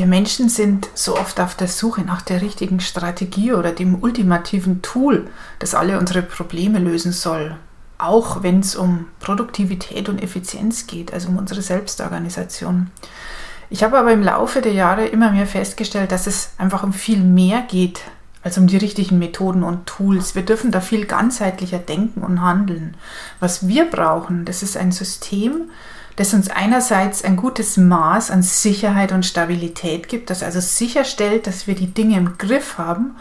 Wir 0.00 0.06
Menschen 0.06 0.48
sind 0.48 0.88
so 0.94 1.18
oft 1.18 1.40
auf 1.40 1.54
der 1.54 1.68
Suche 1.68 2.00
nach 2.00 2.22
der 2.22 2.40
richtigen 2.40 2.80
Strategie 2.80 3.52
oder 3.52 3.70
dem 3.70 4.02
ultimativen 4.02 4.80
Tool, 4.80 5.28
das 5.58 5.74
alle 5.74 5.98
unsere 5.98 6.22
Probleme 6.22 6.78
lösen 6.78 7.12
soll. 7.12 7.54
Auch 7.98 8.42
wenn 8.42 8.60
es 8.60 8.76
um 8.76 9.08
Produktivität 9.20 10.08
und 10.08 10.22
Effizienz 10.22 10.86
geht, 10.86 11.12
also 11.12 11.28
um 11.28 11.36
unsere 11.36 11.60
Selbstorganisation. 11.60 12.90
Ich 13.68 13.84
habe 13.84 13.98
aber 13.98 14.10
im 14.12 14.22
Laufe 14.22 14.62
der 14.62 14.72
Jahre 14.72 15.04
immer 15.04 15.32
mehr 15.32 15.46
festgestellt, 15.46 16.12
dass 16.12 16.26
es 16.26 16.52
einfach 16.56 16.82
um 16.82 16.94
viel 16.94 17.22
mehr 17.22 17.60
geht 17.60 18.00
als 18.42 18.56
um 18.56 18.68
die 18.68 18.78
richtigen 18.78 19.18
Methoden 19.18 19.62
und 19.62 19.84
Tools. 19.84 20.34
Wir 20.34 20.46
dürfen 20.46 20.70
da 20.70 20.80
viel 20.80 21.04
ganzheitlicher 21.04 21.78
denken 21.78 22.22
und 22.22 22.40
handeln. 22.40 22.96
Was 23.38 23.68
wir 23.68 23.84
brauchen, 23.84 24.46
das 24.46 24.62
ist 24.62 24.78
ein 24.78 24.92
System, 24.92 25.68
das 26.20 26.34
uns 26.34 26.50
einerseits 26.50 27.24
ein 27.24 27.36
gutes 27.36 27.78
Maß 27.78 28.30
an 28.30 28.42
Sicherheit 28.42 29.12
und 29.12 29.24
Stabilität 29.24 30.06
gibt, 30.06 30.28
das 30.28 30.42
also 30.42 30.60
sicherstellt, 30.60 31.46
dass 31.46 31.66
wir 31.66 31.74
die 31.74 31.94
Dinge 31.94 32.18
im 32.18 32.36
Griff 32.36 32.76
haben 32.76 33.16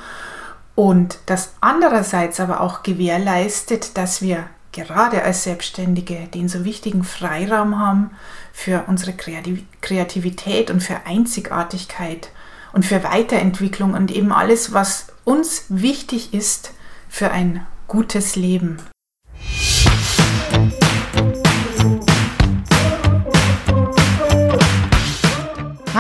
und 0.76 1.18
das 1.26 1.54
andererseits 1.62 2.42
aber 2.42 2.60
auch 2.60 2.84
gewährleistet, 2.84 3.98
dass 3.98 4.22
wir 4.22 4.48
gerade 4.74 5.24
als 5.24 5.46
Selbstständige 5.46 6.28
den 6.34 6.50
so 6.50 6.66
wichtigen 6.66 7.06
Freiraum 7.06 7.80
haben 7.80 8.12
für 8.52 8.84
unsere 8.88 9.14
Kreativität 9.14 10.70
und 10.70 10.82
für 10.82 11.06
Einzigartigkeit 11.06 12.32
und 12.74 12.86
für 12.86 13.02
Weiterentwicklung 13.06 13.94
und 13.94 14.12
eben 14.12 14.34
alles, 14.34 14.74
was 14.74 15.08
uns 15.24 15.64
wichtig 15.70 16.34
ist 16.34 16.74
für 17.08 17.32
ein 17.32 17.66
gutes 17.88 18.36
Leben. 18.36 18.76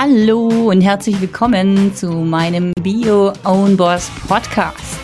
Hallo 0.01 0.69
und 0.69 0.79
herzlich 0.79 1.19
willkommen 1.19 1.93
zu 1.93 2.09
meinem 2.09 2.71
Bio 2.81 3.33
Own 3.43 3.75
Boss 3.75 4.09
Podcast. 4.29 4.97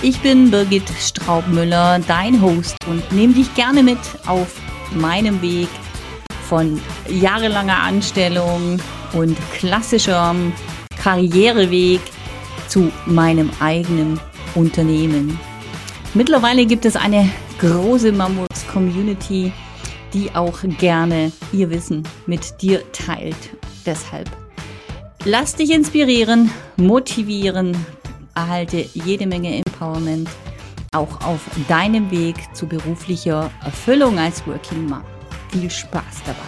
Ich 0.00 0.20
bin 0.20 0.48
Birgit 0.48 0.88
Straubmüller, 0.90 1.98
dein 2.06 2.40
Host 2.40 2.76
und 2.88 3.02
nehme 3.10 3.34
dich 3.34 3.52
gerne 3.56 3.82
mit 3.82 3.98
auf 4.28 4.60
meinem 4.94 5.42
Weg 5.42 5.66
von 6.48 6.80
jahrelanger 7.08 7.78
Anstellung 7.78 8.78
und 9.12 9.36
klassischerem 9.54 10.52
Karriereweg 11.02 12.00
zu 12.68 12.92
meinem 13.06 13.50
eigenen 13.58 14.20
Unternehmen. 14.54 15.36
Mittlerweile 16.14 16.64
gibt 16.64 16.84
es 16.84 16.94
eine 16.94 17.28
große 17.58 18.12
Mammuts-Community, 18.12 19.50
die 20.14 20.30
auch 20.32 20.60
gerne 20.78 21.32
ihr 21.52 21.68
Wissen 21.70 22.04
mit 22.28 22.62
dir 22.62 22.84
teilt. 22.92 23.34
Deshalb 23.88 24.28
lass 25.24 25.56
dich 25.56 25.70
inspirieren, 25.70 26.50
motivieren, 26.76 27.74
erhalte 28.34 28.84
jede 28.92 29.26
Menge 29.26 29.56
Empowerment 29.64 30.28
auch 30.92 31.22
auf 31.22 31.40
deinem 31.68 32.10
Weg 32.10 32.36
zu 32.54 32.66
beruflicher 32.66 33.50
Erfüllung 33.64 34.18
als 34.18 34.46
Working 34.46 34.84
Mom. 34.84 35.02
Viel 35.50 35.70
Spaß 35.70 36.22
dabei! 36.26 36.38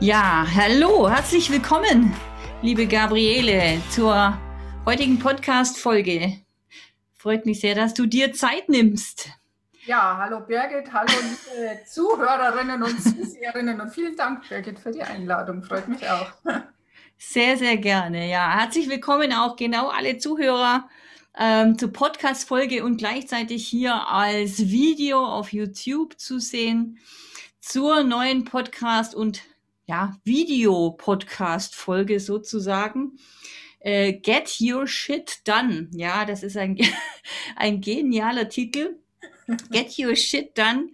Ja, 0.00 0.44
hallo, 0.52 1.08
herzlich 1.08 1.48
willkommen, 1.52 2.12
liebe 2.62 2.88
Gabriele, 2.88 3.80
zur 3.90 4.36
heutigen 4.84 5.20
Podcast-Folge. 5.20 6.38
Freut 7.14 7.46
mich 7.46 7.60
sehr, 7.60 7.76
dass 7.76 7.94
du 7.94 8.06
dir 8.06 8.32
Zeit 8.32 8.68
nimmst. 8.68 9.30
Ja, 9.84 10.16
hallo 10.16 10.38
Birgit, 10.46 10.92
hallo 10.92 11.10
liebe 11.10 11.80
Zuhörerinnen 11.84 12.84
und 12.84 13.02
Zuseherinnen 13.02 13.80
und 13.80 13.90
vielen 13.90 14.14
Dank, 14.14 14.48
Birgit, 14.48 14.78
für 14.78 14.92
die 14.92 15.02
Einladung. 15.02 15.60
Freut 15.64 15.88
mich 15.88 16.08
auch. 16.08 16.30
Sehr, 17.18 17.56
sehr 17.56 17.76
gerne. 17.78 18.30
Ja, 18.30 18.60
herzlich 18.60 18.88
willkommen 18.88 19.32
auch 19.32 19.56
genau 19.56 19.88
alle 19.88 20.18
Zuhörer 20.18 20.88
ähm, 21.36 21.76
zur 21.76 21.92
Podcast-Folge 21.92 22.84
und 22.84 22.98
gleichzeitig 22.98 23.66
hier 23.66 24.06
als 24.08 24.70
Video 24.70 25.18
auf 25.18 25.52
YouTube 25.52 26.16
zu 26.16 26.38
sehen 26.38 27.00
zur 27.60 28.04
neuen 28.04 28.44
Podcast- 28.44 29.16
und 29.16 29.42
ja, 29.86 30.16
Video-Podcast-Folge 30.22 32.20
sozusagen. 32.20 33.18
Äh, 33.80 34.12
Get 34.12 34.58
Your 34.60 34.86
Shit 34.86 35.40
Done. 35.48 35.88
Ja, 35.90 36.24
das 36.24 36.44
ist 36.44 36.56
ein, 36.56 36.78
ein 37.56 37.80
genialer 37.80 38.48
Titel. 38.48 39.01
Get 39.70 39.98
Your 39.98 40.16
Shit 40.16 40.56
Done. 40.56 40.88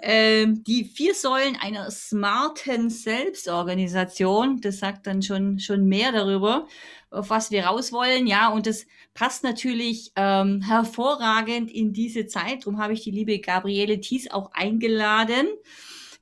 Äh, 0.00 0.46
die 0.48 0.84
vier 0.84 1.14
Säulen 1.14 1.56
einer 1.56 1.90
smarten 1.90 2.90
Selbstorganisation. 2.90 4.60
Das 4.60 4.78
sagt 4.78 5.06
dann 5.06 5.22
schon, 5.22 5.58
schon 5.58 5.86
mehr 5.86 6.12
darüber, 6.12 6.66
auf 7.10 7.30
was 7.30 7.50
wir 7.50 7.64
raus 7.66 7.92
wollen. 7.92 8.26
Ja, 8.26 8.48
und 8.48 8.66
das 8.66 8.86
passt 9.14 9.44
natürlich 9.44 10.12
ähm, 10.16 10.60
hervorragend 10.62 11.70
in 11.70 11.92
diese 11.92 12.26
Zeit. 12.26 12.62
Darum 12.62 12.78
habe 12.78 12.92
ich 12.92 13.02
die 13.02 13.12
liebe 13.12 13.38
Gabriele 13.38 14.00
Thies 14.00 14.30
auch 14.30 14.52
eingeladen 14.52 15.46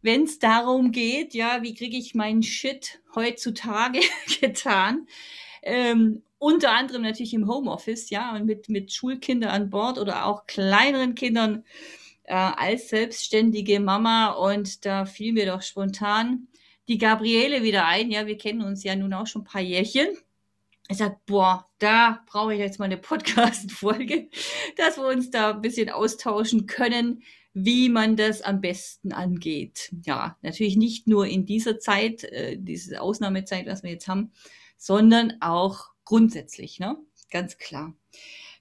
wenn 0.03 0.25
es 0.25 0.39
darum 0.39 0.91
geht, 0.93 1.33
ja, 1.33 1.63
wie 1.63 1.75
kriege 1.75 1.97
ich 1.97 2.15
meinen 2.15 2.43
Shit 2.43 3.01
heutzutage 3.15 4.01
getan? 4.41 5.07
Ähm, 5.63 6.23
unter 6.43 6.73
anderem 6.73 7.03
natürlich 7.03 7.35
im 7.35 7.47
Homeoffice, 7.47 8.11
ja, 8.11 8.35
und 8.35 8.47
mit, 8.47 8.69
mit 8.69 8.93
Schulkindern 8.93 9.51
an 9.51 9.71
Bord 9.71 9.97
oder 9.97 10.27
auch 10.27 10.45
kleineren 10.47 11.15
Kindern 11.15 11.65
äh, 12.25 12.35
als 12.35 12.89
selbstständige 12.89 13.79
Mama. 13.79 14.33
Und 14.33 14.85
da 14.85 15.05
fiel 15.05 15.35
mir 15.35 15.47
doch 15.47 15.63
spontan 15.63 16.49
die 16.89 16.99
Gabriele 16.99 17.63
wieder 17.63 17.87
ein. 17.87 18.11
Ja, 18.11 18.27
wir 18.27 18.37
kennen 18.37 18.63
uns 18.63 18.83
ja 18.83 18.97
nun 18.97 19.13
auch 19.13 19.29
schon 19.29 19.43
ein 19.43 19.45
paar 19.45 19.61
Jährchen. 19.61 20.09
Ich 20.89 20.97
sag, 20.97 21.25
boah, 21.27 21.71
da 21.79 22.25
brauche 22.27 22.55
ich 22.55 22.59
jetzt 22.59 22.81
mal 22.81 22.87
eine 22.87 22.97
Podcast-Folge, 22.99 24.29
dass 24.77 24.97
wir 24.97 25.07
uns 25.07 25.31
da 25.31 25.53
ein 25.53 25.63
bisschen 25.63 25.91
austauschen 25.91 26.67
können, 26.67 27.23
wie 27.55 27.89
man 27.89 28.17
das 28.17 28.43
am 28.43 28.61
besten 28.61 29.13
angeht. 29.13 29.95
Ja, 30.05 30.37
natürlich 30.43 30.77
nicht 30.77 31.07
nur 31.07 31.25
in 31.29 31.47
dieser 31.47 31.79
Zeit, 31.79 32.25
äh, 32.25 32.57
diese 32.59 33.01
Ausnahmezeit, 33.01 33.67
was 33.67 33.85
wir 33.85 33.93
jetzt 33.93 34.09
haben, 34.09 34.33
sondern 34.77 35.35
auch 35.41 35.92
grundsätzlich, 36.05 36.79
ne? 36.79 36.97
Ganz 37.31 37.59
klar. 37.59 37.95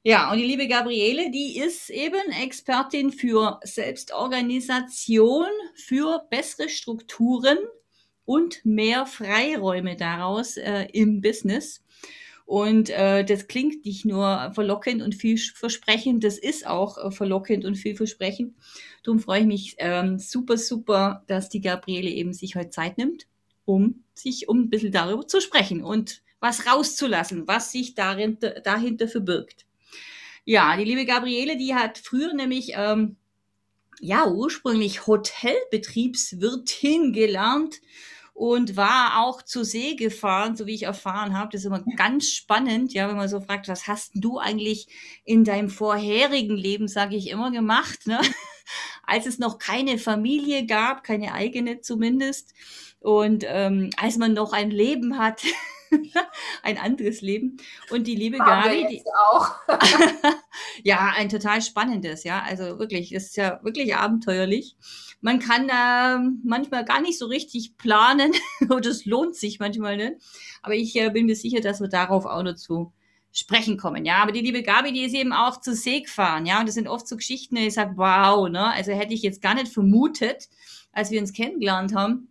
Ja, 0.04 0.32
und 0.32 0.40
die 0.40 0.46
liebe 0.46 0.68
Gabriele, 0.68 1.30
die 1.30 1.60
ist 1.60 1.92
eben 1.92 2.32
Expertin 2.42 3.12
für 3.12 3.60
Selbstorganisation, 3.64 5.46
für 5.76 6.26
bessere 6.32 6.70
Strukturen 6.70 7.58
und 8.26 8.66
mehr 8.66 9.06
Freiräume 9.06 9.96
daraus 9.96 10.58
äh, 10.58 10.88
im 10.94 11.22
Business. 11.22 11.84
Und 12.46 12.90
äh, 12.90 13.24
das 13.24 13.48
klingt 13.48 13.86
nicht 13.86 14.04
nur 14.04 14.52
verlockend 14.54 15.02
und 15.02 15.16
vielversprechend, 15.16 16.24
das 16.24 16.38
ist 16.38 16.66
auch 16.66 16.98
äh, 16.98 17.12
verlockend 17.12 17.64
und 17.64 17.76
vielversprechend. 17.76 18.56
Darum 19.04 19.20
freue 19.20 19.42
ich 19.42 19.46
mich 19.46 19.76
ähm, 19.78 20.18
super, 20.18 20.58
super, 20.58 21.24
dass 21.28 21.50
die 21.50 21.62
Gabriele 21.62 22.10
eben 22.10 22.34
sich 22.34 22.56
heute 22.56 22.72
Zeit 22.72 22.98
nimmt, 22.98 23.28
um 23.66 24.04
sich 24.16 24.50
um 24.50 24.62
ein 24.64 24.70
bisschen 24.70 24.92
darüber 24.92 25.28
zu 25.28 25.40
sprechen 25.40 25.84
und 25.84 26.24
was 26.42 26.68
rauszulassen, 26.68 27.48
was 27.48 27.72
sich 27.72 27.96
darin, 27.96 28.38
dahinter 28.64 29.08
verbirgt. 29.08 29.66
Ja, 30.44 30.76
die 30.76 30.84
liebe 30.84 31.06
Gabriele, 31.06 31.56
die 31.56 31.76
hat 31.76 32.00
früher 32.00 32.34
nämlich 32.34 32.74
ähm, 32.76 33.16
ja 34.02 34.28
ursprünglich 34.28 35.08
Hotelbetriebswirtin 35.08 37.14
gelernt 37.14 37.80
und 38.34 38.76
war 38.76 39.24
auch 39.24 39.42
zur 39.44 39.64
See 39.66 39.96
gefahren, 39.96 40.56
so 40.56 40.66
wie 40.66 40.74
ich 40.74 40.82
erfahren 40.84 41.38
habe. 41.38 41.50
Das 41.52 41.62
ist 41.62 41.68
immer 41.68 41.84
ganz 41.96 42.32
spannend, 42.32 42.92
ja, 42.92 43.08
wenn 43.08 43.18
man 43.18 43.30
so 43.30 43.40
fragt, 43.40 43.68
was 43.68 43.88
hast 43.88 44.14
du 44.16 44.40
eigentlich 44.40 44.88
in 45.24 45.44
deinem 45.44 45.70
vorherigen 45.70 46.58
Leben, 46.58 46.88
sage 46.88 47.16
ich 47.16 47.30
immer, 47.30 47.52
gemacht, 47.52 48.08
ne? 48.08 48.20
als 49.06 49.28
es 49.28 49.38
noch 49.38 49.60
keine 49.60 50.00
Familie 50.00 50.66
gab, 50.66 51.04
keine 51.04 51.34
eigene 51.34 51.82
zumindest, 51.82 52.54
und 53.00 53.44
ähm, 53.48 53.92
als 53.98 54.18
man 54.18 54.34
noch 54.34 54.54
ein 54.54 54.72
Leben 54.72 55.20
hat. 55.20 55.44
ein 56.64 56.78
anderes 56.78 57.22
Leben. 57.22 57.58
Und 57.90 58.08
die 58.08 58.16
liebe 58.16 58.38
Gabi, 58.38 58.88
die 58.90 59.04
auch. 59.30 59.52
ja, 60.84 61.14
ein 61.16 61.30
total 61.30 61.62
spannendes, 61.62 62.24
ja. 62.24 62.44
Also 62.44 62.80
wirklich, 62.80 63.12
das 63.12 63.26
ist 63.26 63.38
ja 63.38 63.60
wirklich 63.64 63.96
abenteuerlich. 63.96 64.76
Man 65.22 65.40
kann 65.40 65.70
äh, 65.70 66.32
manchmal 66.44 66.84
gar 66.86 67.02
nicht 67.02 67.20
so 67.20 67.28
richtig 67.28 67.78
planen 67.78 68.32
und 68.70 68.86
es 68.86 69.06
lohnt 69.06 69.36
sich 69.36 69.60
manchmal 69.60 69.98
nicht. 69.98 70.14
Aber 70.62 70.74
ich 70.74 70.96
äh, 70.96 71.10
bin 71.10 71.26
mir 71.26 71.36
sicher, 71.36 71.62
dass 71.62 71.82
wir 71.82 71.90
darauf 71.90 72.26
auch 72.26 72.44
noch 72.44 72.56
zu 72.56 72.94
sprechen 73.34 73.78
kommen. 73.78 74.04
Ja, 74.04 74.18
aber 74.18 74.32
die 74.32 74.42
liebe 74.42 74.64
Gabi, 74.64 74.92
die 74.92 75.04
ist 75.04 75.16
eben 75.16 75.32
auch 75.32 75.62
zu 75.62 75.74
See 75.74 76.02
gefahren. 76.02 76.46
Ja, 76.46 76.60
und 76.60 76.68
das 76.68 76.76
sind 76.76 76.88
oft 76.88 77.08
so 77.08 77.16
Geschichten, 77.16 77.56
die 77.56 77.68
ich 77.68 77.76
sage, 77.76 77.94
wow, 77.96 78.50
ne? 78.50 78.74
Also 78.74 78.92
hätte 78.92 79.14
ich 79.14 79.22
jetzt 79.22 79.42
gar 79.42 79.54
nicht 79.56 79.72
vermutet, 79.72 80.50
als 80.92 81.12
wir 81.12 81.22
uns 81.22 81.32
kennengelernt 81.32 81.96
haben 81.96 82.31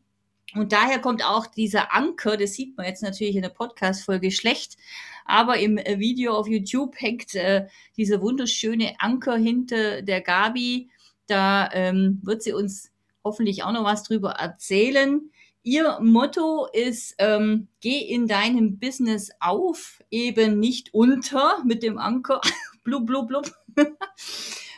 und 0.54 0.72
daher 0.72 0.98
kommt 0.98 1.24
auch 1.24 1.46
dieser 1.46 1.94
Anker, 1.94 2.36
das 2.36 2.54
sieht 2.54 2.76
man 2.76 2.86
jetzt 2.86 3.02
natürlich 3.02 3.36
in 3.36 3.42
der 3.42 3.50
Podcast-Folge 3.50 4.30
schlecht, 4.30 4.76
aber 5.24 5.58
im 5.58 5.78
äh, 5.78 5.98
Video 5.98 6.34
auf 6.34 6.48
YouTube 6.48 6.94
hängt 6.98 7.34
äh, 7.34 7.66
dieser 7.96 8.20
wunderschöne 8.20 8.94
Anker 8.98 9.36
hinter 9.36 10.02
der 10.02 10.20
Gabi. 10.20 10.90
Da 11.26 11.70
ähm, 11.72 12.18
wird 12.22 12.42
sie 12.42 12.52
uns 12.52 12.90
hoffentlich 13.22 13.62
auch 13.62 13.72
noch 13.72 13.84
was 13.84 14.02
drüber 14.02 14.32
erzählen. 14.32 15.30
Ihr 15.62 16.00
Motto 16.00 16.66
ist, 16.72 17.14
ähm, 17.18 17.68
geh 17.80 17.98
in 17.98 18.26
deinem 18.26 18.78
Business 18.78 19.30
auf, 19.40 20.02
eben 20.10 20.58
nicht 20.58 20.94
unter 20.94 21.62
mit 21.64 21.82
dem 21.82 21.98
Anker. 21.98 22.40
blub, 22.82 23.06
blub, 23.06 23.28
blub. 23.28 23.52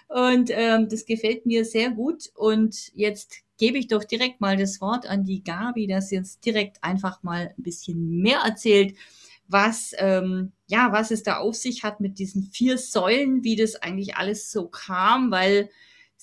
Und 0.08 0.50
ähm, 0.52 0.88
das 0.90 1.06
gefällt 1.06 1.46
mir 1.46 1.64
sehr 1.64 1.90
gut. 1.90 2.30
Und 2.34 2.92
jetzt 2.94 3.42
gebe 3.62 3.78
ich 3.78 3.86
doch 3.86 4.02
direkt 4.02 4.40
mal 4.40 4.56
das 4.56 4.80
Wort 4.80 5.06
an 5.06 5.22
die 5.22 5.44
Gabi, 5.44 5.86
dass 5.86 6.08
sie 6.08 6.16
jetzt 6.16 6.44
direkt 6.44 6.82
einfach 6.82 7.22
mal 7.22 7.54
ein 7.56 7.62
bisschen 7.62 8.18
mehr 8.20 8.40
erzählt, 8.40 8.96
was, 9.46 9.94
ähm, 9.98 10.50
ja, 10.66 10.90
was 10.90 11.12
es 11.12 11.22
da 11.22 11.36
auf 11.36 11.54
sich 11.54 11.84
hat 11.84 12.00
mit 12.00 12.18
diesen 12.18 12.42
vier 12.42 12.76
Säulen, 12.76 13.44
wie 13.44 13.54
das 13.54 13.76
eigentlich 13.76 14.16
alles 14.16 14.50
so 14.50 14.66
kam, 14.66 15.30
weil 15.30 15.70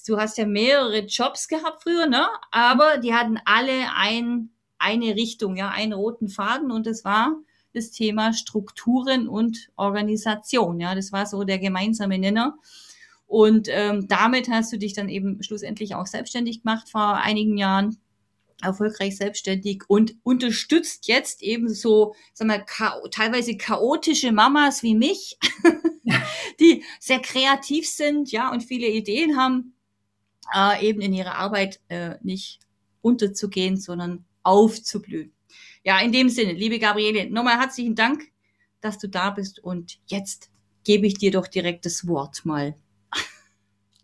du 0.06 0.18
hast 0.18 0.38
ja 0.38 0.45
mehrere 0.45 1.06
Jobs 1.06 1.47
gehabt 1.47 1.83
früher, 1.83 2.07
ne? 2.07 2.27
Aber 2.51 2.97
die 2.97 3.13
hatten 3.13 3.39
alle 3.45 3.85
ein, 3.95 4.50
eine 4.77 5.15
Richtung, 5.15 5.56
ja, 5.56 5.69
einen 5.69 5.94
roten 5.94 6.27
Faden 6.27 6.71
und 6.71 6.88
das 6.88 7.06
war 7.06 7.38
das 7.74 7.92
Thema 7.92 8.33
Strukturen 8.33 9.30
und 9.30 9.69
Organisation, 9.77 10.81
ja, 10.81 10.94
das 10.94 11.13
war 11.13 11.25
so 11.25 11.45
der 11.45 11.59
gemeinsame 11.59 12.19
Nenner. 12.19 12.57
Und 13.30 13.68
ähm, 13.70 14.08
damit 14.08 14.50
hast 14.50 14.74
du 14.74 14.80
dich 14.80 14.94
dann 14.94 15.08
eben 15.08 15.44
schlussendlich 15.44 15.94
auch 15.94 16.08
selbstständig 16.08 16.64
gemacht 16.64 16.90
vor 16.90 17.18
einigen 17.18 17.60
Jahren, 17.60 18.00
erfolgreich 18.60 19.18
selbstständig 19.18 19.84
und 19.88 20.16
unterstützt 20.24 21.08
jetzt 21.08 21.44
eben 21.44 21.72
so, 21.72 22.16
sag 22.34 22.48
mal, 22.48 22.66
cha 22.66 23.00
teilweise 23.12 23.56
chaotische 23.56 24.31
Mamas 24.31 24.81
wie 24.81 24.96
mich, 24.96 25.38
die 26.60 26.84
sehr 27.00 27.20
kreativ 27.20 27.88
sind, 27.88 28.31
ja, 28.31 28.52
und 28.52 28.64
viele 28.64 28.88
Ideen 28.88 29.38
haben, 29.38 29.76
äh, 30.52 30.84
eben 30.84 31.00
in 31.00 31.14
ihrer 31.14 31.36
Arbeit 31.36 31.80
äh, 31.88 32.16
nicht 32.24 32.62
unterzugehen, 33.02 33.78
sondern 33.78 34.26
aufzublühen. 34.42 35.34
Ja, 35.84 36.00
in 36.00 36.12
dem 36.12 36.30
Sinne, 36.30 36.54
liebe 36.54 36.80
Gabriele, 36.80 37.30
nochmal 37.30 37.60
herzlichen 37.60 37.94
Dank, 37.94 38.24
dass 38.81 38.98
du 38.98 39.08
da 39.08 39.30
bist 39.30 39.64
und 39.64 40.00
jetzt 40.08 40.50
gebe 40.84 41.06
ich 41.06 41.20
dir 41.20 41.30
doch 41.30 41.46
direkt 41.46 41.86
das 41.86 42.08
Wort 42.08 42.44
mal. 42.44 42.76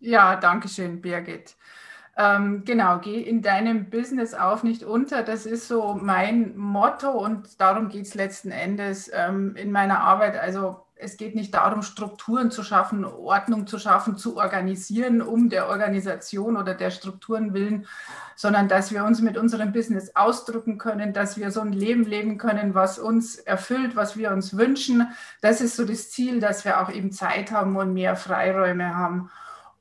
Ja, 0.06 0.36
danke 0.36 0.68
schön, 0.68 1.00
Birgit. 1.00 1.56
Ähm, 2.16 2.62
genau, 2.64 3.00
geh 3.00 3.20
in 3.20 3.42
deinem 3.42 3.90
Business 3.90 4.34
auf, 4.34 4.62
nicht 4.62 4.84
unter. 4.84 5.24
Das 5.24 5.46
ist 5.46 5.66
so 5.66 5.98
mein 6.00 6.56
Motto 6.56 7.10
und 7.10 7.60
darum 7.60 7.88
geht 7.88 8.06
es 8.06 8.14
letzten 8.14 8.52
Endes 8.52 9.10
ähm, 9.12 9.56
in 9.56 9.72
meiner 9.72 9.98
Arbeit. 10.02 10.38
Also 10.38 10.86
es 10.94 11.16
geht 11.16 11.34
nicht 11.34 11.52
darum, 11.54 11.82
Strukturen 11.82 12.52
zu 12.52 12.62
schaffen, 12.62 13.04
Ordnung 13.04 13.66
zu 13.66 13.80
schaffen, 13.80 14.16
zu 14.16 14.36
organisieren, 14.36 15.22
um 15.22 15.50
der 15.50 15.68
Organisation 15.68 16.56
oder 16.56 16.74
der 16.74 16.92
Strukturen 16.92 17.52
willen, 17.52 17.88
sondern 18.36 18.68
dass 18.68 18.92
wir 18.92 19.04
uns 19.04 19.20
mit 19.20 19.36
unserem 19.36 19.72
Business 19.72 20.14
ausdrücken 20.14 20.78
können, 20.78 21.14
dass 21.14 21.36
wir 21.36 21.50
so 21.50 21.62
ein 21.62 21.72
Leben 21.72 22.04
leben 22.04 22.38
können, 22.38 22.76
was 22.76 23.00
uns 23.00 23.34
erfüllt, 23.34 23.96
was 23.96 24.16
wir 24.16 24.30
uns 24.30 24.56
wünschen. 24.56 25.08
Das 25.40 25.60
ist 25.60 25.74
so 25.74 25.84
das 25.84 26.12
Ziel, 26.12 26.38
dass 26.38 26.64
wir 26.64 26.80
auch 26.80 26.90
eben 26.90 27.10
Zeit 27.10 27.50
haben 27.50 27.74
und 27.76 27.92
mehr 27.92 28.14
Freiräume 28.14 28.94
haben. 28.94 29.32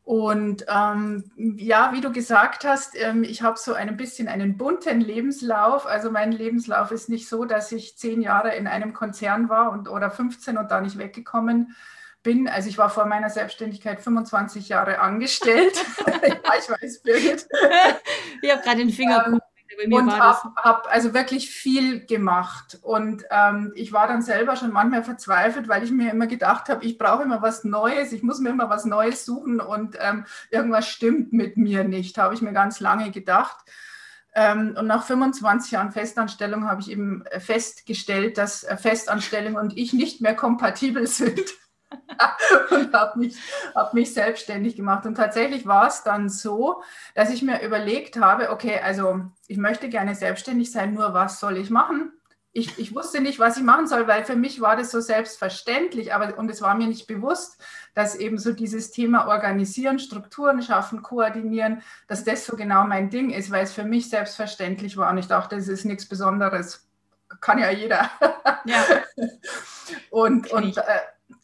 Und 0.06 0.68
ähm, 0.70 1.32
ja, 1.58 1.92
wie 1.92 2.00
du 2.00 2.12
gesagt 2.12 2.64
hast, 2.64 2.96
ähm, 2.96 3.24
ich 3.24 3.42
habe 3.42 3.58
so 3.58 3.74
ein 3.74 3.98
bisschen 3.98 4.28
einen 4.28 4.56
bunten 4.56 5.02
Lebenslauf. 5.02 5.88
Also 5.88 6.12
mein 6.12 6.32
Lebenslauf 6.32 6.92
ist 6.92 7.10
nicht 7.10 7.28
so, 7.28 7.44
dass 7.44 7.72
ich 7.72 7.98
zehn 7.98 8.22
Jahre 8.22 8.56
in 8.56 8.68
einem 8.68 8.94
Konzern 8.94 9.50
war 9.50 9.72
und 9.72 9.90
oder 9.90 10.12
15 10.12 10.60
und 10.60 10.70
da 10.70 10.80
nicht 10.80 11.00
weggekommen 11.00 11.76
bin. 12.22 12.48
Also 12.48 12.70
ich 12.70 12.78
war 12.78 12.92
vor 12.92 13.06
meiner 13.06 13.32
Selbstständigkeit 13.32 14.00
25 14.00 14.70
Jahre 14.70 15.00
angestellt. 15.00 15.74
ja, 16.06 16.54
ich 16.60 16.70
weiß, 16.70 17.02
Birgit. 17.02 17.48
ich 18.44 18.52
habe 18.52 18.62
gerade 18.62 18.78
den 18.78 18.92
Finger 18.92 19.26
ähm, 19.26 19.42
und 19.90 20.20
habe 20.20 20.54
hab 20.58 20.88
also 20.92 21.14
wirklich 21.14 21.50
viel 21.50 22.06
gemacht. 22.06 22.80
Und 22.82 23.24
ähm, 23.30 23.72
ich 23.76 23.94
war 23.94 24.08
dann 24.08 24.22
selber 24.22 24.56
schon 24.56 24.72
manchmal 24.72 25.04
verzweifelt, 25.04 25.68
weil 25.68 25.84
ich 25.84 25.92
mir 25.92 26.12
immer 26.12 26.28
gedacht 26.28 26.70
habe, 26.70 26.86
ich 26.86 26.98
brauche 26.98 27.24
immer 27.24 27.42
was 27.42 27.64
Neues, 27.64 28.12
ich 28.12 28.24
muss 28.24 28.40
mir 28.40 28.50
immer 28.50 28.70
was 28.70 28.86
Neues 28.86 29.26
suchen 29.26 29.60
und 29.60 29.98
ähm, 30.00 30.26
irgendwas 30.50 30.88
stimmt 30.88 31.34
mit 31.34 31.58
mir 31.58 31.84
nicht, 31.84 32.18
habe 32.18 32.34
ich 32.34 32.42
mir 32.42 32.54
ganz 32.54 32.80
lange 32.80 33.12
gedacht. 33.12 33.58
Ähm, 34.34 34.76
und 34.78 34.88
nach 34.88 35.06
25 35.06 35.72
Jahren 35.72 35.92
Festanstellung 35.92 36.68
habe 36.68 36.82
ich 36.82 36.92
eben 36.92 37.24
festgestellt, 37.40 38.38
dass 38.38 38.66
Festanstellung 38.78 39.56
und 39.56 39.78
ich 39.78 39.94
nicht 39.94 40.22
mehr 40.22 40.36
kompatibel 40.36 41.08
sind. 41.08 41.42
und 42.72 42.94
habe 42.94 43.20
mich, 43.20 43.38
hab 43.74 43.94
mich 43.94 44.14
selbstständig 44.14 44.76
gemacht. 44.76 45.06
Und 45.06 45.16
tatsächlich 45.16 45.66
war 45.66 45.88
es 45.88 46.04
dann 46.04 46.30
so, 46.30 46.82
dass 47.14 47.30
ich 47.30 47.42
mir 47.42 47.62
überlegt 47.62 48.18
habe, 48.18 48.50
okay, 48.50 48.80
also 48.84 49.22
ich 49.48 49.58
möchte 49.58 49.90
gerne 49.90 50.16
selbstständig 50.16 50.72
sein, 50.72 50.94
nur 50.94 51.14
was 51.14 51.40
soll 51.40 51.58
ich 51.58 51.70
machen? 51.70 52.12
Ich, 52.58 52.80
ich 52.80 52.96
wusste 52.96 53.20
nicht, 53.20 53.38
was 53.38 53.58
ich 53.58 53.64
machen 53.64 53.86
soll, 53.86 54.08
weil 54.08 54.24
für 54.24 54.38
mich 54.38 54.62
war 54.62 54.78
das 54.78 54.90
so 54.90 55.02
selbstverständlich, 55.02 56.14
aber 56.14 56.38
und 56.38 56.50
es 56.50 56.62
war 56.62 56.74
mir 56.76 56.88
nicht 56.88 57.06
bewusst, 57.06 57.62
dass 57.94 58.16
eben 58.16 58.38
so 58.38 58.54
dieses 58.54 58.92
Thema 58.92 59.28
Organisieren, 59.28 60.00
Strukturen 60.00 60.62
schaffen, 60.62 61.02
koordinieren, 61.02 61.82
dass 62.08 62.24
das 62.24 62.46
so 62.46 62.56
genau 62.56 62.86
mein 62.86 63.10
Ding 63.10 63.32
ist, 63.32 63.52
weil 63.52 63.66
es 63.66 63.74
für 63.74 63.84
mich 63.84 64.10
selbstverständlich 64.10 64.96
war 64.96 65.12
und 65.12 65.18
ich 65.18 65.28
dachte, 65.28 65.58
das 65.58 65.68
ist 65.68 65.84
nichts 65.84 66.08
Besonderes. 66.08 66.88
Kann 67.42 67.60
ja 67.60 67.72
jeder. 67.72 68.10
Ja. 68.64 68.86
und, 70.10 70.50
und 70.52 70.78
äh, 70.78 70.82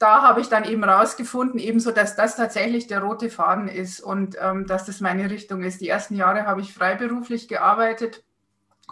da 0.02 0.24
habe 0.24 0.42
ich 0.42 0.50
dann 0.50 0.64
eben 0.64 0.84
rausgefunden, 0.84 1.60
ebenso, 1.60 1.92
dass 1.92 2.16
das 2.16 2.36
tatsächlich 2.36 2.88
der 2.88 3.02
rote 3.02 3.30
Faden 3.30 3.68
ist 3.68 4.00
und 4.00 4.36
ähm, 4.42 4.66
dass 4.66 4.86
das 4.86 5.00
meine 5.00 5.30
Richtung 5.30 5.62
ist. 5.62 5.80
Die 5.80 5.90
ersten 5.90 6.16
Jahre 6.16 6.48
habe 6.48 6.62
ich 6.62 6.74
freiberuflich 6.74 7.48
gearbeitet, 7.48 8.24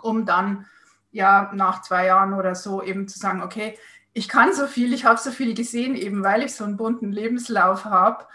um 0.04 0.26
dann 0.26 0.68
ja 1.12 1.52
nach 1.56 1.82
zwei 1.82 2.06
Jahren 2.06 2.34
oder 2.36 2.54
so 2.54 2.84
eben 2.84 3.08
zu 3.08 3.18
sagen, 3.18 3.42
okay, 3.42 3.76
ich 4.14 4.30
kann 4.30 4.54
so 4.54 4.68
viel, 4.68 4.94
ich 4.94 5.06
habe 5.06 5.20
so 5.20 5.32
viel 5.32 5.56
gesehen, 5.56 5.96
eben 5.96 6.24
weil 6.24 6.44
ich 6.44 6.54
so 6.54 6.64
einen 6.64 6.78
bunten 6.78 7.12
Lebenslauf 7.12 7.86
habe. 7.86 8.26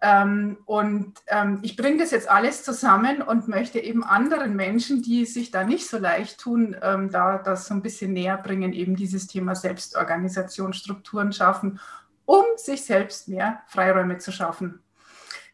Ähm, 0.00 0.58
und 0.64 1.14
ähm, 1.28 1.60
ich 1.62 1.76
bringe 1.76 1.98
das 1.98 2.10
jetzt 2.10 2.28
alles 2.28 2.64
zusammen 2.64 3.22
und 3.22 3.46
möchte 3.48 3.78
eben 3.78 4.04
anderen 4.04 4.54
Menschen, 4.54 5.00
die 5.00 5.26
sich 5.26 5.52
da 5.52 5.64
nicht 5.64 5.88
so 5.88 5.98
leicht 5.98 6.40
tun, 6.40 6.76
ähm, 6.82 7.10
da 7.10 7.38
das 7.38 7.66
so 7.66 7.74
ein 7.74 7.82
bisschen 7.82 8.12
näher 8.12 8.36
bringen, 8.36 8.72
eben 8.72 8.96
dieses 8.96 9.28
Thema 9.28 9.54
Selbstorganisation, 9.54 10.72
Strukturen 10.72 11.32
schaffen, 11.32 11.78
um 12.32 12.44
sich 12.56 12.82
selbst 12.82 13.28
mehr 13.28 13.62
Freiräume 13.66 14.16
zu 14.16 14.32
schaffen. 14.32 14.80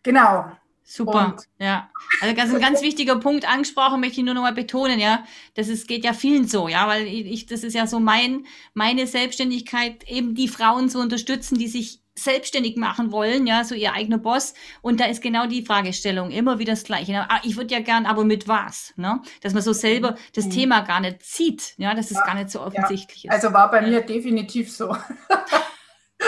Genau. 0.04 0.52
Super, 0.84 1.34
und 1.34 1.48
ja. 1.58 1.90
Also 2.20 2.36
ganz, 2.36 2.54
ein 2.54 2.60
ganz 2.60 2.82
wichtiger 2.82 3.16
Punkt 3.16 3.46
angesprochen, 3.46 4.00
möchte 4.00 4.20
ich 4.20 4.24
nur 4.24 4.34
noch 4.34 4.42
mal 4.42 4.54
betonen, 4.54 5.00
ja. 5.00 5.24
Das 5.54 5.66
ist, 5.66 5.88
geht 5.88 6.04
ja 6.04 6.12
vielen 6.12 6.46
so, 6.46 6.68
ja, 6.68 6.86
weil 6.86 7.06
ich, 7.08 7.46
das 7.46 7.64
ist 7.64 7.74
ja 7.74 7.88
so 7.88 7.98
mein, 7.98 8.46
meine 8.74 9.08
Selbstständigkeit, 9.08 10.08
eben 10.08 10.36
die 10.36 10.46
Frauen 10.46 10.88
zu 10.88 11.00
unterstützen, 11.00 11.58
die 11.58 11.66
sich 11.66 12.00
selbstständig 12.14 12.76
machen 12.76 13.10
wollen, 13.10 13.48
ja, 13.48 13.64
so 13.64 13.74
ihr 13.74 13.92
eigener 13.92 14.18
Boss. 14.18 14.54
Und 14.80 15.00
da 15.00 15.06
ist 15.06 15.20
genau 15.20 15.46
die 15.46 15.64
Fragestellung 15.64 16.30
immer 16.30 16.60
wieder 16.60 16.72
das 16.72 16.84
Gleiche. 16.84 17.12
Ne? 17.12 17.28
Ah, 17.28 17.40
ich 17.42 17.56
würde 17.56 17.74
ja 17.74 17.80
gern, 17.80 18.06
aber 18.06 18.24
mit 18.24 18.46
was? 18.46 18.94
Ne? 18.96 19.20
Dass 19.42 19.52
man 19.52 19.62
so 19.62 19.72
selber 19.72 20.16
das 20.34 20.46
mhm. 20.46 20.50
Thema 20.50 20.80
gar 20.82 21.00
nicht 21.00 21.24
sieht, 21.24 21.74
ja, 21.76 21.92
dass 21.94 22.12
es 22.12 22.18
ja, 22.18 22.24
gar 22.24 22.36
nicht 22.36 22.50
so 22.50 22.60
offensichtlich 22.60 23.24
ja. 23.24 23.32
ist. 23.32 23.44
Also 23.44 23.52
war 23.52 23.68
bei 23.68 23.82
mir 23.82 24.00
definitiv 24.00 24.72
so. 24.72 24.96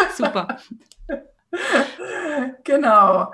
Super. 0.16 0.58
genau. 2.64 3.32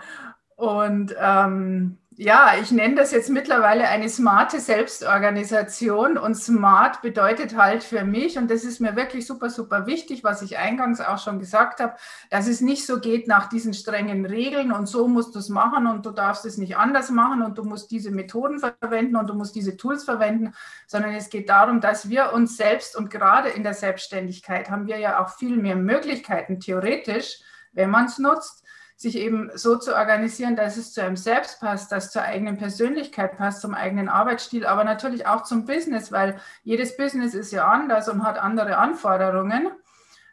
Und 0.57 1.15
ähm, 1.19 1.99
ja, 2.19 2.55
ich 2.59 2.71
nenne 2.71 2.95
das 2.95 3.11
jetzt 3.13 3.29
mittlerweile 3.29 3.89
eine 3.89 4.09
smarte 4.09 4.59
Selbstorganisation 4.59 6.17
und 6.17 6.35
smart 6.35 7.03
bedeutet 7.03 7.59
halt 7.59 7.85
für 7.85 8.05
mich, 8.05 8.39
und 8.39 8.51
das 8.51 8.65
ist 8.65 8.81
mir 8.81 8.97
wirklich 8.97 9.27
super, 9.27 9.51
super 9.51 9.87
wichtig, 9.87 10.25
was 10.25 10.41
ich 10.41 10.57
eingangs 10.57 11.03
auch 11.03 11.19
schon 11.19 11.39
gesagt 11.39 11.79
habe, 11.79 11.95
dass 12.31 12.49
es 12.49 12.63
nicht 12.63 12.87
so 12.87 13.01
geht 13.01 13.29
nach 13.29 13.51
diesen 13.51 13.75
strengen 13.75 14.25
Regeln 14.25 14.73
und 14.73 14.87
so 14.87 15.09
musst 15.09 15.35
du 15.35 15.41
es 15.41 15.51
machen 15.51 15.87
und 15.87 16.07
du 16.07 16.11
darfst 16.11 16.47
es 16.47 16.57
nicht 16.57 16.79
anders 16.79 17.11
machen 17.11 17.43
und 17.43 17.59
du 17.59 17.65
musst 17.65 17.91
diese 17.91 18.11
Methoden 18.11 18.61
verwenden 18.61 19.17
und 19.17 19.29
du 19.29 19.35
musst 19.35 19.55
diese 19.55 19.77
Tools 19.77 20.05
verwenden, 20.05 20.55
sondern 20.87 21.13
es 21.13 21.29
geht 21.29 21.51
darum, 21.51 21.83
dass 21.83 22.09
wir 22.09 22.33
uns 22.33 22.57
selbst 22.57 22.97
und 22.97 23.11
gerade 23.11 23.51
in 23.51 23.63
der 23.63 23.75
Selbstständigkeit 23.75 24.71
haben 24.71 24.87
wir 24.87 24.99
ja 24.99 25.23
auch 25.23 25.37
viel 25.37 25.59
mehr 25.59 25.77
Möglichkeiten 25.77 26.61
theoretisch, 26.61 27.41
wenn 27.73 27.91
man 27.91 28.07
es 28.07 28.19
nutzt, 28.19 28.66
sich 28.97 29.17
eben 29.17 29.51
so 29.55 29.77
zu 29.77 29.95
organisieren, 29.95 30.57
dass 30.57 30.79
es 30.79 30.93
zu 30.95 31.03
einem 31.03 31.17
selbst 31.17 31.61
passt, 31.61 31.93
dass 31.93 32.11
zur 32.11 32.23
eigenen 32.23 32.57
Persönlichkeit 32.57 33.37
passt, 33.37 33.61
zum 33.61 33.75
eigenen 33.75 34.09
Arbeitsstil, 34.09 34.65
aber 34.65 34.85
natürlich 34.85 35.27
auch 35.27 35.43
zum 35.43 35.67
Business, 35.67 36.13
weil 36.13 36.41
jedes 36.65 36.97
Business 36.97 37.35
ist 37.35 37.53
ja 37.53 37.69
anders 37.69 38.09
und 38.09 38.25
hat 38.25 38.39
andere 38.39 38.79
Anforderungen. 38.79 39.69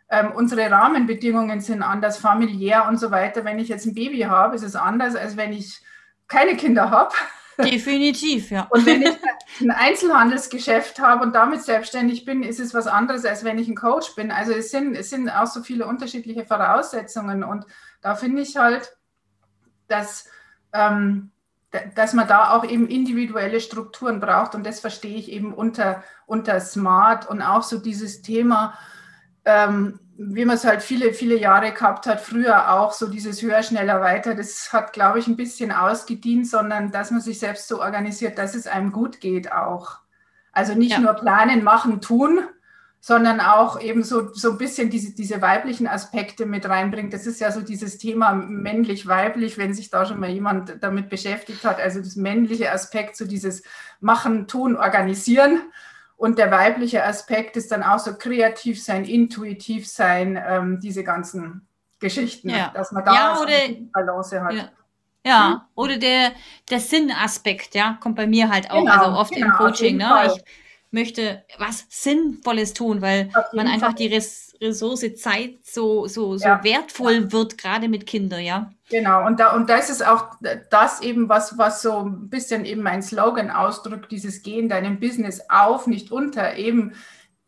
Ähm, 0.09 0.31
unsere 0.31 0.71
Rahmenbedingungen 0.71 1.59
sind 1.59 1.81
anders, 1.81 2.17
familiär 2.17 2.87
und 2.87 2.99
so 2.99 3.11
weiter. 3.11 3.43
Wenn 3.43 3.59
ich 3.59 3.67
jetzt 3.67 3.85
ein 3.85 3.95
Baby 3.95 4.21
habe, 4.21 4.55
ist 4.55 4.63
es 4.63 4.75
anders, 4.75 5.15
als 5.15 5.35
wenn 5.35 5.51
ich 5.51 5.81
keine 6.27 6.55
Kinder 6.55 6.89
habe. 6.89 7.13
Definitiv, 7.57 8.51
ja. 8.51 8.67
Und 8.69 8.85
wenn 8.85 9.01
ich 9.01 9.15
ein 9.61 9.71
Einzelhandelsgeschäft 9.71 10.99
habe 10.99 11.23
und 11.23 11.33
damit 11.33 11.63
selbstständig 11.63 12.25
bin, 12.25 12.43
ist 12.43 12.59
es 12.59 12.73
was 12.73 12.87
anderes, 12.87 13.25
als 13.25 13.43
wenn 13.43 13.59
ich 13.59 13.67
ein 13.67 13.75
Coach 13.75 14.15
bin. 14.15 14.31
Also 14.31 14.53
es 14.53 14.71
sind, 14.71 14.95
es 14.95 15.09
sind 15.09 15.29
auch 15.29 15.47
so 15.47 15.61
viele 15.61 15.85
unterschiedliche 15.85 16.45
Voraussetzungen 16.45 17.43
und 17.43 17.65
da 18.01 18.15
finde 18.15 18.41
ich 18.41 18.57
halt, 18.57 18.95
dass, 19.87 20.27
ähm, 20.73 21.31
dass 21.95 22.13
man 22.13 22.27
da 22.27 22.51
auch 22.51 22.65
eben 22.65 22.87
individuelle 22.87 23.59
Strukturen 23.59 24.19
braucht 24.19 24.55
und 24.55 24.65
das 24.65 24.79
verstehe 24.79 25.17
ich 25.17 25.31
eben 25.31 25.53
unter, 25.53 26.03
unter 26.25 26.59
Smart 26.59 27.29
und 27.29 27.41
auch 27.41 27.63
so 27.63 27.77
dieses 27.77 28.21
Thema, 28.21 28.77
ähm, 29.45 29.99
wie 30.17 30.45
man 30.45 30.55
es 30.55 30.63
halt 30.63 30.83
viele, 30.83 31.13
viele 31.13 31.37
Jahre 31.37 31.71
gehabt 31.71 32.05
hat, 32.05 32.21
früher 32.21 32.73
auch 32.73 32.93
so 32.93 33.07
dieses 33.07 33.41
höher, 33.41 33.63
schneller, 33.63 33.99
weiter, 34.01 34.35
das 34.35 34.71
hat, 34.71 34.93
glaube 34.93 35.19
ich, 35.19 35.27
ein 35.27 35.35
bisschen 35.35 35.71
ausgedient, 35.71 36.47
sondern 36.47 36.91
dass 36.91 37.11
man 37.11 37.21
sich 37.21 37.39
selbst 37.39 37.67
so 37.67 37.81
organisiert, 37.81 38.37
dass 38.37 38.55
es 38.55 38.67
einem 38.67 38.91
gut 38.91 39.19
geht 39.19 39.51
auch. 39.51 39.99
Also 40.51 40.75
nicht 40.75 40.91
ja. 40.91 40.99
nur 40.99 41.13
planen, 41.13 41.63
machen, 41.63 41.99
tun, 41.99 42.41
sondern 42.99 43.41
auch 43.41 43.81
eben 43.81 44.03
so, 44.03 44.33
so 44.33 44.51
ein 44.51 44.57
bisschen 44.57 44.89
diese, 44.89 45.13
diese 45.13 45.41
weiblichen 45.41 45.87
Aspekte 45.87 46.45
mit 46.45 46.69
reinbringt. 46.69 47.11
Das 47.11 47.25
ist 47.25 47.41
ja 47.41 47.51
so 47.51 47.61
dieses 47.61 47.97
Thema 47.97 48.33
männlich-weiblich, 48.33 49.57
wenn 49.57 49.73
sich 49.73 49.89
da 49.89 50.05
schon 50.05 50.19
mal 50.19 50.29
jemand 50.29 50.77
damit 50.81 51.09
beschäftigt 51.09 51.65
hat. 51.65 51.81
Also 51.81 51.99
das 51.99 52.15
männliche 52.15 52.71
Aspekt, 52.71 53.17
so 53.17 53.25
dieses 53.25 53.63
Machen, 53.99 54.47
Tun, 54.47 54.77
Organisieren. 54.77 55.59
Und 56.23 56.37
der 56.37 56.51
weibliche 56.51 57.03
Aspekt 57.03 57.57
ist 57.57 57.69
dann 57.73 57.83
auch 57.83 57.99
so 57.99 58.13
kreativ 58.15 58.81
sein, 58.81 59.03
intuitiv 59.03 59.85
sein, 59.85 60.41
ähm, 60.41 60.79
diese 60.79 61.03
ganzen 61.03 61.67
Geschichten, 61.99 62.49
ja. 62.49 62.71
dass 62.73 62.93
man 62.93 63.03
da 63.03 63.13
ja, 63.13 63.41
oder, 63.41 63.53
eine 63.53 63.89
Balance 63.91 64.41
hat. 64.41 64.53
Ja. 64.53 64.69
Ja, 65.25 65.49
hm? 65.49 65.61
oder 65.75 65.97
der, 65.97 66.31
der 66.69 66.79
Sinnaspekt, 66.79 67.75
ja, 67.75 67.97
kommt 67.99 68.15
bei 68.15 68.25
mir 68.25 68.49
halt 68.49 68.71
auch, 68.71 68.79
genau, 68.79 68.91
also 68.93 69.17
oft 69.19 69.33
genau, 69.33 69.47
im 69.47 69.51
Coaching, 69.51 69.97
ne? 69.97 70.05
Fall. 70.05 70.33
Ich, 70.37 70.43
möchte 70.91 71.43
was 71.57 71.87
Sinnvolles 71.89 72.73
tun, 72.73 73.01
weil 73.01 73.29
man 73.51 73.67
einfach 73.67 73.87
Fall. 73.87 73.95
die 73.95 74.07
Res 74.07 74.52
Ressource 74.63 75.15
Zeit 75.15 75.59
so, 75.63 76.07
so, 76.07 76.37
so 76.37 76.45
ja. 76.45 76.63
wertvoll 76.63 77.31
wird, 77.31 77.57
gerade 77.57 77.87
mit 77.89 78.07
Kindern, 78.07 78.41
ja. 78.41 78.71
Genau, 78.89 79.25
und 79.25 79.39
da, 79.39 79.53
und 79.55 79.69
das 79.69 79.89
ist 79.89 80.05
auch 80.05 80.35
das 80.69 81.01
eben, 81.01 81.29
was, 81.29 81.57
was 81.57 81.81
so 81.81 81.99
ein 81.99 82.29
bisschen 82.29 82.65
eben 82.65 82.81
mein 82.81 83.01
Slogan 83.01 83.51
ausdrückt, 83.51 84.11
dieses 84.11 84.43
Gehen 84.43 84.69
deinem 84.69 84.99
Business 84.99 85.41
auf, 85.49 85.87
nicht 85.87 86.11
unter, 86.11 86.55
eben 86.55 86.93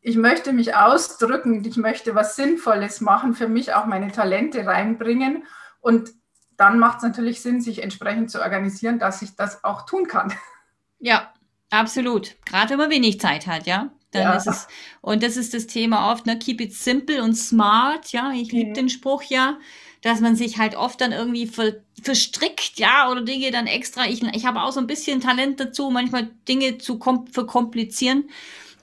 ich 0.01 0.17
möchte 0.17 0.53
mich 0.53 0.75
ausdrücken, 0.75 1.63
ich 1.65 1.77
möchte 1.77 2.13
was 2.13 2.36
Sinnvolles 2.36 3.01
machen, 3.01 3.34
für 3.34 3.48
mich 3.48 3.74
auch 3.74 3.86
meine 3.86 4.12
Talente 4.12 4.65
reinbringen 4.65 5.45
und 5.79 6.12
dann 6.57 6.79
macht 6.79 6.98
es 6.98 7.03
natürlich 7.03 7.41
Sinn, 7.41 7.60
sich 7.60 7.81
entsprechend 7.81 8.31
zu 8.31 8.41
organisieren, 8.41 9.00
dass 9.00 9.22
ich 9.22 9.36
das 9.36 9.63
auch 9.63 9.86
tun 9.86 10.07
kann. 10.07 10.34
Ja, 11.00 11.34
Absolut. 11.69 12.36
Gerade 12.45 12.72
wenn 12.72 12.77
man 12.77 12.89
wenig 12.89 13.19
Zeit 13.19 13.48
hat, 13.48 13.67
ja. 13.67 13.89
Dann 14.15 14.24
ja. 14.24 14.36
ist 14.36 14.48
es, 14.48 14.67
und 15.01 15.22
das 15.22 15.38
ist 15.38 15.53
das 15.53 15.67
Thema 15.67 16.12
oft, 16.12 16.25
ne, 16.25 16.39
keep 16.39 16.62
it 16.62 16.74
simple 16.74 17.24
und 17.24 17.36
smart, 17.36 18.12
ja. 18.12 18.31
Ich 18.31 18.51
mhm. 18.51 18.60
liebe 18.60 18.74
den 18.74 18.89
Spruch 18.89 19.24
ja, 19.24 19.57
dass 20.01 20.22
man 20.22 20.36
sich 20.36 20.57
halt 20.57 20.75
oft 20.75 21.01
dann 21.01 21.12
irgendwie 21.12 21.48
ver, 21.48 21.74
verstrickt, 22.01 22.79
ja, 22.79 23.10
oder 23.12 23.22
Dinge 23.22 23.51
dann 23.51 23.67
extra. 23.67 24.05
Ich, 24.07 24.24
ich 24.24 24.45
habe 24.45 24.62
auch 24.62 24.72
so 24.72 24.79
ein 24.79 24.88
bisschen 24.88 25.22
Talent 25.22 25.60
dazu, 25.60 25.89
manchmal 25.89 26.29
Dinge 26.48 26.77
zu 26.77 26.98
kom 26.98 27.27
verkomplizieren. 27.27 28.29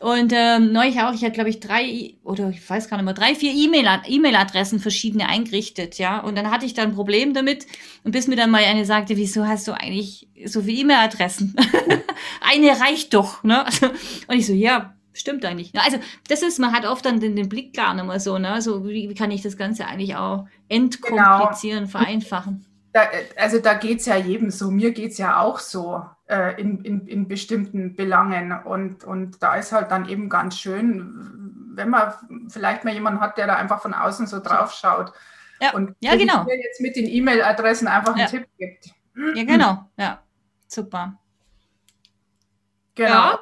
Und 0.02 0.32
ähm, 0.34 0.72
neulich 0.72 0.98
auch, 1.00 1.14
ich 1.14 1.22
hatte, 1.22 1.30
glaube 1.30 1.50
ich, 1.50 1.60
drei 1.60 2.14
oder 2.24 2.50
ich 2.50 2.68
weiß 2.68 2.88
gar 2.88 2.96
nicht 2.96 3.04
mehr, 3.04 3.14
drei, 3.14 3.36
vier 3.36 3.52
E-Mail-Adressen 3.52 4.80
verschiedene 4.80 5.28
eingerichtet, 5.28 5.96
ja. 5.98 6.18
Und 6.18 6.36
dann 6.36 6.50
hatte 6.50 6.66
ich 6.66 6.74
da 6.74 6.82
ein 6.82 6.94
Problem 6.94 7.34
damit. 7.34 7.66
Und 8.02 8.10
bis 8.10 8.26
mir 8.26 8.34
dann 8.34 8.50
mal 8.50 8.64
eine 8.64 8.84
sagte, 8.84 9.16
wieso 9.16 9.46
hast 9.46 9.68
du 9.68 9.72
eigentlich 9.72 10.26
so 10.44 10.62
viele 10.62 10.80
E-Mail-Adressen? 10.80 11.54
eine 12.40 12.80
reicht 12.80 13.14
doch, 13.14 13.44
ne? 13.44 13.64
Und 14.26 14.36
ich 14.36 14.46
so, 14.48 14.52
ja, 14.52 14.96
stimmt 15.12 15.44
eigentlich. 15.44 15.72
Also 15.74 15.98
das 16.28 16.42
ist, 16.42 16.58
man 16.58 16.72
hat 16.72 16.86
oft 16.86 17.04
dann 17.04 17.20
den, 17.20 17.36
den 17.36 17.48
Blick 17.48 17.74
gar 17.74 17.94
nicht 17.94 18.06
mehr 18.06 18.20
so, 18.20 18.38
ne? 18.38 18.60
So, 18.62 18.84
wie, 18.84 19.08
wie 19.08 19.14
kann 19.14 19.30
ich 19.30 19.42
das 19.42 19.56
Ganze 19.56 19.86
eigentlich 19.86 20.16
auch 20.16 20.46
entkomplizieren, 20.68 21.84
genau. 21.86 21.98
vereinfachen? 21.98 22.66
Da, 22.92 23.02
also 23.36 23.58
da 23.58 23.74
geht 23.74 24.00
es 24.00 24.06
ja 24.06 24.16
jedem 24.16 24.50
so, 24.50 24.70
mir 24.70 24.92
geht 24.92 25.12
es 25.12 25.18
ja 25.18 25.40
auch 25.40 25.58
so 25.58 26.04
äh, 26.28 26.60
in, 26.60 26.84
in, 26.84 27.06
in 27.06 27.28
bestimmten 27.28 27.96
Belangen. 27.96 28.52
Und, 28.52 29.04
und 29.04 29.42
da 29.42 29.54
ist 29.56 29.72
halt 29.72 29.90
dann 29.90 30.08
eben 30.08 30.28
ganz 30.28 30.58
schön, 30.58 31.70
wenn 31.74 31.88
man 31.88 32.12
vielleicht 32.48 32.84
mal 32.84 32.92
jemanden 32.92 33.20
hat, 33.20 33.38
der 33.38 33.46
da 33.46 33.56
einfach 33.56 33.80
von 33.80 33.94
außen 33.94 34.26
so 34.26 34.40
drauf 34.40 34.72
schaut. 34.72 35.12
Ja, 35.60 35.72
und 35.74 35.94
ja 36.00 36.16
genau. 36.16 36.44
mir 36.44 36.58
jetzt 36.58 36.80
mit 36.80 36.96
den 36.96 37.06
E-Mail-Adressen 37.06 37.88
einfach 37.88 38.12
einen 38.12 38.22
ja. 38.22 38.26
Tipp 38.26 38.46
gibt. 38.58 38.90
Ja, 39.34 39.44
genau. 39.44 39.90
Ja, 39.96 40.22
super. 40.66 41.18
Genau. 42.94 43.08
Ja. 43.08 43.40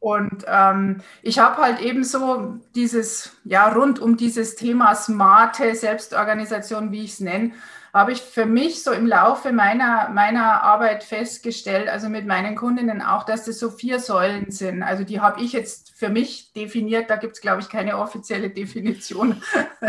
Und 0.00 0.44
ähm, 0.46 1.00
ich 1.22 1.38
habe 1.38 1.60
halt 1.60 1.80
eben 1.80 2.04
so 2.04 2.56
dieses, 2.74 3.36
ja, 3.44 3.68
rund 3.68 3.98
um 3.98 4.16
dieses 4.16 4.54
Thema 4.54 4.94
smarte 4.94 5.74
Selbstorganisation, 5.74 6.92
wie 6.92 7.04
ich 7.04 7.14
es 7.14 7.20
nenne, 7.20 7.52
habe 7.92 8.12
ich 8.12 8.20
für 8.20 8.46
mich 8.46 8.82
so 8.82 8.92
im 8.92 9.06
Laufe 9.06 9.52
meiner, 9.52 10.08
meiner 10.10 10.62
Arbeit 10.62 11.04
festgestellt, 11.04 11.88
also 11.88 12.08
mit 12.08 12.26
meinen 12.26 12.54
Kundinnen 12.54 13.02
auch, 13.02 13.24
dass 13.24 13.44
das 13.44 13.58
so 13.58 13.70
vier 13.70 13.98
Säulen 13.98 14.50
sind. 14.50 14.82
Also 14.82 15.04
die 15.04 15.20
habe 15.20 15.40
ich 15.40 15.52
jetzt 15.52 15.90
für 15.96 16.10
mich 16.10 16.52
definiert, 16.52 17.10
da 17.10 17.16
gibt 17.16 17.34
es, 17.34 17.40
glaube 17.40 17.60
ich, 17.60 17.68
keine 17.68 17.98
offizielle 17.98 18.50
Definition. 18.50 19.42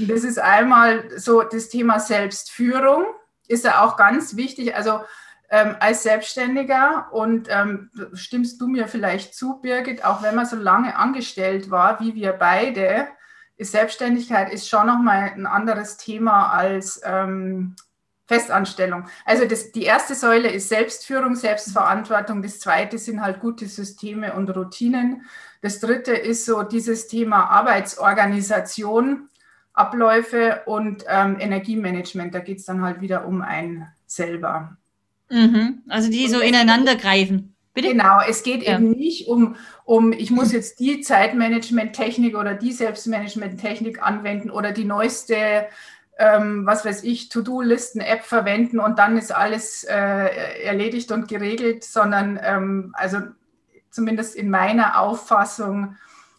das 0.00 0.24
ist 0.24 0.38
einmal 0.38 1.04
so 1.16 1.42
das 1.42 1.68
Thema 1.68 2.00
Selbstführung, 2.00 3.06
ist 3.48 3.64
ja 3.64 3.84
auch 3.84 3.96
ganz 3.96 4.36
wichtig. 4.36 4.74
Also 4.74 5.00
ähm, 5.50 5.76
als 5.80 6.02
Selbstständiger 6.02 7.08
und 7.12 7.48
ähm, 7.50 7.90
stimmst 8.14 8.60
du 8.60 8.66
mir 8.66 8.88
vielleicht 8.88 9.34
zu, 9.34 9.60
Birgit, 9.60 10.04
auch 10.04 10.22
wenn 10.22 10.34
man 10.34 10.46
so 10.46 10.56
lange 10.56 10.96
angestellt 10.96 11.70
war, 11.70 12.00
wie 12.00 12.14
wir 12.14 12.32
beide, 12.32 13.08
ist 13.56 13.72
Selbstständigkeit 13.72 14.52
ist 14.52 14.68
schon 14.68 14.86
nochmal 14.86 15.32
ein 15.34 15.46
anderes 15.46 15.96
Thema 15.96 16.52
als 16.52 17.00
ähm, 17.04 17.74
Festanstellung. 18.26 19.06
Also 19.24 19.46
das, 19.46 19.72
die 19.72 19.84
erste 19.84 20.14
Säule 20.14 20.50
ist 20.50 20.68
Selbstführung, 20.68 21.36
Selbstverantwortung. 21.36 22.42
Das 22.42 22.58
zweite 22.58 22.98
sind 22.98 23.22
halt 23.22 23.40
gute 23.40 23.66
Systeme 23.66 24.34
und 24.34 24.50
Routinen. 24.50 25.24
Das 25.62 25.80
dritte 25.80 26.12
ist 26.12 26.44
so 26.44 26.62
dieses 26.62 27.06
Thema 27.06 27.48
Arbeitsorganisation, 27.50 29.28
Abläufe 29.72 30.62
und 30.66 31.04
ähm, 31.08 31.38
Energiemanagement. 31.38 32.34
Da 32.34 32.40
geht 32.40 32.58
es 32.58 32.66
dann 32.66 32.82
halt 32.82 33.00
wieder 33.00 33.26
um 33.26 33.42
ein 33.42 33.92
selber. 34.06 34.76
Mhm. 35.30 35.82
Also 35.88 36.10
die 36.10 36.28
so 36.28 36.40
ineinander 36.40 36.96
greifen. 36.96 37.56
Bitte? 37.76 37.88
Genau, 37.88 38.20
es 38.26 38.42
geht 38.42 38.62
ja. 38.62 38.76
eben 38.76 38.92
nicht 38.92 39.28
um, 39.28 39.54
um, 39.84 40.12
ich 40.12 40.30
muss 40.30 40.50
jetzt 40.50 40.80
die 40.80 41.02
Zeitmanagement-Technik 41.02 42.34
oder 42.34 42.54
die 42.54 42.72
Selbstmanagement-Technik 42.72 44.02
anwenden 44.02 44.50
oder 44.50 44.72
die 44.72 44.86
neueste, 44.86 45.66
ähm, 46.18 46.64
was 46.64 46.86
weiß 46.86 47.04
ich, 47.04 47.28
To-Do-Listen-App 47.28 48.22
verwenden 48.22 48.80
und 48.80 48.98
dann 48.98 49.18
ist 49.18 49.30
alles 49.30 49.84
äh, 49.84 49.94
erledigt 50.64 51.12
und 51.12 51.28
geregelt, 51.28 51.84
sondern 51.84 52.40
ähm, 52.42 52.94
also 52.94 53.18
zumindest 53.90 54.36
in 54.36 54.48
meiner 54.48 54.98
Auffassung 54.98 55.96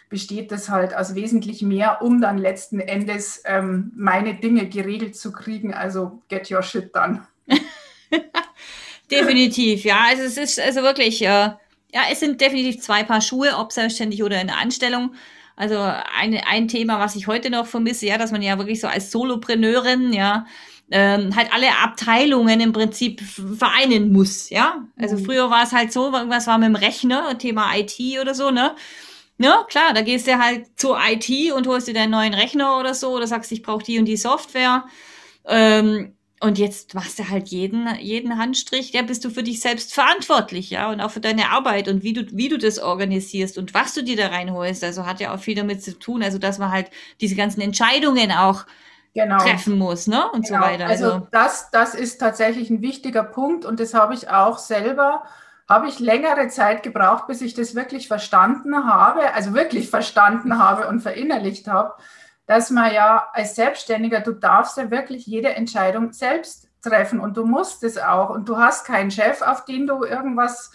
besteht 0.10 0.52
das 0.52 0.70
halt 0.70 0.96
aus 0.96 1.14
wesentlich 1.14 1.62
mehr, 1.62 2.02
um 2.02 2.20
dann 2.20 2.40
letzten 2.40 2.80
Endes 2.80 3.44
ähm, 3.46 3.92
meine 3.96 4.34
Dinge 4.34 4.70
geregelt 4.70 5.16
zu 5.16 5.32
kriegen. 5.32 5.72
Also 5.72 6.24
get 6.30 6.50
your 6.50 6.64
shit 6.64 6.96
done. 6.96 7.28
Definitiv, 9.10 9.86
ja. 9.86 10.06
Also 10.10 10.24
es 10.24 10.38
ist 10.38 10.60
also 10.60 10.82
wirklich, 10.82 11.22
äh, 11.22 11.26
ja, 11.26 12.02
es 12.12 12.20
sind 12.20 12.42
definitiv 12.42 12.82
zwei 12.82 13.04
Paar 13.04 13.22
Schuhe, 13.22 13.56
ob 13.58 13.72
selbstständig 13.72 14.24
oder 14.24 14.42
in 14.42 14.48
der 14.48 14.58
Anstellung. 14.58 15.14
Also 15.56 15.80
eine, 15.80 16.46
ein 16.48 16.68
Thema, 16.68 17.00
was 17.00 17.16
ich 17.16 17.28
heute 17.28 17.50
noch 17.50 17.66
vermisse, 17.66 18.06
ja, 18.06 18.18
dass 18.18 18.32
man 18.32 18.42
ja 18.42 18.58
wirklich 18.58 18.80
so 18.80 18.88
als 18.88 19.12
Solopreneurin, 19.12 20.14
ja, 20.14 20.46
ähm, 20.92 21.36
halt 21.36 21.52
alle 21.52 21.68
Abteilungen 21.84 22.62
im 22.62 22.74
Prinzip 22.74 23.22
vereinen 23.22 24.12
muss, 24.12 24.50
ja. 24.50 24.86
Also 24.98 25.18
mhm. 25.18 25.26
früher 25.26 25.50
war 25.50 25.64
es 25.64 25.72
halt 25.74 25.92
so, 25.92 26.14
irgendwas 26.14 26.48
war 26.48 26.58
mit 26.58 26.68
dem 26.68 26.76
Rechner, 26.76 27.38
Thema 27.38 27.76
IT 27.76 28.00
oder 28.22 28.36
so, 28.36 28.52
ne? 28.52 28.76
Ne, 29.40 29.54
klar, 29.70 29.94
da 29.94 30.02
gehst 30.02 30.28
du 30.28 30.40
halt 30.40 30.66
zur 30.80 31.00
IT 31.00 31.52
und 31.54 31.68
holst 31.68 31.88
dir 31.88 31.94
deinen 31.94 32.12
neuen 32.12 32.34
Rechner 32.34 32.80
oder 32.80 32.94
so 32.96 33.12
oder 33.12 33.28
sagst, 33.28 33.52
ich 33.52 33.62
brauche 33.62 33.84
die 33.84 34.00
und 34.00 34.06
die 34.06 34.18
Software. 34.18 34.86
Ähm, 35.48 36.17
und 36.40 36.60
jetzt 36.60 36.94
machst 36.94 37.18
du 37.18 37.30
halt 37.30 37.48
jeden, 37.48 37.88
jeden 37.96 38.38
Handstrich, 38.38 38.94
ja, 38.94 39.02
bist 39.02 39.26
du 39.26 39.32
für 39.32 39.42
dich 39.42 39.60
selbst 39.60 39.94
verantwortlich, 39.94 40.70
ja, 40.70 40.90
und 40.90 41.02
auch 41.02 41.10
für 41.10 41.20
deine 41.20 41.50
Arbeit 41.50 41.88
und 41.88 42.04
wie 42.04 42.14
du, 42.14 42.26
wie 42.32 42.48
du 42.48 42.58
das 42.58 42.78
organisierst 42.78 43.58
und 43.58 43.74
was 43.74 43.94
du 43.94 44.04
dir 44.04 44.16
da 44.16 44.28
reinholst. 44.28 44.84
Also 44.84 45.06
hat 45.06 45.20
ja 45.20 45.34
auch 45.34 45.40
viel 45.40 45.56
damit 45.56 45.84
zu 45.84 45.98
tun, 45.98 46.22
also 46.22 46.38
dass 46.38 46.60
man 46.60 46.72
halt 46.72 46.92
diese 47.22 47.36
ganzen 47.36 47.62
Entscheidungen 47.62 48.32
auch 48.32 48.66
genau. 49.16 49.38
treffen 49.40 49.80
muss, 49.80 50.06
ne, 50.06 50.30
und 50.32 50.46
genau. 50.46 50.60
so 50.60 50.66
weiter. 50.66 50.86
Also, 50.86 51.06
also 51.06 51.28
das, 51.32 51.72
das 51.72 51.96
ist 51.96 52.20
tatsächlich 52.20 52.70
ein 52.70 52.82
wichtiger 52.82 53.24
Punkt 53.24 53.66
und 53.66 53.80
das 53.80 53.96
habe 53.96 54.14
ich 54.14 54.30
auch 54.30 54.60
selber, 54.60 55.24
habe 55.68 55.88
ich 55.88 56.00
längere 56.00 56.50
Zeit 56.50 56.84
gebraucht, 56.84 57.26
bis 57.26 57.42
ich 57.42 57.56
das 57.56 57.74
wirklich 57.74 58.08
verstanden 58.08 58.86
habe, 58.86 59.34
also 59.34 59.56
wirklich 59.56 59.90
verstanden 59.90 60.60
habe 60.60 60.88
und 60.88 61.00
verinnerlicht 61.00 61.68
habe 61.68 61.96
dass 62.48 62.72
man 62.72 62.94
ja 62.94 63.28
als 63.34 63.56
Selbstständiger, 63.56 64.22
du 64.22 64.32
darfst 64.32 64.78
ja 64.78 64.90
wirklich 64.90 65.28
jede 65.28 65.54
Entscheidung 65.54 66.14
selbst 66.14 66.70
treffen 66.82 67.20
und 67.20 67.38
du 67.38 67.46
musst 67.46 67.84
es 67.84 67.98
auch 67.98 68.30
und 68.30 68.50
du 68.50 68.58
hast 68.58 68.86
keinen 68.86 69.12
Chef, 69.12 69.42
auf 69.42 69.66
den 69.66 69.86
du 69.86 70.04
irgendwas 70.04 70.72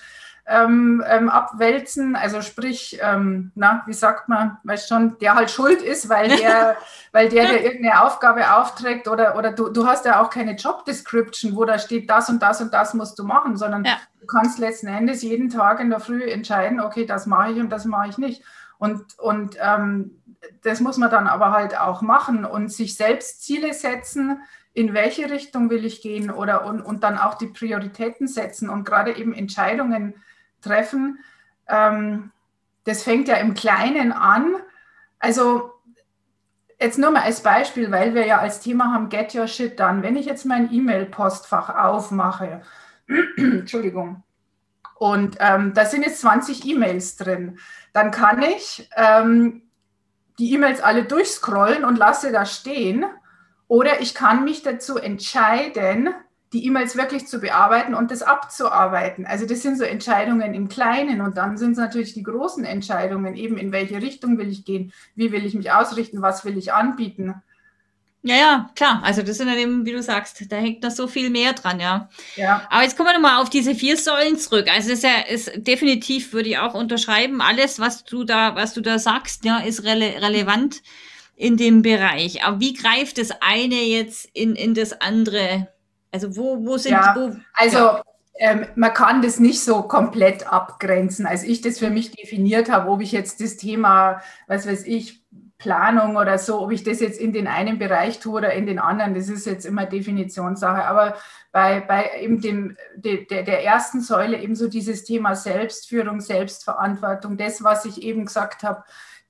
ähm, 0.46 1.02
ähm, 1.06 1.28
abwälzen. 1.28 2.16
Also 2.16 2.42
sprich, 2.42 2.98
ähm, 3.00 3.52
na, 3.54 3.82
wie 3.86 3.92
sagt 3.92 4.28
man, 4.28 4.58
weißt 4.64 4.88
schon, 4.88 5.16
der 5.18 5.34
halt 5.34 5.50
schuld 5.50 5.80
ist, 5.80 6.08
weil 6.08 6.28
der, 6.36 6.76
weil 7.12 7.28
der 7.28 7.46
dir 7.46 7.62
irgendeine 7.62 8.02
Aufgabe 8.02 8.54
aufträgt 8.54 9.08
oder, 9.08 9.36
oder 9.36 9.52
du, 9.52 9.68
du 9.68 9.86
hast 9.86 10.04
ja 10.04 10.20
auch 10.20 10.30
keine 10.30 10.56
Job 10.56 10.84
Description, 10.84 11.56
wo 11.56 11.64
da 11.64 11.78
steht, 11.78 12.10
das 12.10 12.28
und 12.28 12.42
das 12.42 12.60
und 12.60 12.74
das 12.74 12.94
musst 12.94 13.18
du 13.18 13.24
machen, 13.24 13.56
sondern 13.56 13.84
ja. 13.84 13.96
du 14.20 14.26
kannst 14.26 14.58
letzten 14.58 14.88
Endes 14.88 15.22
jeden 15.22 15.48
Tag 15.48 15.80
in 15.80 15.90
der 15.90 16.00
Früh 16.00 16.28
entscheiden, 16.28 16.80
okay, 16.80 17.06
das 17.06 17.26
mache 17.26 17.52
ich 17.52 17.60
und 17.60 17.70
das 17.70 17.84
mache 17.84 18.08
ich 18.08 18.18
nicht. 18.18 18.42
Und, 18.78 19.16
und 19.20 19.56
ähm, 19.60 20.21
das 20.62 20.80
muss 20.80 20.96
man 20.96 21.10
dann 21.10 21.26
aber 21.26 21.52
halt 21.52 21.78
auch 21.78 22.02
machen 22.02 22.44
und 22.44 22.72
sich 22.72 22.96
selbst 22.96 23.42
Ziele 23.42 23.72
setzen, 23.74 24.40
in 24.74 24.94
welche 24.94 25.30
Richtung 25.30 25.70
will 25.70 25.84
ich 25.84 26.00
gehen 26.00 26.30
oder 26.30 26.64
und, 26.64 26.80
und 26.80 27.04
dann 27.04 27.18
auch 27.18 27.34
die 27.34 27.46
Prioritäten 27.46 28.26
setzen 28.26 28.70
und 28.70 28.84
gerade 28.84 29.16
eben 29.16 29.34
Entscheidungen 29.34 30.14
treffen. 30.62 31.18
Ähm, 31.68 32.30
das 32.84 33.02
fängt 33.02 33.28
ja 33.28 33.36
im 33.36 33.54
Kleinen 33.54 34.12
an. 34.12 34.54
Also 35.18 35.72
jetzt 36.80 36.98
nur 36.98 37.10
mal 37.10 37.22
als 37.22 37.42
Beispiel, 37.42 37.90
weil 37.90 38.14
wir 38.14 38.26
ja 38.26 38.38
als 38.38 38.60
Thema 38.60 38.92
haben, 38.92 39.08
get 39.08 39.34
your 39.34 39.46
shit 39.46 39.78
done. 39.78 40.02
Wenn 40.02 40.16
ich 40.16 40.26
jetzt 40.26 40.46
mein 40.46 40.72
E-Mail-Postfach 40.72 41.76
aufmache, 41.76 42.62
Entschuldigung, 43.36 44.22
und 44.94 45.36
ähm, 45.40 45.74
da 45.74 45.84
sind 45.84 46.04
jetzt 46.04 46.20
20 46.20 46.64
E-Mails 46.64 47.16
drin, 47.16 47.58
dann 47.92 48.12
kann 48.12 48.40
ich 48.40 48.88
ähm, 48.96 49.62
die 50.38 50.52
E-Mails 50.52 50.80
alle 50.80 51.04
durchscrollen 51.04 51.84
und 51.84 51.98
lasse 51.98 52.32
da 52.32 52.46
stehen. 52.46 53.04
Oder 53.68 54.00
ich 54.00 54.14
kann 54.14 54.44
mich 54.44 54.62
dazu 54.62 54.98
entscheiden, 54.98 56.10
die 56.52 56.66
E-Mails 56.66 56.96
wirklich 56.96 57.26
zu 57.26 57.40
bearbeiten 57.40 57.94
und 57.94 58.10
das 58.10 58.22
abzuarbeiten. 58.22 59.24
Also 59.24 59.46
das 59.46 59.62
sind 59.62 59.78
so 59.78 59.84
Entscheidungen 59.84 60.52
im 60.52 60.68
Kleinen 60.68 61.22
und 61.22 61.38
dann 61.38 61.56
sind 61.56 61.72
es 61.72 61.78
natürlich 61.78 62.12
die 62.12 62.22
großen 62.22 62.64
Entscheidungen, 62.64 63.34
eben 63.34 63.56
in 63.56 63.72
welche 63.72 64.02
Richtung 64.02 64.36
will 64.36 64.48
ich 64.48 64.64
gehen, 64.64 64.92
wie 65.14 65.32
will 65.32 65.46
ich 65.46 65.54
mich 65.54 65.72
ausrichten, 65.72 66.20
was 66.20 66.44
will 66.44 66.58
ich 66.58 66.72
anbieten. 66.72 67.34
Ja, 68.24 68.36
ja, 68.36 68.70
klar. 68.76 69.02
Also 69.04 69.22
das 69.22 69.38
sind 69.38 69.48
dann 69.48 69.58
eben, 69.58 69.84
wie 69.84 69.92
du 69.92 70.02
sagst, 70.02 70.44
da 70.50 70.56
hängt 70.56 70.82
noch 70.82 70.92
so 70.92 71.08
viel 71.08 71.28
mehr 71.28 71.54
dran, 71.54 71.80
ja. 71.80 72.08
Ja. 72.36 72.66
Aber 72.70 72.82
jetzt 72.82 72.96
kommen 72.96 73.08
wir 73.08 73.14
nochmal 73.14 73.42
auf 73.42 73.50
diese 73.50 73.74
vier 73.74 73.96
Säulen 73.96 74.38
zurück. 74.38 74.68
Also 74.72 74.90
das 74.90 74.98
ist 74.98 75.04
ja, 75.04 75.20
ist 75.28 75.50
definitiv, 75.56 76.32
würde 76.32 76.50
ich 76.50 76.58
auch 76.58 76.74
unterschreiben, 76.74 77.40
alles, 77.40 77.80
was 77.80 78.04
du 78.04 78.22
da, 78.22 78.54
was 78.54 78.74
du 78.74 78.80
da 78.80 79.00
sagst, 79.00 79.44
ja, 79.44 79.58
ist 79.58 79.82
rele 79.82 80.22
relevant 80.22 80.82
in 81.34 81.56
dem 81.56 81.82
Bereich. 81.82 82.44
Aber 82.44 82.60
wie 82.60 82.74
greift 82.74 83.18
das 83.18 83.30
eine 83.40 83.82
jetzt 83.82 84.28
in, 84.32 84.54
in 84.54 84.74
das 84.74 85.00
andere 85.00 85.66
also 86.12 86.36
wo, 86.36 86.64
wo 86.64 86.76
sind 86.76 86.92
ja, 86.92 87.14
wo, 87.16 87.34
Also 87.54 87.78
ja. 87.78 88.02
ähm, 88.38 88.66
man 88.76 88.92
kann 88.92 89.22
das 89.22 89.40
nicht 89.40 89.60
so 89.60 89.82
komplett 89.82 90.46
abgrenzen. 90.46 91.26
Als 91.26 91.42
ich 91.42 91.62
das 91.62 91.78
für 91.78 91.90
mich 91.90 92.12
definiert 92.12 92.70
habe, 92.70 92.90
ob 92.90 93.00
ich 93.00 93.12
jetzt 93.12 93.40
das 93.40 93.56
Thema, 93.56 94.20
was 94.46 94.66
weiß 94.66 94.84
ich, 94.86 95.22
Planung 95.62 96.16
oder 96.16 96.38
so, 96.38 96.60
ob 96.60 96.72
ich 96.72 96.82
das 96.82 96.98
jetzt 96.98 97.20
in 97.20 97.32
den 97.32 97.46
einen 97.46 97.78
Bereich 97.78 98.18
tue 98.18 98.38
oder 98.38 98.52
in 98.52 98.66
den 98.66 98.80
anderen, 98.80 99.14
das 99.14 99.28
ist 99.28 99.46
jetzt 99.46 99.64
immer 99.64 99.86
Definitionssache. 99.86 100.84
Aber 100.84 101.16
bei, 101.52 101.80
bei 101.80 102.10
eben 102.20 102.40
dem, 102.40 102.76
de, 102.96 103.24
der, 103.26 103.44
der 103.44 103.64
ersten 103.64 104.00
Säule 104.00 104.40
eben 104.40 104.56
so 104.56 104.68
dieses 104.68 105.04
Thema 105.04 105.36
Selbstführung, 105.36 106.20
Selbstverantwortung, 106.20 107.36
das, 107.36 107.62
was 107.62 107.84
ich 107.84 108.02
eben 108.02 108.26
gesagt 108.26 108.64
habe, 108.64 108.82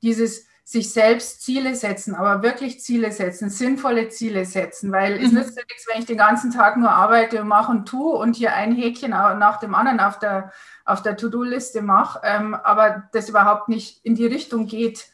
dieses 0.02 0.46
sich 0.64 0.90
selbst 0.90 1.42
Ziele 1.42 1.74
setzen, 1.74 2.14
aber 2.14 2.42
wirklich 2.42 2.80
Ziele 2.80 3.12
setzen, 3.12 3.50
sinnvolle 3.50 4.08
Ziele 4.08 4.46
setzen, 4.46 4.90
weil 4.90 5.18
mhm. 5.18 5.26
es 5.26 5.32
nützt 5.32 5.56
ja 5.56 5.64
nichts, 5.68 5.86
wenn 5.86 6.00
ich 6.00 6.06
den 6.06 6.16
ganzen 6.16 6.50
Tag 6.50 6.78
nur 6.78 6.90
arbeite 6.90 7.42
und 7.42 7.48
mache 7.48 7.70
und 7.70 7.86
tue 7.86 8.16
und 8.16 8.36
hier 8.36 8.54
ein 8.54 8.74
Häkchen 8.74 9.10
nach 9.10 9.58
dem 9.58 9.74
anderen 9.74 10.00
auf 10.00 10.18
der, 10.18 10.50
auf 10.86 11.02
der 11.02 11.18
To-Do-Liste 11.18 11.82
mache, 11.82 12.20
ähm, 12.24 12.54
aber 12.54 13.02
das 13.12 13.28
überhaupt 13.28 13.68
nicht 13.68 14.02
in 14.04 14.14
die 14.14 14.26
Richtung 14.26 14.66
geht, 14.66 15.11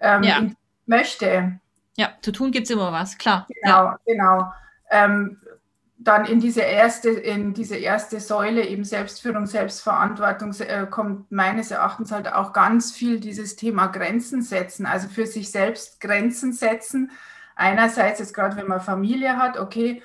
ähm, 0.00 0.22
ja. 0.22 0.42
möchte. 0.86 1.60
Ja, 1.96 2.10
zu 2.22 2.32
tun 2.32 2.50
gibt 2.50 2.66
es 2.66 2.70
immer 2.70 2.92
was, 2.92 3.18
klar. 3.18 3.46
Genau, 3.48 3.84
ja. 3.84 3.98
genau. 4.06 4.52
Ähm, 4.90 5.40
dann 5.98 6.24
in 6.26 6.38
diese 6.38 6.60
erste, 6.60 7.10
in 7.10 7.54
diese 7.54 7.76
erste 7.76 8.20
Säule 8.20 8.64
eben 8.64 8.84
Selbstführung, 8.84 9.46
Selbstverantwortung 9.46 10.54
äh, 10.60 10.86
kommt 10.88 11.30
meines 11.32 11.72
Erachtens 11.72 12.12
halt 12.12 12.32
auch 12.32 12.52
ganz 12.52 12.92
viel 12.92 13.18
dieses 13.18 13.56
Thema 13.56 13.88
Grenzen 13.88 14.42
setzen, 14.42 14.86
also 14.86 15.08
für 15.08 15.26
sich 15.26 15.50
selbst 15.50 16.00
Grenzen 16.00 16.52
setzen. 16.52 17.10
Einerseits 17.56 18.20
jetzt 18.20 18.32
gerade, 18.32 18.56
wenn 18.56 18.68
man 18.68 18.80
Familie 18.80 19.36
hat, 19.36 19.58
okay, 19.58 20.02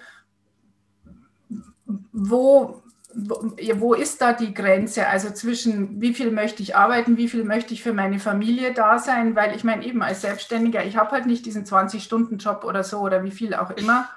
wo, 2.11 2.82
wo, 3.15 3.93
ist 3.93 4.21
da 4.21 4.33
die 4.33 4.53
Grenze? 4.53 5.07
Also 5.07 5.29
zwischen 5.31 6.01
wie 6.01 6.13
viel 6.13 6.31
möchte 6.31 6.63
ich 6.63 6.75
arbeiten, 6.75 7.17
wie 7.17 7.29
viel 7.29 7.43
möchte 7.43 7.73
ich 7.73 7.83
für 7.83 7.93
meine 7.93 8.19
Familie 8.19 8.73
da 8.73 8.99
sein? 8.99 9.35
Weil 9.35 9.55
ich 9.55 9.63
meine, 9.63 9.85
eben 9.85 10.01
als 10.01 10.21
Selbstständiger, 10.21 10.83
ich 10.83 10.97
habe 10.97 11.11
halt 11.11 11.25
nicht 11.25 11.45
diesen 11.45 11.65
20-Stunden-Job 11.65 12.63
oder 12.63 12.83
so 12.83 12.99
oder 12.99 13.23
wie 13.23 13.31
viel 13.31 13.53
auch 13.53 13.71
immer 13.71 14.09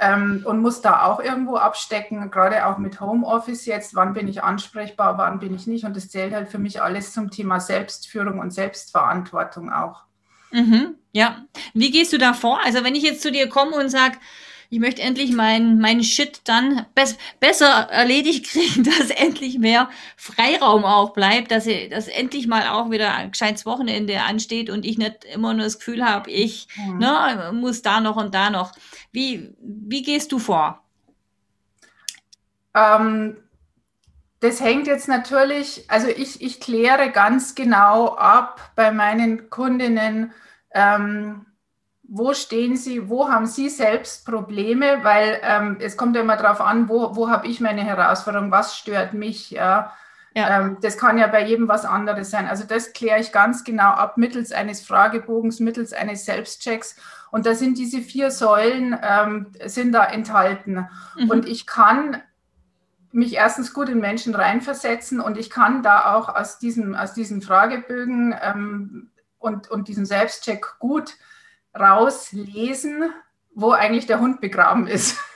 ähm, 0.00 0.42
und 0.46 0.60
muss 0.60 0.80
da 0.80 1.04
auch 1.04 1.20
irgendwo 1.20 1.56
abstecken, 1.56 2.30
gerade 2.30 2.66
auch 2.66 2.78
mit 2.78 3.00
Homeoffice 3.00 3.66
jetzt, 3.66 3.94
wann 3.94 4.14
bin 4.14 4.28
ich 4.28 4.42
ansprechbar, 4.42 5.18
wann 5.18 5.38
bin 5.38 5.54
ich 5.54 5.66
nicht. 5.66 5.84
Und 5.84 5.94
das 5.94 6.08
zählt 6.08 6.32
halt 6.32 6.48
für 6.48 6.58
mich 6.58 6.80
alles 6.80 7.12
zum 7.12 7.30
Thema 7.30 7.60
Selbstführung 7.60 8.38
und 8.38 8.50
Selbstverantwortung 8.50 9.70
auch. 9.70 10.04
Mhm, 10.52 10.94
ja. 11.12 11.44
Wie 11.74 11.90
gehst 11.90 12.14
du 12.14 12.18
da 12.18 12.32
vor? 12.32 12.60
Also 12.64 12.82
wenn 12.82 12.94
ich 12.94 13.02
jetzt 13.02 13.20
zu 13.20 13.30
dir 13.30 13.48
komme 13.48 13.76
und 13.76 13.90
sage, 13.90 14.16
ich 14.72 14.78
möchte 14.78 15.02
endlich 15.02 15.32
meinen 15.32 15.80
mein 15.80 16.02
Shit 16.04 16.42
dann 16.44 16.86
be 16.94 17.02
besser 17.40 17.88
erledigt 17.90 18.46
kriegen, 18.46 18.84
dass 18.98 19.10
endlich 19.10 19.58
mehr 19.58 19.90
Freiraum 20.16 20.84
auch 20.84 21.12
bleibt, 21.12 21.50
dass, 21.50 21.66
ich, 21.66 21.90
dass 21.90 22.06
endlich 22.06 22.46
mal 22.46 22.68
auch 22.68 22.90
wieder 22.90 23.12
ein 23.12 23.32
gescheites 23.32 23.66
Wochenende 23.66 24.22
ansteht 24.22 24.70
und 24.70 24.86
ich 24.86 24.96
nicht 24.96 25.24
immer 25.24 25.52
nur 25.54 25.64
das 25.64 25.80
Gefühl 25.80 26.04
habe, 26.04 26.30
ich 26.30 26.68
mhm. 26.76 26.98
ne, 26.98 27.50
muss 27.52 27.82
da 27.82 28.00
noch 28.00 28.16
und 28.16 28.32
da 28.32 28.48
noch. 28.48 28.72
Wie, 29.10 29.52
wie 29.60 30.02
gehst 30.02 30.30
du 30.30 30.38
vor? 30.38 30.80
Ähm, 32.74 33.36
das 34.38 34.60
hängt 34.60 34.86
jetzt 34.86 35.08
natürlich, 35.08 35.84
also 35.88 36.06
ich, 36.06 36.40
ich 36.40 36.60
kläre 36.60 37.10
ganz 37.10 37.56
genau 37.56 38.14
ab 38.14 38.70
bei 38.76 38.92
meinen 38.92 39.50
Kundinnen, 39.50 40.32
ähm, 40.72 41.46
wo 42.12 42.34
stehen 42.34 42.76
Sie, 42.76 43.08
wo 43.08 43.28
haben 43.28 43.46
Sie 43.46 43.68
selbst 43.68 44.26
Probleme, 44.26 45.04
weil 45.04 45.38
ähm, 45.42 45.76
es 45.80 45.96
kommt 45.96 46.16
ja 46.16 46.22
immer 46.22 46.36
darauf 46.36 46.60
an, 46.60 46.88
wo, 46.88 47.14
wo 47.14 47.30
habe 47.30 47.46
ich 47.46 47.60
meine 47.60 47.84
Herausforderung, 47.84 48.50
was 48.50 48.76
stört 48.76 49.14
mich. 49.14 49.52
Ja? 49.52 49.92
ja. 50.34 50.60
Ähm, 50.60 50.78
das 50.82 50.98
kann 50.98 51.18
ja 51.18 51.28
bei 51.28 51.46
jedem 51.46 51.68
was 51.68 51.84
anderes 51.84 52.30
sein. 52.30 52.48
Also 52.48 52.64
das 52.64 52.92
kläre 52.94 53.20
ich 53.20 53.30
ganz 53.30 53.62
genau 53.62 53.90
ab 53.90 54.18
mittels 54.18 54.50
eines 54.50 54.84
Fragebogens, 54.84 55.60
mittels 55.60 55.92
eines 55.92 56.24
Selbstchecks. 56.24 56.96
Und 57.30 57.46
da 57.46 57.54
sind 57.54 57.78
diese 57.78 58.00
vier 58.00 58.32
Säulen 58.32 58.98
ähm, 59.00 59.52
sind 59.64 59.92
da 59.92 60.04
enthalten. 60.04 60.88
Mhm. 61.16 61.30
Und 61.30 61.46
ich 61.46 61.64
kann 61.68 62.20
mich 63.12 63.34
erstens 63.34 63.72
gut 63.72 63.88
in 63.88 64.00
Menschen 64.00 64.34
reinversetzen 64.34 65.20
und 65.20 65.38
ich 65.38 65.48
kann 65.48 65.84
da 65.84 66.12
auch 66.14 66.28
aus 66.28 66.58
diesen, 66.58 66.96
aus 66.96 67.14
diesen 67.14 67.40
Fragebögen 67.40 68.34
ähm, 68.42 69.10
und, 69.38 69.70
und 69.70 69.86
diesem 69.86 70.04
Selbstcheck 70.04 70.78
gut 70.80 71.14
rauslesen, 71.78 73.12
wo 73.54 73.72
eigentlich 73.72 74.06
der 74.06 74.20
Hund 74.20 74.40
begraben 74.40 74.86
ist. 74.86 75.18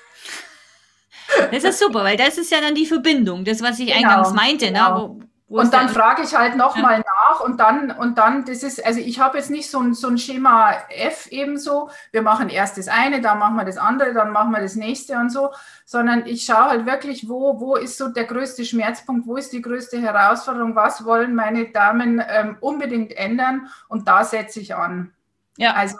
Das 1.51 1.65
ist 1.65 1.81
super, 1.81 2.05
weil 2.05 2.17
das 2.17 2.39
ist 2.39 2.53
ja 2.53 2.61
dann 2.61 2.75
die 2.75 2.87
Verbindung, 2.87 3.45
das, 3.45 3.61
was 3.61 3.79
ich 3.81 3.87
genau, 3.87 4.09
eingangs 4.09 4.33
meinte. 4.35 4.67
Ne? 4.67 4.73
Genau. 4.73 5.09
Ne? 5.09 5.25
Wo, 5.49 5.55
wo 5.55 5.61
und 5.61 5.73
dann 5.73 5.89
frage 5.89 6.23
ich 6.23 6.35
halt 6.35 6.57
nochmal 6.57 6.99
ja. 6.99 7.05
nach 7.31 7.41
und 7.41 7.59
dann, 7.59 7.91
und 7.91 8.19
dann, 8.19 8.45
das 8.45 8.63
ist, 8.63 8.85
also 8.85 9.01
ich 9.01 9.21
habe 9.21 9.39
jetzt 9.39 9.51
nicht 9.51 9.71
so 9.71 9.81
ein, 9.81 9.95
so 9.95 10.09
ein 10.09 10.19
Schema 10.19 10.73
F 10.91 11.27
ebenso, 11.31 11.91
wir 12.13 12.23
machen 12.23 12.51
erst 12.51 12.77
das 12.79 12.89
eine, 12.89 13.21
dann 13.21 13.39
machen 13.39 13.57
wir 13.57 13.65
das 13.65 13.79
andere, 13.79 14.13
dann 14.13 14.31
machen 14.31 14.53
wir 14.53 14.61
das 14.61 14.77
nächste 14.77 15.17
und 15.17 15.31
so, 15.31 15.51
sondern 15.85 16.27
ich 16.27 16.45
schaue 16.45 16.69
halt 16.69 16.87
wirklich, 16.87 17.29
wo, 17.29 17.59
wo 17.59 17.77
ist 17.77 17.99
so 17.99 18.09
der 18.09 18.25
größte 18.25 18.65
Schmerzpunkt, 18.65 19.27
wo 19.27 19.37
ist 19.37 19.53
die 19.53 19.63
größte 19.63 20.01
Herausforderung, 20.01 20.77
was 20.77 21.05
wollen 21.05 21.35
meine 21.35 21.71
Damen 21.71 22.23
ähm, 22.29 22.57
unbedingt 22.61 23.13
ändern 23.17 23.69
und 23.89 24.07
da 24.07 24.25
setze 24.25 24.61
ich 24.61 24.75
an. 24.75 25.14
Ja. 25.57 25.75
Also, 25.75 25.99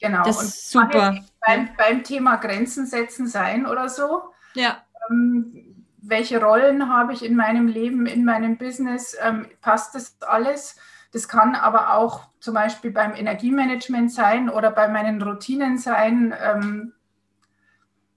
genau. 0.00 0.24
Das 0.24 0.42
ist 0.42 0.70
super. 0.70 1.18
Beim, 1.46 1.68
beim, 1.76 2.04
Thema 2.04 2.36
Grenzen 2.36 2.86
setzen 2.86 3.26
sein 3.26 3.66
oder 3.66 3.88
so. 3.88 4.22
Ja. 4.54 4.82
Ähm, 5.10 5.86
welche 5.98 6.40
Rollen 6.40 6.92
habe 6.92 7.12
ich 7.12 7.24
in 7.24 7.36
meinem 7.36 7.68
Leben, 7.68 8.06
in 8.06 8.24
meinem 8.24 8.56
Business? 8.56 9.16
Ähm, 9.22 9.46
passt 9.60 9.94
das 9.94 10.16
alles? 10.22 10.76
Das 11.12 11.28
kann 11.28 11.54
aber 11.54 11.94
auch 11.94 12.28
zum 12.40 12.54
Beispiel 12.54 12.90
beim 12.90 13.14
Energiemanagement 13.14 14.10
sein 14.10 14.48
oder 14.48 14.70
bei 14.70 14.88
meinen 14.88 15.20
Routinen 15.22 15.78
sein. 15.78 16.34
Ähm, 16.42 16.92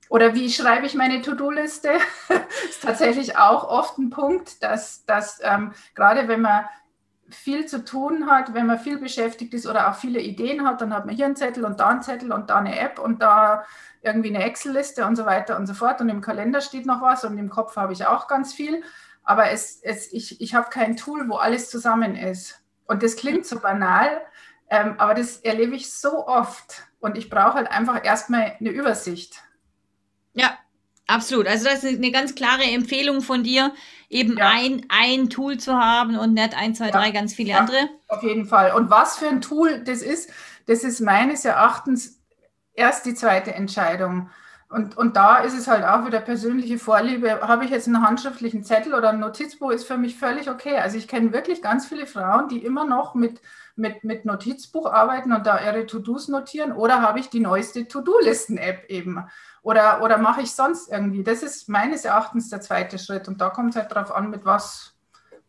oder 0.09 0.33
wie 0.33 0.49
schreibe 0.49 0.85
ich 0.85 0.95
meine 0.95 1.21
To-Do-Liste? 1.21 1.91
ist 2.69 2.83
tatsächlich 2.83 3.37
auch 3.37 3.67
oft 3.67 3.97
ein 3.97 4.09
Punkt, 4.09 4.63
dass, 4.63 5.05
dass 5.05 5.39
ähm, 5.43 5.73
gerade 5.93 6.27
wenn 6.27 6.41
man 6.41 6.65
viel 7.29 7.65
zu 7.65 7.83
tun 7.83 8.27
hat, 8.29 8.53
wenn 8.53 8.67
man 8.67 8.79
viel 8.79 8.99
beschäftigt 8.99 9.53
ist 9.53 9.65
oder 9.65 9.89
auch 9.89 9.95
viele 9.95 10.19
Ideen 10.21 10.65
hat, 10.65 10.81
dann 10.81 10.93
hat 10.93 11.05
man 11.05 11.15
hier 11.15 11.25
einen 11.25 11.35
Zettel 11.35 11.65
und 11.65 11.79
da 11.79 11.89
einen 11.89 12.03
Zettel 12.03 12.31
und 12.31 12.49
da 12.49 12.57
eine 12.57 12.79
App 12.79 12.99
und 12.99 13.21
da 13.21 13.65
irgendwie 14.01 14.29
eine 14.29 14.43
Excel-Liste 14.43 15.05
und 15.05 15.15
so 15.15 15.25
weiter 15.25 15.57
und 15.57 15.65
so 15.65 15.73
fort. 15.73 16.01
Und 16.01 16.09
im 16.09 16.21
Kalender 16.21 16.61
steht 16.61 16.85
noch 16.85 17.01
was 17.01 17.23
und 17.23 17.37
im 17.37 17.49
Kopf 17.49 17.75
habe 17.75 17.93
ich 17.93 18.05
auch 18.05 18.27
ganz 18.27 18.53
viel. 18.53 18.83
aber 19.25 19.49
es, 19.49 19.79
es, 19.81 20.13
ich, 20.13 20.39
ich 20.39 20.53
habe 20.53 20.69
kein 20.69 20.95
Tool, 20.95 21.27
wo 21.27 21.35
alles 21.35 21.69
zusammen 21.69 22.15
ist. 22.15 22.61
Und 22.85 23.01
das 23.01 23.15
klingt 23.15 23.45
so 23.45 23.59
banal, 23.59 24.21
ähm, 24.69 24.95
aber 24.99 25.15
das 25.15 25.37
erlebe 25.37 25.75
ich 25.75 25.91
so 25.91 26.27
oft. 26.27 26.83
Und 26.99 27.17
ich 27.17 27.29
brauche 27.29 27.55
halt 27.55 27.71
einfach 27.71 28.05
erstmal 28.05 28.55
eine 28.59 28.69
Übersicht. 28.69 29.41
Ja, 30.33 30.57
absolut. 31.07 31.47
Also 31.47 31.65
das 31.65 31.83
ist 31.83 31.97
eine 31.97 32.11
ganz 32.11 32.35
klare 32.35 32.63
Empfehlung 32.63 33.21
von 33.21 33.43
dir, 33.43 33.73
eben 34.09 34.37
ja. 34.37 34.51
ein, 34.53 34.85
ein 34.89 35.29
Tool 35.29 35.57
zu 35.57 35.77
haben 35.77 36.17
und 36.17 36.33
nicht 36.33 36.55
ein, 36.57 36.75
zwei, 36.75 36.87
ja. 36.87 36.91
drei 36.91 37.11
ganz 37.11 37.33
viele 37.33 37.51
ja, 37.51 37.59
andere. 37.59 37.89
Auf 38.07 38.23
jeden 38.23 38.45
Fall. 38.45 38.73
Und 38.73 38.89
was 38.89 39.17
für 39.17 39.27
ein 39.27 39.41
Tool 39.41 39.83
das 39.83 40.01
ist, 40.01 40.29
das 40.67 40.83
ist 40.83 40.99
meines 40.99 41.45
Erachtens 41.45 42.19
erst 42.73 43.05
die 43.05 43.15
zweite 43.15 43.53
Entscheidung. 43.53 44.29
Und, 44.69 44.97
und 44.97 45.15
da 45.15 45.37
ist 45.37 45.57
es 45.57 45.67
halt 45.67 45.85
auch 45.85 46.05
wieder 46.05 46.19
persönliche 46.19 46.79
Vorliebe. 46.79 47.39
Habe 47.41 47.65
ich 47.65 47.71
jetzt 47.71 47.87
einen 47.87 48.05
handschriftlichen 48.05 48.63
Zettel 48.63 48.93
oder 48.93 49.09
ein 49.09 49.19
Notizbuch, 49.19 49.71
ist 49.71 49.85
für 49.85 49.97
mich 49.97 50.17
völlig 50.17 50.49
okay. 50.49 50.77
Also 50.77 50.97
ich 50.97 51.07
kenne 51.07 51.33
wirklich 51.33 51.61
ganz 51.61 51.85
viele 51.85 52.07
Frauen, 52.07 52.49
die 52.49 52.65
immer 52.65 52.85
noch 52.85 53.13
mit, 53.13 53.41
mit, 53.75 54.03
mit 54.03 54.25
Notizbuch 54.25 54.87
arbeiten 54.91 55.33
und 55.33 55.45
da 55.45 55.63
ihre 55.63 55.85
To-Dos 55.85 56.29
notieren. 56.29 56.71
Oder 56.71 57.01
habe 57.01 57.19
ich 57.19 57.29
die 57.29 57.39
neueste 57.39 57.87
To-Do-Listen-App 57.87 58.89
eben? 58.89 59.23
Oder, 59.65 60.03
oder 60.03 60.19
mache 60.19 60.41
ich 60.41 60.51
sonst 60.51 60.91
irgendwie? 60.91 61.23
Das 61.23 61.41
ist 61.41 61.67
meines 61.69 62.05
Erachtens 62.05 62.49
der 62.49 62.61
zweite 62.61 62.99
Schritt. 62.99 63.27
Und 63.27 63.41
da 63.41 63.49
kommt 63.49 63.71
es 63.71 63.75
halt 63.75 63.91
darauf 63.91 64.13
an, 64.13 64.29
mit 64.29 64.45
was 64.45 64.93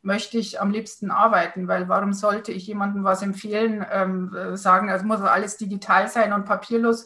möchte 0.00 0.38
ich 0.38 0.58
am 0.58 0.70
liebsten 0.70 1.10
arbeiten, 1.10 1.68
weil 1.68 1.90
warum 1.90 2.14
sollte 2.14 2.50
ich 2.50 2.66
jemandem 2.66 3.04
was 3.04 3.20
empfehlen, 3.20 3.84
ähm, 3.92 4.34
sagen, 4.54 4.88
es 4.88 5.02
muss 5.02 5.20
alles 5.20 5.58
digital 5.58 6.08
sein 6.08 6.32
und 6.32 6.46
papierlos, 6.46 7.04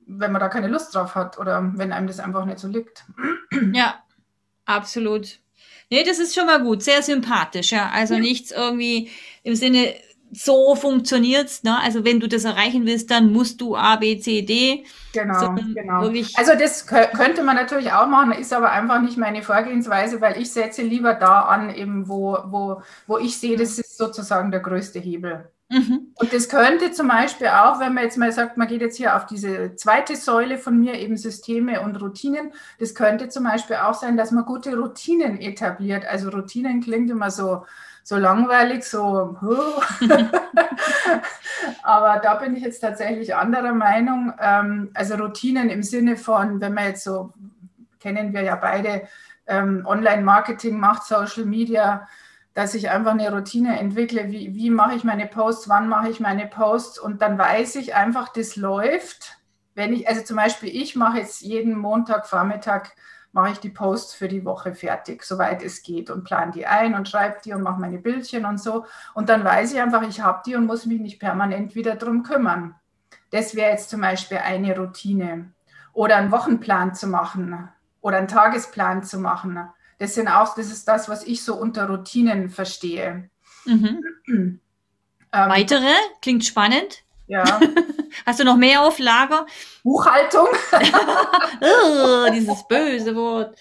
wenn 0.00 0.32
man 0.32 0.40
da 0.40 0.48
keine 0.48 0.66
Lust 0.66 0.92
drauf 0.92 1.14
hat 1.14 1.38
oder 1.38 1.70
wenn 1.76 1.92
einem 1.92 2.08
das 2.08 2.18
einfach 2.18 2.44
nicht 2.44 2.58
so 2.58 2.66
liegt. 2.66 3.04
Ja, 3.72 4.02
absolut. 4.64 5.38
Nee, 5.88 6.02
das 6.02 6.18
ist 6.18 6.34
schon 6.34 6.46
mal 6.46 6.62
gut, 6.62 6.82
sehr 6.82 7.02
sympathisch, 7.02 7.70
ja. 7.70 7.90
Also 7.90 8.14
ja. 8.14 8.20
nichts 8.20 8.50
irgendwie 8.50 9.10
im 9.44 9.54
Sinne, 9.54 9.94
so 10.32 10.74
funktioniert's. 10.74 11.62
Ne? 11.62 11.76
Also 11.82 12.04
wenn 12.04 12.20
du 12.20 12.28
das 12.28 12.44
erreichen 12.44 12.86
willst, 12.86 13.10
dann 13.10 13.32
musst 13.32 13.60
du 13.60 13.76
A, 13.76 13.96
B, 13.96 14.18
C, 14.18 14.42
D. 14.42 14.84
Genau, 15.12 15.54
genau. 15.74 16.12
Also 16.36 16.52
das 16.58 16.86
könnte 16.86 17.42
man 17.42 17.56
natürlich 17.56 17.92
auch 17.92 18.06
machen, 18.06 18.32
ist 18.32 18.52
aber 18.52 18.70
einfach 18.70 19.00
nicht 19.00 19.16
meine 19.16 19.42
Vorgehensweise, 19.42 20.20
weil 20.20 20.40
ich 20.40 20.52
setze 20.52 20.82
lieber 20.82 21.14
da 21.14 21.42
an, 21.42 21.74
eben 21.74 22.08
wo, 22.08 22.38
wo, 22.46 22.82
wo 23.06 23.18
ich 23.18 23.36
sehe, 23.38 23.56
das 23.56 23.78
ist 23.78 23.98
sozusagen 23.98 24.50
der 24.50 24.60
größte 24.60 25.00
Hebel. 25.00 25.50
Mhm. 25.68 26.14
Und 26.14 26.32
das 26.32 26.48
könnte 26.48 26.90
zum 26.90 27.06
Beispiel 27.06 27.46
auch, 27.46 27.78
wenn 27.78 27.94
man 27.94 28.02
jetzt 28.04 28.18
mal 28.18 28.32
sagt, 28.32 28.56
man 28.56 28.66
geht 28.66 28.80
jetzt 28.80 28.96
hier 28.96 29.16
auf 29.16 29.26
diese 29.26 29.76
zweite 29.76 30.16
Säule 30.16 30.58
von 30.58 30.78
mir, 30.78 30.94
eben 30.94 31.16
Systeme 31.16 31.80
und 31.80 32.00
Routinen, 32.00 32.52
das 32.80 32.94
könnte 32.96 33.28
zum 33.28 33.44
Beispiel 33.44 33.76
auch 33.76 33.94
sein, 33.94 34.16
dass 34.16 34.32
man 34.32 34.44
gute 34.44 34.76
Routinen 34.76 35.40
etabliert. 35.40 36.04
Also 36.06 36.30
Routinen 36.30 36.80
klingt 36.80 37.08
immer 37.08 37.30
so, 37.30 37.64
so 38.10 38.16
langweilig, 38.16 38.82
so. 38.82 39.36
Aber 41.84 42.18
da 42.20 42.34
bin 42.34 42.56
ich 42.56 42.64
jetzt 42.64 42.80
tatsächlich 42.80 43.36
anderer 43.36 43.72
Meinung. 43.72 44.32
Ähm, 44.40 44.90
also 44.94 45.14
Routinen 45.14 45.70
im 45.70 45.84
Sinne 45.84 46.16
von, 46.16 46.60
wenn 46.60 46.74
man 46.74 46.86
jetzt 46.86 47.04
so, 47.04 47.32
kennen 48.00 48.32
wir 48.32 48.42
ja 48.42 48.56
beide, 48.56 49.06
ähm, 49.46 49.86
Online-Marketing 49.86 50.76
macht, 50.76 51.04
Social 51.04 51.44
Media, 51.44 52.08
dass 52.52 52.74
ich 52.74 52.90
einfach 52.90 53.12
eine 53.12 53.32
Routine 53.32 53.78
entwickle, 53.78 54.28
wie, 54.32 54.56
wie 54.56 54.70
mache 54.70 54.96
ich 54.96 55.04
meine 55.04 55.26
Posts, 55.26 55.68
wann 55.68 55.88
mache 55.88 56.10
ich 56.10 56.18
meine 56.18 56.48
Posts 56.48 56.98
und 56.98 57.22
dann 57.22 57.38
weiß 57.38 57.76
ich 57.76 57.94
einfach, 57.94 58.32
das 58.32 58.56
läuft. 58.56 59.36
Wenn 59.76 59.92
ich, 59.92 60.08
also 60.08 60.22
zum 60.22 60.36
Beispiel, 60.36 60.70
ich 60.70 60.96
mache 60.96 61.18
jetzt 61.18 61.42
jeden 61.42 61.78
Montag 61.78 62.26
Vormittag 62.26 62.90
mache 63.32 63.52
ich 63.52 63.58
die 63.58 63.70
Posts 63.70 64.14
für 64.14 64.28
die 64.28 64.44
Woche 64.44 64.74
fertig, 64.74 65.22
soweit 65.22 65.62
es 65.62 65.82
geht 65.82 66.10
und 66.10 66.24
plane 66.24 66.52
die 66.52 66.66
ein 66.66 66.94
und 66.94 67.08
schreibe 67.08 67.38
die 67.44 67.52
und 67.52 67.62
mache 67.62 67.80
meine 67.80 67.98
Bildchen 67.98 68.44
und 68.44 68.60
so. 68.60 68.86
Und 69.14 69.28
dann 69.28 69.44
weiß 69.44 69.72
ich 69.72 69.80
einfach, 69.80 70.02
ich 70.02 70.20
habe 70.20 70.42
die 70.44 70.56
und 70.56 70.66
muss 70.66 70.86
mich 70.86 71.00
nicht 71.00 71.20
permanent 71.20 71.74
wieder 71.74 71.96
drum 71.96 72.22
kümmern. 72.22 72.74
Das 73.30 73.54
wäre 73.54 73.70
jetzt 73.70 73.90
zum 73.90 74.00
Beispiel 74.00 74.38
eine 74.38 74.76
Routine. 74.76 75.52
Oder 75.92 76.16
einen 76.16 76.30
Wochenplan 76.30 76.94
zu 76.94 77.08
machen 77.08 77.68
oder 78.00 78.18
einen 78.18 78.28
Tagesplan 78.28 79.02
zu 79.02 79.18
machen. 79.18 79.58
Das 79.98 80.14
sind 80.14 80.28
auch, 80.28 80.54
das 80.54 80.70
ist 80.70 80.88
das, 80.88 81.08
was 81.08 81.24
ich 81.24 81.44
so 81.44 81.54
unter 81.56 81.88
Routinen 81.88 82.48
verstehe. 82.48 83.28
Mhm. 83.66 84.02
ähm, 84.28 84.60
Weitere? 85.30 85.92
Klingt 86.22 86.44
spannend. 86.44 87.02
Ja. 87.26 87.44
Hast 88.26 88.40
du 88.40 88.44
noch 88.44 88.56
mehr 88.56 88.82
auf 88.82 88.98
Lager? 88.98 89.46
Buchhaltung. 89.82 90.48
oh, 91.60 92.30
dieses 92.32 92.66
böse 92.68 93.14
Wort. 93.16 93.56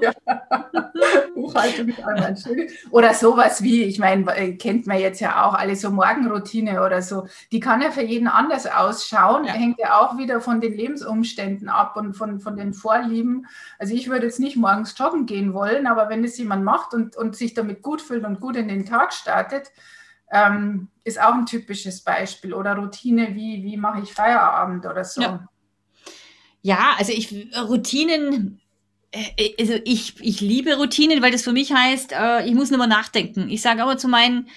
ja. 0.00 0.12
Buchhaltung 1.34 1.88
ist 1.88 2.04
einmal 2.04 2.36
schön. 2.36 2.68
Oder 2.90 3.14
sowas 3.14 3.62
wie, 3.62 3.84
ich 3.84 3.98
meine, 3.98 4.30
äh, 4.36 4.52
kennt 4.56 4.86
man 4.86 4.98
jetzt 4.98 5.20
ja 5.20 5.44
auch 5.46 5.54
alle 5.54 5.74
so 5.76 5.90
Morgenroutine 5.90 6.82
oder 6.84 7.00
so. 7.00 7.26
Die 7.50 7.60
kann 7.60 7.80
ja 7.80 7.90
für 7.90 8.02
jeden 8.02 8.28
anders 8.28 8.66
ausschauen. 8.66 9.44
Ja. 9.44 9.52
Hängt 9.52 9.78
ja 9.78 10.00
auch 10.00 10.18
wieder 10.18 10.40
von 10.40 10.60
den 10.60 10.74
Lebensumständen 10.74 11.68
ab 11.68 11.96
und 11.96 12.14
von, 12.14 12.40
von 12.40 12.56
den 12.56 12.74
Vorlieben. 12.74 13.46
Also 13.78 13.94
ich 13.94 14.08
würde 14.08 14.26
jetzt 14.26 14.40
nicht 14.40 14.56
morgens 14.56 14.94
joggen 14.98 15.26
gehen 15.26 15.54
wollen, 15.54 15.86
aber 15.86 16.08
wenn 16.08 16.24
es 16.24 16.36
jemand 16.36 16.64
macht 16.64 16.92
und, 16.92 17.16
und 17.16 17.36
sich 17.36 17.54
damit 17.54 17.82
gut 17.82 18.02
fühlt 18.02 18.24
und 18.24 18.40
gut 18.40 18.56
in 18.56 18.68
den 18.68 18.84
Tag 18.84 19.12
startet, 19.12 19.70
ähm, 20.30 20.88
ist 21.04 21.20
auch 21.20 21.34
ein 21.34 21.46
typisches 21.46 22.02
Beispiel. 22.02 22.52
Oder 22.52 22.76
Routine, 22.76 23.34
wie, 23.34 23.62
wie 23.62 23.76
mache 23.76 24.02
ich 24.02 24.12
Feierabend 24.12 24.84
oder 24.86 25.04
so. 25.04 25.22
Ja, 25.22 25.48
ja 26.62 26.94
also 26.98 27.12
ich, 27.12 27.34
Routinen, 27.56 28.60
äh, 29.10 29.54
also 29.58 29.74
ich, 29.84 30.20
ich 30.20 30.40
liebe 30.40 30.76
Routinen, 30.76 31.22
weil 31.22 31.32
das 31.32 31.42
für 31.42 31.52
mich 31.52 31.72
heißt, 31.72 32.12
äh, 32.12 32.46
ich 32.46 32.54
muss 32.54 32.70
nicht 32.70 32.78
mehr 32.78 32.86
nachdenken. 32.86 33.48
Ich 33.48 33.62
sage 33.62 33.82
aber 33.82 33.96
zu 33.96 34.08
meinen 34.08 34.48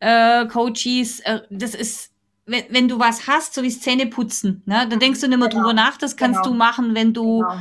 äh, 0.00 0.46
Coaches, 0.46 1.20
äh, 1.20 1.40
das 1.50 1.74
ist, 1.74 2.12
wenn, 2.46 2.64
wenn 2.70 2.88
du 2.88 2.98
was 2.98 3.26
hast, 3.26 3.54
so 3.54 3.62
wie 3.62 3.70
Zähne 3.70 4.06
putzen, 4.06 4.62
ne, 4.66 4.86
dann 4.88 4.98
denkst 4.98 5.20
du 5.20 5.28
nicht 5.28 5.38
mehr 5.38 5.48
genau. 5.48 5.62
drüber 5.62 5.74
nach, 5.74 5.96
das 5.96 6.16
kannst 6.16 6.42
genau. 6.42 6.52
du 6.52 6.58
machen, 6.58 6.94
wenn 6.94 7.14
du 7.14 7.40
genau. 7.40 7.60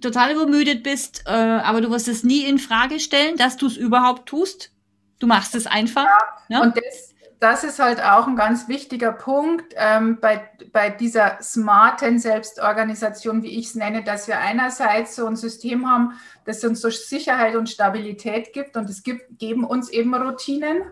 total 0.00 0.32
übermüdet 0.32 0.82
bist, 0.82 1.24
äh, 1.26 1.30
aber 1.30 1.80
du 1.80 1.90
wirst 1.90 2.06
es 2.06 2.22
nie 2.22 2.44
in 2.44 2.58
Frage 2.58 3.00
stellen, 3.00 3.36
dass 3.36 3.56
du 3.56 3.66
es 3.66 3.76
überhaupt 3.76 4.28
tust. 4.28 4.72
Du 5.20 5.28
machst 5.28 5.54
es 5.54 5.68
einfach. 5.68 6.06
Ja, 6.48 6.58
ne? 6.58 6.62
Und 6.62 6.76
das, 6.76 7.14
das 7.40 7.64
ist 7.64 7.78
halt 7.78 8.02
auch 8.02 8.26
ein 8.26 8.36
ganz 8.36 8.68
wichtiger 8.68 9.12
Punkt 9.12 9.74
ähm, 9.76 10.18
bei, 10.20 10.42
bei 10.72 10.90
dieser 10.90 11.38
smarten 11.42 12.18
Selbstorganisation, 12.18 13.42
wie 13.42 13.58
ich 13.58 13.68
es 13.68 13.74
nenne, 13.74 14.02
dass 14.02 14.28
wir 14.28 14.38
einerseits 14.38 15.16
so 15.16 15.26
ein 15.26 15.36
System 15.36 15.88
haben, 15.88 16.12
das 16.44 16.62
uns 16.64 16.82
so 16.82 16.90
Sicherheit 16.90 17.56
und 17.56 17.70
Stabilität 17.70 18.52
gibt 18.52 18.76
und 18.76 18.90
es 18.90 19.02
gibt, 19.02 19.38
geben 19.38 19.64
uns 19.64 19.88
eben 19.88 20.14
Routinen. 20.14 20.82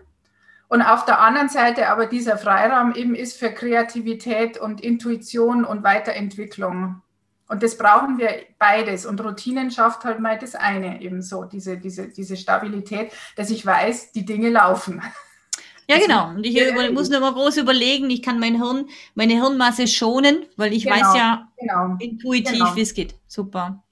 Und 0.69 0.81
auf 0.81 1.05
der 1.05 1.19
anderen 1.19 1.49
Seite 1.49 1.89
aber 1.89 2.07
dieser 2.07 2.37
Freiraum 2.37 2.93
eben 2.95 3.15
ist 3.15 3.37
für 3.37 3.51
Kreativität 3.51 4.59
und 4.59 4.81
Intuition 4.81 5.65
und 5.65 5.83
Weiterentwicklung. 5.83 7.01
Und 7.49 7.63
das 7.63 7.77
brauchen 7.77 8.19
wir 8.19 8.45
beides. 8.59 9.05
Und 9.05 9.19
Routinen 9.21 9.71
schafft 9.71 10.05
halt 10.05 10.19
mal 10.19 10.37
das 10.37 10.55
eine 10.55 11.01
eben 11.01 11.21
so, 11.21 11.43
diese, 11.43 11.77
diese, 11.77 12.07
diese 12.07 12.37
Stabilität, 12.37 13.11
dass 13.35 13.49
ich 13.49 13.65
weiß, 13.65 14.11
die 14.11 14.23
Dinge 14.23 14.49
laufen. 14.49 15.01
Ja, 15.89 15.97
genau. 15.97 16.29
Und 16.29 16.45
ich 16.45 16.55
über, 16.55 16.91
muss 16.91 17.09
nur 17.09 17.19
mal 17.19 17.33
groß 17.33 17.57
überlegen, 17.57 18.11
ich 18.11 18.21
kann 18.21 18.39
mein 18.39 18.61
Hirn, 18.61 18.87
meine 19.15 19.33
Hirnmasse 19.33 19.87
schonen, 19.87 20.45
weil 20.55 20.71
ich 20.71 20.83
genau, 20.83 20.97
weiß 20.97 21.15
ja 21.15 21.47
genau, 21.59 21.95
intuitiv, 21.97 22.51
genau. 22.51 22.75
wie 22.75 22.81
es 22.81 22.93
geht. 22.93 23.15
Super. 23.27 23.83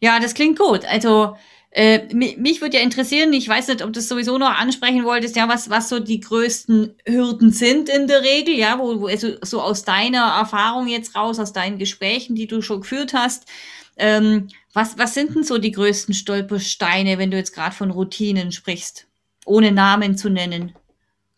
Ja, 0.00 0.18
das 0.18 0.34
klingt 0.34 0.58
gut. 0.58 0.84
Also 0.84 1.36
äh, 1.76 2.08
mich 2.14 2.62
würde 2.62 2.78
ja 2.78 2.82
interessieren, 2.82 3.34
ich 3.34 3.46
weiß 3.46 3.68
nicht, 3.68 3.82
ob 3.82 3.88
du 3.88 3.98
das 3.98 4.08
sowieso 4.08 4.38
noch 4.38 4.48
ansprechen 4.48 5.04
wolltest, 5.04 5.36
ja, 5.36 5.46
was, 5.46 5.68
was 5.68 5.90
so 5.90 6.00
die 6.00 6.20
größten 6.20 6.94
Hürden 7.06 7.52
sind 7.52 7.90
in 7.90 8.06
der 8.06 8.22
Regel, 8.22 8.54
ja, 8.54 8.78
wo, 8.78 9.02
wo 9.02 9.08
also 9.08 9.32
so 9.42 9.60
aus 9.60 9.84
deiner 9.84 10.24
Erfahrung 10.38 10.88
jetzt 10.88 11.14
raus, 11.14 11.38
aus 11.38 11.52
deinen 11.52 11.76
Gesprächen, 11.76 12.34
die 12.34 12.46
du 12.46 12.62
schon 12.62 12.80
geführt 12.80 13.12
hast, 13.12 13.44
ähm, 13.98 14.48
was, 14.72 14.96
was 14.96 15.12
sind 15.12 15.34
denn 15.34 15.44
so 15.44 15.58
die 15.58 15.72
größten 15.72 16.14
Stolpersteine, 16.14 17.18
wenn 17.18 17.30
du 17.30 17.36
jetzt 17.36 17.54
gerade 17.54 17.76
von 17.76 17.90
Routinen 17.90 18.52
sprichst, 18.52 19.06
ohne 19.44 19.70
Namen 19.70 20.16
zu 20.16 20.30
nennen? 20.30 20.74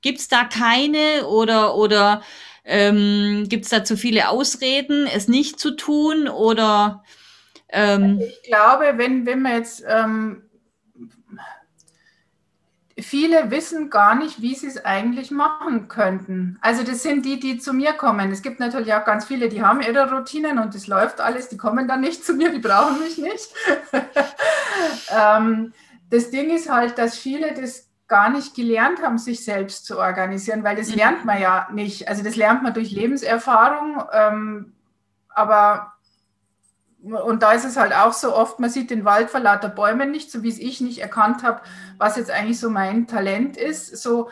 Gibt 0.03 0.21
es 0.21 0.29
da 0.29 0.45
keine 0.45 1.27
oder, 1.27 1.75
oder 1.75 2.23
ähm, 2.65 3.47
gibt 3.49 3.73
da 3.73 3.83
zu 3.83 3.97
viele 3.97 4.29
Ausreden, 4.29 5.09
es 5.13 5.27
nicht 5.27 5.59
zu 5.59 5.73
tun 5.73 6.29
oder 6.29 7.03
ähm, 7.71 8.21
ich 8.21 8.43
glaube, 8.43 8.95
wenn, 8.97 9.27
wenn 9.27 9.43
man 9.43 9.53
jetzt 9.53 9.85
ähm, 9.87 10.49
viele 13.01 13.51
wissen 13.51 13.91
gar 13.91 14.15
nicht, 14.15 14.43
wie 14.43 14.55
sie 14.55 14.67
es 14.67 14.85
eigentlich 14.85 15.31
machen 15.31 15.89
könnten. 15.89 16.59
Also 16.61 16.83
das 16.83 17.03
sind 17.03 17.25
die, 17.25 17.39
die 17.39 17.59
zu 17.59 17.73
mir 17.73 17.93
kommen. 17.93 18.33
Es 18.33 18.43
gibt 18.43 18.61
natürlich 18.61 18.93
auch 18.95 19.05
ganz 19.05 19.25
viele, 19.25 19.49
die 19.49 19.63
haben 19.63 19.81
ihre 19.81 20.11
Routinen 20.11 20.59
und 20.59 20.75
das 20.75 20.87
läuft 20.87 21.21
alles, 21.21 21.49
die 21.49 21.57
kommen 21.57 21.87
dann 21.87 22.01
nicht 22.01 22.25
zu 22.25 22.35
mir, 22.35 22.51
die 22.51 22.59
brauchen 22.59 22.99
mich 23.01 23.19
nicht. 23.19 23.49
ähm, 25.17 25.73
das 26.11 26.31
Ding 26.31 26.51
ist 26.51 26.71
halt, 26.71 26.99
dass 26.99 27.17
viele 27.17 27.55
das 27.55 27.89
gar 28.09 28.31
nicht 28.31 28.55
gelernt 28.55 29.03
haben, 29.03 29.19
sich 29.19 29.45
selbst 29.45 29.85
zu 29.85 29.99
organisieren, 29.99 30.65
weil 30.65 30.77
das 30.77 30.89
mhm. 30.89 30.97
lernt 30.97 31.25
man 31.25 31.41
ja 31.41 31.69
nicht. 31.73 32.09
Also 32.09 32.25
das 32.25 32.37
lernt 32.37 32.63
man 32.63 32.75
durch 32.75 32.91
Lebenserfahrung, 32.91 34.03
ähm, 34.13 34.73
aber 35.29 35.93
und 37.13 37.43
da 37.43 37.53
ist 37.53 37.65
es 37.65 37.77
halt 37.77 37.95
auch 37.95 38.13
so 38.13 38.35
oft, 38.35 38.61
man 38.61 38.71
sieht 38.71 38.91
den 38.91 39.05
Wald 39.05 39.31
vor 39.31 39.41
lauter 39.41 39.69
Bäumen 39.69 40.11
nicht, 40.11 40.31
so 40.31 40.43
wie 40.43 40.49
es 40.49 40.59
ich 40.59 40.81
nicht 40.81 40.99
erkannt 40.99 41.43
habe, 41.43 41.61
was 41.97 42.17
jetzt 42.17 42.31
eigentlich 42.31 42.59
so 42.59 42.71
mein 42.71 43.07
Talent 43.07 43.57
ist. 43.57 43.97
So 43.97 44.31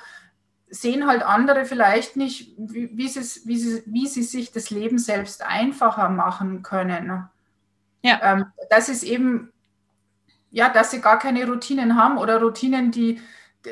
sehen 0.68 1.06
halt 1.06 1.22
andere 1.22 1.64
vielleicht 1.64 2.16
nicht, 2.16 2.54
wie, 2.58 2.90
wie, 2.92 3.08
sie, 3.08 3.20
wie, 3.46 3.58
sie, 3.58 3.82
wie 3.86 4.06
sie 4.06 4.22
sich 4.22 4.52
das 4.52 4.70
Leben 4.70 4.98
selbst 4.98 5.44
einfacher 5.44 6.08
machen 6.08 6.62
können. 6.62 7.28
Ja. 8.02 8.20
Ähm, 8.22 8.46
das 8.70 8.88
ist 8.88 9.02
eben, 9.02 9.52
ja, 10.50 10.68
dass 10.68 10.90
sie 10.90 11.00
gar 11.00 11.18
keine 11.18 11.46
Routinen 11.46 11.96
haben 11.96 12.18
oder 12.18 12.40
Routinen, 12.40 12.90
die, 12.90 13.20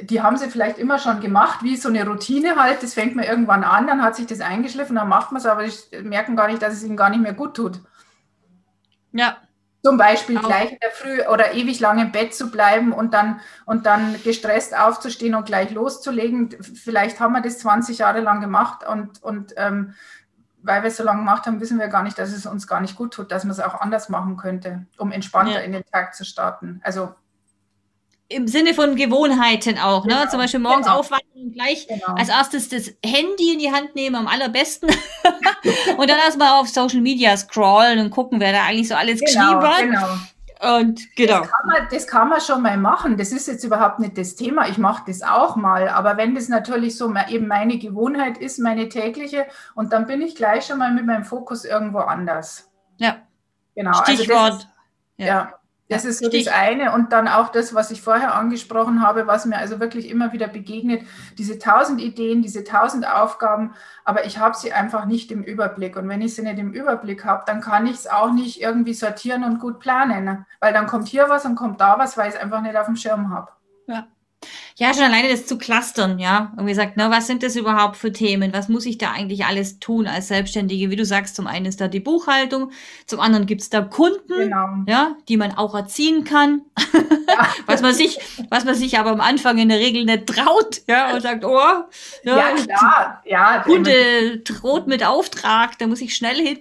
die 0.03 0.23
haben 0.23 0.37
sie 0.37 0.51
vielleicht 0.51 0.79
immer 0.79 0.99
schon 0.99 1.21
gemacht, 1.21 1.63
wie 1.63 1.77
so 1.77 1.89
eine 1.89 2.07
Routine 2.07 2.57
halt. 2.57 2.83
Das 2.83 2.95
fängt 2.95 3.17
man 3.17 3.25
irgendwann 3.25 3.65
an, 3.65 3.87
dann 3.87 4.03
hat 4.03 4.17
sich 4.17 4.27
das 4.27 4.41
eingeschliffen, 4.41 4.97
dann 4.97 5.09
macht 5.09 5.33
man 5.33 5.41
es, 5.41 5.47
aber 5.47 5.69
sie 5.69 6.03
merken 6.03 6.37
gar 6.37 6.49
nicht, 6.49 6.63
dass 6.63 6.75
es 6.75 6.83
ihnen 6.83 6.97
gar 6.97 7.11
nicht 7.11 7.23
mehr 7.23 7.35
gut 7.35 7.55
tut. 7.55 7.81
Ja. 9.15 9.39
Zum 9.83 9.99
Beispiel 9.99 10.39
auch. 10.39 10.43
gleich 10.43 10.73
in 10.73 10.79
der 10.83 10.91
Früh 10.91 11.23
oder 11.27 11.53
ewig 11.53 11.79
lang 11.79 11.99
im 11.99 12.11
Bett 12.11 12.35
zu 12.35 12.51
bleiben 12.51 12.93
und 12.93 13.13
dann, 13.13 13.41
und 13.67 13.85
dann 13.85 14.17
gestresst 14.25 14.77
aufzustehen 14.77 15.35
und 15.35 15.45
gleich 15.45 15.71
loszulegen. 15.71 16.51
Vielleicht 16.63 17.21
haben 17.21 17.35
wir 17.35 17.43
das 17.43 17.59
20 17.59 17.99
Jahre 17.99 18.21
lang 18.21 18.41
gemacht 18.41 18.87
und, 18.87 19.23
und 19.23 19.53
ähm, 19.57 19.95
weil 20.63 20.83
wir 20.83 20.89
es 20.89 20.97
so 20.97 21.05
lange 21.05 21.19
gemacht 21.19 21.47
haben, 21.47 21.61
wissen 21.61 21.79
wir 21.79 21.89
gar 21.89 22.03
nicht, 22.03 22.19
dass 22.19 22.33
es 22.33 22.47
uns 22.47 22.67
gar 22.67 22.81
nicht 22.81 22.97
gut 22.97 23.13
tut, 23.13 23.31
dass 23.31 23.45
man 23.45 23.51
es 23.51 23.61
auch 23.61 23.79
anders 23.79 24.09
machen 24.09 24.39
könnte, 24.39 24.87
um 24.97 25.13
entspannter 25.13 25.59
ja. 25.59 25.61
in 25.61 25.73
den 25.73 25.85
Tag 25.85 26.15
zu 26.15 26.25
starten. 26.25 26.81
Also 26.83 27.15
im 28.29 28.49
Sinne 28.49 28.75
von 28.75 28.97
Gewohnheiten 28.97 29.79
auch, 29.79 30.07
ne? 30.07 30.15
Genau. 30.15 30.31
Zum 30.31 30.41
Beispiel 30.41 30.61
morgens 30.61 30.87
genau. 30.87 30.99
aufwachen 30.99 31.27
und 31.35 31.53
gleich 31.53 31.87
genau. 31.87 32.15
als 32.15 32.29
erstes 32.29 32.69
das 32.69 32.93
Handy 33.05 33.53
in 33.53 33.59
die 33.59 33.71
Hand 33.71 33.95
nehmen, 33.95 34.17
am 34.17 34.27
allerbesten. 34.27 34.89
und 35.99 36.11
dann 36.11 36.19
erstmal 36.19 36.61
auf 36.61 36.69
Social 36.69 37.01
Media 37.01 37.37
scrollen 37.37 37.99
und 37.99 38.11
gucken, 38.11 38.41
wer 38.41 38.53
da 38.53 38.65
eigentlich 38.65 38.89
so 38.89 38.95
alles 38.95 39.21
genau, 39.21 39.61
geschrieben 39.61 39.63
hat. 39.63 39.81
Genau. 39.81 40.19
Und 40.79 41.15
genau. 41.17 41.41
Das 41.41 41.51
kann, 41.51 41.67
man, 41.67 41.89
das 41.91 42.07
kann 42.07 42.29
man 42.31 42.41
schon 42.41 42.63
mal 42.63 42.77
machen. 42.79 43.19
Das 43.19 43.33
ist 43.33 43.49
jetzt 43.49 43.65
überhaupt 43.65 43.99
nicht 43.99 44.17
das 44.17 44.35
Thema. 44.35 44.67
Ich 44.69 44.79
mache 44.79 45.03
das 45.07 45.23
auch 45.23 45.57
mal. 45.57 45.89
Aber 45.89 46.17
wenn 46.17 46.35
das 46.35 46.49
natürlich 46.49 46.97
so 46.97 47.13
eben 47.29 47.49
meine 47.49 47.77
Gewohnheit 47.79 48.39
ist, 48.39 48.59
meine 48.59 48.89
tägliche, 48.89 49.47
und 49.75 49.93
dann 49.93 50.07
bin 50.07 50.23
ich 50.23 50.35
gleich 50.35 50.67
schon 50.67 50.79
mal 50.79 50.93
mit 50.93 51.05
meinem 51.05 51.25
Fokus 51.25 51.67
irgendwo 51.67 51.99
anders. 51.99 52.71
Ja. 52.97 53.17
Genau. 53.75 53.93
Stichwort. 54.05 54.39
Also 54.39 54.57
ist, 54.57 54.69
ja. 55.19 55.27
ja. 55.27 55.55
Das 55.95 56.05
ist 56.05 56.19
so 56.19 56.29
das 56.29 56.49
eine. 56.49 56.93
Und 56.93 57.13
dann 57.13 57.29
auch 57.29 57.51
das, 57.51 57.75
was 57.75 57.91
ich 57.91 58.03
vorher 58.03 58.35
angesprochen 58.35 59.03
habe, 59.03 59.27
was 59.27 59.47
mir 59.47 59.59
also 59.59 59.81
wirklich 59.81 60.11
immer 60.11 60.33
wieder 60.33 60.49
begegnet, 60.49 61.03
diese 61.39 61.59
tausend 61.59 62.01
Ideen, 62.01 62.43
diese 62.43 62.65
tausend 62.65 63.09
Aufgaben, 63.09 63.75
aber 64.05 64.27
ich 64.27 64.39
habe 64.39 64.57
sie 64.57 64.73
einfach 64.73 65.07
nicht 65.07 65.31
im 65.31 65.43
Überblick. 65.43 65.97
Und 65.97 66.09
wenn 66.09 66.21
ich 66.21 66.35
sie 66.35 66.43
nicht 66.43 66.59
im 66.59 66.73
Überblick 66.73 67.25
habe, 67.25 67.45
dann 67.47 67.61
kann 67.61 67.87
ich 67.87 67.95
es 67.95 68.07
auch 68.07 68.33
nicht 68.33 68.61
irgendwie 68.61 68.95
sortieren 68.95 69.45
und 69.45 69.61
gut 69.61 69.79
planen. 69.81 70.47
Weil 70.61 70.73
dann 70.73 70.87
kommt 70.87 71.09
hier 71.09 71.29
was 71.29 71.45
und 71.45 71.55
kommt 71.55 71.81
da 71.81 71.99
was, 71.99 72.17
weil 72.17 72.29
ich 72.29 72.35
es 72.35 72.41
einfach 72.41 72.61
nicht 72.61 72.77
auf 72.77 72.87
dem 72.87 72.97
Schirm 72.97 73.31
habe. 73.31 73.53
Ja. 74.77 74.93
Schon 74.93 75.05
alleine 75.05 75.29
das 75.29 75.47
zu 75.47 75.59
clustern, 75.59 76.19
ja. 76.19 76.53
Und 76.57 76.67
gesagt, 76.67 76.95
na, 76.97 77.11
was 77.11 77.27
sind 77.27 77.43
das 77.43 77.57
überhaupt 77.57 77.97
für 77.97 78.13
Themen? 78.13 78.53
Was 78.53 78.69
muss 78.69 78.87
ich 78.87 78.99
da 78.99 79.13
eigentlich 79.13 79.45
alles 79.45 79.79
tun 79.79 80.07
als 80.07 80.29
Selbstständige? 80.29 80.91
Wie 80.91 80.97
du 80.97 81.05
sagst, 81.05 81.37
zum 81.37 81.47
einen 81.47 81.67
ist 81.67 81.81
da 81.81 81.89
die 81.89 82.01
Buchhaltung, 82.01 82.71
zum 83.07 83.21
anderen 83.21 83.47
gibt's 83.47 83.71
da 83.71 83.83
Kunden, 83.83 84.37
genau. 84.37 84.69
ja, 84.87 85.17
die 85.29 85.37
man 85.37 85.53
auch 85.53 85.75
erziehen 85.75 86.25
kann. 86.25 86.63
Ja. 87.29 87.49
was 87.67 87.83
man 87.83 87.95
sich, 87.95 88.19
was 88.51 88.65
man 88.65 88.75
sich 88.75 88.99
aber 88.99 89.11
am 89.11 89.21
Anfang 89.21 89.59
in 89.59 89.69
der 89.69 89.79
Regel 89.79 90.05
nicht 90.05 90.27
traut, 90.27 90.83
ja, 90.89 91.15
und 91.15 91.21
sagt, 91.21 91.45
oh, 91.45 91.59
ja, 92.25 92.37
ja 92.37 92.55
klar, 92.55 93.23
ja. 93.25 93.59
Kunde 93.61 94.39
droht 94.39 94.87
mit 94.87 95.05
Auftrag, 95.05 95.79
da 95.79 95.87
muss 95.87 96.01
ich 96.01 96.15
schnell 96.15 96.37
hin. 96.37 96.59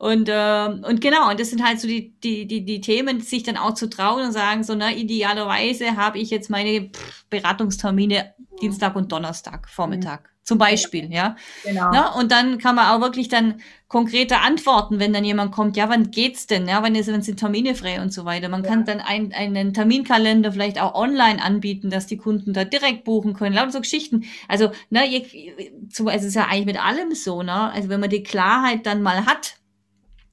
Und, 0.00 0.30
äh, 0.30 0.66
und 0.66 1.02
genau, 1.02 1.28
und 1.28 1.38
das 1.38 1.50
sind 1.50 1.62
halt 1.62 1.78
so 1.78 1.86
die, 1.86 2.18
die, 2.20 2.46
die, 2.46 2.64
die 2.64 2.80
Themen, 2.80 3.20
sich 3.20 3.42
dann 3.42 3.58
auch 3.58 3.74
zu 3.74 3.86
trauen 3.90 4.24
und 4.24 4.32
sagen, 4.32 4.64
so, 4.64 4.74
na, 4.74 4.92
idealerweise 4.92 5.94
habe 5.98 6.18
ich 6.18 6.30
jetzt 6.30 6.48
meine 6.48 6.88
pff, 6.88 7.26
Beratungstermine 7.28 8.32
Dienstag 8.62 8.96
und 8.96 9.12
Donnerstag, 9.12 9.68
Vormittag. 9.68 10.22
Mhm. 10.22 10.26
Zum 10.42 10.56
Beispiel, 10.56 11.12
ja. 11.12 11.36
Genau. 11.64 11.90
Na, 11.92 12.14
und 12.14 12.32
dann 12.32 12.56
kann 12.56 12.76
man 12.76 12.86
auch 12.86 13.02
wirklich 13.02 13.28
dann 13.28 13.60
konkreter 13.88 14.40
antworten, 14.40 15.00
wenn 15.00 15.12
dann 15.12 15.22
jemand 15.22 15.52
kommt, 15.52 15.76
ja, 15.76 15.90
wann 15.90 16.10
geht's 16.10 16.46
denn? 16.46 16.66
Ja, 16.66 16.82
wann, 16.82 16.94
ist, 16.94 17.12
wann 17.12 17.20
sind 17.20 17.38
Termine 17.38 17.74
frei 17.74 18.00
und 18.00 18.10
so 18.10 18.24
weiter. 18.24 18.48
Man 18.48 18.64
ja. 18.64 18.70
kann 18.70 18.86
dann 18.86 19.00
ein, 19.00 19.34
einen 19.34 19.74
Terminkalender 19.74 20.50
vielleicht 20.50 20.80
auch 20.80 20.94
online 20.94 21.42
anbieten, 21.42 21.90
dass 21.90 22.06
die 22.06 22.16
Kunden 22.16 22.54
da 22.54 22.64
direkt 22.64 23.04
buchen 23.04 23.34
können. 23.34 23.54
Lauter 23.54 23.72
so 23.72 23.80
Geschichten. 23.80 24.24
Also, 24.48 24.72
ne, 24.88 25.06
je, 25.06 25.52
also 25.90 26.08
es 26.08 26.24
ist 26.24 26.36
ja 26.36 26.46
eigentlich 26.46 26.64
mit 26.64 26.82
allem 26.82 27.14
so, 27.14 27.42
ne? 27.42 27.70
Also 27.70 27.90
wenn 27.90 28.00
man 28.00 28.08
die 28.08 28.22
Klarheit 28.22 28.86
dann 28.86 29.02
mal 29.02 29.26
hat, 29.26 29.59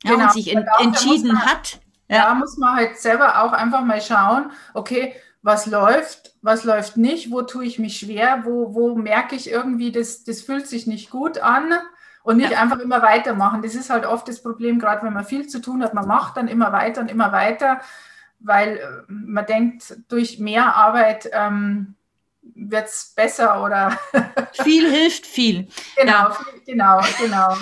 ja, 0.03 0.12
genau. 0.12 0.25
und 0.25 0.33
sich 0.33 0.55
en 0.55 0.65
entschieden 0.79 1.33
man, 1.33 1.45
hat. 1.45 1.79
Ja. 2.10 2.25
Da 2.25 2.33
muss 2.36 2.57
man 2.57 2.75
halt 2.75 2.97
selber 2.97 3.43
auch 3.43 3.51
einfach 3.51 3.81
mal 3.81 4.01
schauen, 4.01 4.51
okay, 4.73 5.15
was 5.41 5.65
läuft, 5.65 6.33
was 6.41 6.63
läuft 6.63 6.97
nicht, 6.97 7.31
wo 7.31 7.41
tue 7.41 7.65
ich 7.65 7.79
mich 7.79 7.99
schwer, 7.99 8.43
wo, 8.45 8.73
wo 8.73 8.95
merke 8.95 9.36
ich 9.36 9.49
irgendwie, 9.49 9.91
das, 9.91 10.23
das 10.23 10.41
fühlt 10.41 10.67
sich 10.67 10.88
nicht 10.88 11.10
gut 11.10 11.38
an 11.39 11.73
und 12.23 12.38
nicht 12.38 12.51
ja. 12.51 12.62
einfach 12.62 12.79
immer 12.79 13.01
weitermachen. 13.01 13.62
Das 13.62 13.75
ist 13.75 13.89
halt 13.89 14.05
oft 14.05 14.27
das 14.27 14.41
Problem, 14.41 14.79
gerade 14.79 15.05
wenn 15.05 15.13
man 15.13 15.25
viel 15.25 15.47
zu 15.47 15.62
tun 15.62 15.83
hat, 15.83 15.93
man 15.93 16.07
macht 16.07 16.38
dann 16.38 16.47
immer 16.47 16.73
weiter 16.73 17.01
und 17.01 17.10
immer 17.10 17.31
weiter, 17.31 17.79
weil 18.39 18.77
äh, 18.77 19.03
man 19.07 19.45
denkt, 19.45 19.97
durch 20.10 20.39
mehr 20.39 20.75
Arbeit 20.75 21.29
ähm, 21.31 21.95
wird 22.41 22.88
es 22.88 23.13
besser 23.15 23.63
oder. 23.63 23.97
viel 24.51 24.89
hilft 24.89 25.25
viel. 25.25 25.67
Genau, 25.95 26.12
ja. 26.12 26.31
viel, 26.31 26.62
genau, 26.65 27.01
genau. 27.19 27.55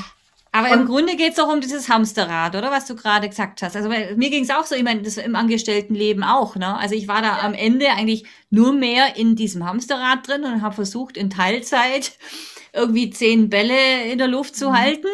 Aber 0.56 0.72
und 0.72 0.80
im 0.80 0.86
Grunde 0.86 1.18
geht 1.18 1.34
es 1.34 1.40
auch 1.40 1.52
um 1.52 1.60
dieses 1.60 1.90
Hamsterrad, 1.90 2.56
oder 2.56 2.72
was 2.72 2.86
du 2.86 2.96
gerade 2.96 3.28
gesagt 3.28 3.62
hast. 3.62 3.76
Also 3.76 3.90
mir 3.90 4.30
ging 4.30 4.44
es 4.44 4.50
auch 4.50 4.64
so, 4.64 4.74
ich 4.74 4.84
meine, 4.84 5.02
das 5.02 5.18
im 5.18 5.36
Angestelltenleben 5.36 6.24
auch. 6.24 6.56
Ne? 6.56 6.78
Also 6.78 6.96
ich 6.96 7.10
war 7.10 7.22
da 7.22 7.40
ja. 7.40 7.42
am 7.42 7.54
Ende 7.54 7.90
eigentlich 7.90 8.24
nur 8.50 8.72
mehr 8.72 9.18
in 9.18 9.36
diesem 9.36 9.66
Hamsterrad 9.66 10.26
drin 10.26 10.46
und 10.46 10.62
habe 10.62 10.74
versucht, 10.74 11.18
in 11.18 11.30
Teilzeit 11.30 12.14
irgendwie 12.72 13.10
zehn 13.10 13.50
Bälle 13.50 14.06
in 14.10 14.18
der 14.18 14.30
Luft 14.30 14.56
zu 14.56 14.70
mhm. 14.70 14.80
halten. 14.80 15.08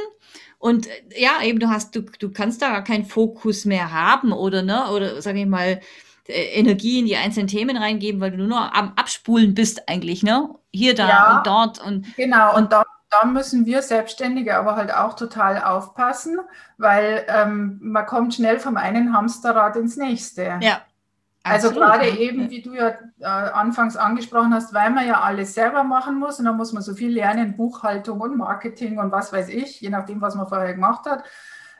Und 0.59 0.87
ja, 1.17 1.41
eben 1.43 1.59
du 1.59 1.69
hast, 1.69 1.95
du, 1.95 2.01
du 2.01 2.29
kannst 2.31 2.61
da 2.61 2.69
gar 2.69 2.83
keinen 2.83 3.05
Fokus 3.05 3.65
mehr 3.65 3.91
haben 3.91 4.33
oder 4.33 4.61
ne, 4.61 4.91
oder 4.91 5.23
sage 5.23 5.39
ich 5.39 5.47
mal, 5.47 5.81
äh, 6.27 6.43
Energie 6.53 6.99
in 6.99 7.07
die 7.07 7.17
einzelnen 7.17 7.47
Themen 7.47 7.77
reingeben, 7.77 8.21
weil 8.21 8.29
du 8.29 8.37
nur 8.37 8.47
noch 8.47 8.71
am 8.73 8.93
Abspulen 8.95 9.55
bist 9.55 9.89
eigentlich, 9.89 10.21
ne? 10.21 10.49
Hier, 10.71 10.93
da 10.93 11.09
ja, 11.09 11.37
und 11.37 11.47
dort 11.47 11.83
und 11.83 12.15
genau 12.15 12.55
und 12.55 12.71
dort 12.71 12.85
da 13.11 13.27
müssen 13.27 13.65
wir 13.65 13.81
Selbstständige 13.81 14.57
aber 14.57 14.75
halt 14.75 14.93
auch 14.93 15.15
total 15.15 15.61
aufpassen, 15.61 16.39
weil 16.77 17.25
ähm, 17.27 17.77
man 17.81 18.05
kommt 18.05 18.33
schnell 18.33 18.59
vom 18.59 18.77
einen 18.77 19.13
Hamsterrad 19.13 19.75
ins 19.75 19.97
nächste. 19.97 20.57
Ja. 20.61 20.81
Also 21.43 21.71
gerade 21.71 22.07
eben, 22.07 22.49
wie 22.51 22.61
du 22.61 22.73
ja 22.73 22.89
äh, 23.19 23.25
anfangs 23.25 23.97
angesprochen 23.97 24.53
hast, 24.53 24.73
weil 24.73 24.91
man 24.91 25.07
ja 25.07 25.21
alles 25.21 25.55
selber 25.55 25.83
machen 25.83 26.19
muss 26.19 26.39
und 26.39 26.45
dann 26.45 26.55
muss 26.55 26.71
man 26.71 26.83
so 26.83 26.93
viel 26.93 27.11
lernen, 27.11 27.57
Buchhaltung 27.57 28.21
und 28.21 28.37
Marketing 28.37 28.99
und 28.99 29.11
was 29.11 29.33
weiß 29.33 29.49
ich, 29.49 29.81
je 29.81 29.89
nachdem, 29.89 30.21
was 30.21 30.35
man 30.35 30.47
vorher 30.47 30.73
gemacht 30.73 31.05
hat. 31.05 31.23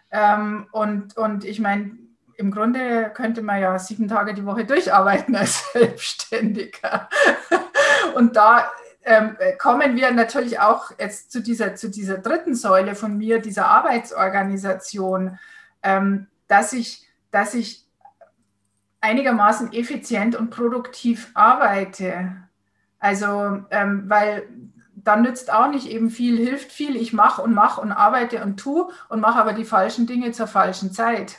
Ähm, 0.10 0.68
und, 0.72 1.16
und 1.16 1.46
ich 1.46 1.60
meine, 1.60 1.92
im 2.38 2.52
Grunde 2.52 3.12
könnte 3.14 3.44
man 3.44 3.62
ja 3.62 3.78
sieben 3.78 4.08
Tage 4.08 4.34
die 4.34 4.46
Woche 4.46 4.66
durcharbeiten 4.66 5.36
als 5.36 5.64
Selbstständiger. 5.74 7.08
Und 8.16 8.36
da 8.36 8.72
ähm, 9.04 9.38
kommen 9.58 9.96
wir 9.96 10.12
natürlich 10.12 10.60
auch 10.60 10.92
jetzt 11.00 11.32
zu 11.32 11.42
dieser, 11.42 11.76
zu 11.76 11.90
dieser 11.90 12.18
dritten 12.18 12.56
Säule 12.56 12.96
von 12.96 13.18
mir, 13.18 13.40
dieser 13.40 13.68
Arbeitsorganisation, 13.68 15.40
ähm, 15.84 16.28
dass, 16.48 16.74
ich, 16.74 17.08
dass 17.32 17.54
ich 17.54 17.88
einigermaßen 19.00 19.74
effizient 19.74 20.36
und 20.36 20.52
produktiv 20.52 21.32
arbeite. 21.34 22.36
Also, 23.00 23.64
ähm, 23.72 24.04
weil 24.08 24.48
dann 25.04 25.24
nützt 25.24 25.52
auch 25.52 25.70
nicht 25.70 25.88
eben 25.88 26.12
viel, 26.12 26.38
hilft 26.38 26.72
viel. 26.72 26.96
Ich 26.96 27.12
mache 27.12 27.42
und 27.42 27.54
mache 27.54 27.82
und 27.82 27.92
arbeite 27.92 28.44
und 28.44 28.60
tue 28.60 28.90
und 29.10 29.20
mache 29.20 29.40
aber 29.40 29.54
die 29.54 29.66
falschen 29.66 30.06
Dinge 30.06 30.32
zur 30.32 30.46
falschen 30.46 30.92
Zeit, 30.92 31.38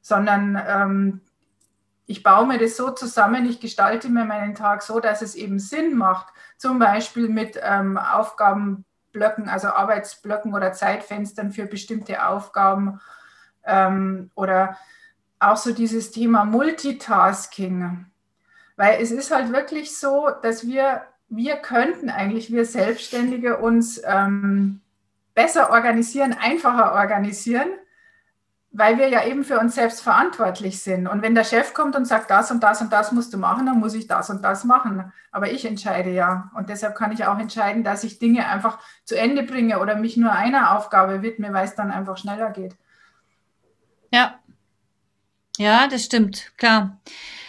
sondern 0.00 0.60
ähm, 0.66 1.20
ich 2.06 2.22
baue 2.22 2.46
mir 2.46 2.58
das 2.58 2.76
so 2.76 2.90
zusammen, 2.90 3.46
ich 3.46 3.60
gestalte 3.60 4.08
mir 4.08 4.24
meinen 4.24 4.54
Tag 4.54 4.82
so, 4.82 5.00
dass 5.00 5.22
es 5.22 5.34
eben 5.34 5.58
Sinn 5.58 5.96
macht, 5.96 6.26
zum 6.58 6.78
Beispiel 6.78 7.28
mit 7.28 7.58
ähm, 7.62 7.96
Aufgabenblöcken, 7.96 9.48
also 9.48 9.68
Arbeitsblöcken 9.68 10.54
oder 10.54 10.72
Zeitfenstern 10.72 11.52
für 11.52 11.66
bestimmte 11.66 12.26
Aufgaben 12.26 13.00
ähm, 13.64 14.30
oder 14.34 14.76
auch 15.38 15.56
so 15.56 15.72
dieses 15.72 16.10
Thema 16.10 16.44
Multitasking. 16.44 18.06
Weil 18.76 19.00
es 19.00 19.10
ist 19.10 19.30
halt 19.30 19.52
wirklich 19.52 19.96
so, 19.96 20.30
dass 20.42 20.66
wir, 20.66 21.02
wir 21.28 21.56
könnten 21.56 22.10
eigentlich, 22.10 22.52
wir 22.52 22.66
Selbstständige 22.66 23.58
uns 23.58 24.00
ähm, 24.04 24.80
besser 25.34 25.70
organisieren, 25.70 26.36
einfacher 26.38 26.92
organisieren, 26.92 27.68
weil 28.76 28.98
wir 28.98 29.08
ja 29.08 29.24
eben 29.24 29.44
für 29.44 29.60
uns 29.60 29.76
selbst 29.76 30.02
verantwortlich 30.02 30.82
sind. 30.82 31.06
Und 31.06 31.22
wenn 31.22 31.36
der 31.36 31.44
Chef 31.44 31.74
kommt 31.74 31.94
und 31.94 32.06
sagt, 32.06 32.28
das 32.28 32.50
und 32.50 32.60
das 32.60 32.80
und 32.80 32.92
das 32.92 33.12
musst 33.12 33.32
du 33.32 33.38
machen, 33.38 33.66
dann 33.66 33.78
muss 33.78 33.94
ich 33.94 34.08
das 34.08 34.30
und 34.30 34.42
das 34.42 34.64
machen. 34.64 35.12
Aber 35.30 35.48
ich 35.48 35.64
entscheide 35.64 36.10
ja. 36.10 36.50
Und 36.56 36.68
deshalb 36.68 36.96
kann 36.96 37.12
ich 37.12 37.24
auch 37.24 37.38
entscheiden, 37.38 37.84
dass 37.84 38.02
ich 38.02 38.18
Dinge 38.18 38.48
einfach 38.48 38.80
zu 39.04 39.16
Ende 39.16 39.44
bringe 39.44 39.78
oder 39.78 39.94
mich 39.94 40.16
nur 40.16 40.32
einer 40.32 40.76
Aufgabe 40.76 41.22
widme, 41.22 41.52
weil 41.52 41.66
es 41.66 41.76
dann 41.76 41.92
einfach 41.92 42.18
schneller 42.18 42.50
geht. 42.50 42.76
Ja. 44.12 44.40
Ja, 45.58 45.86
das 45.86 46.04
stimmt, 46.04 46.52
klar. 46.56 47.00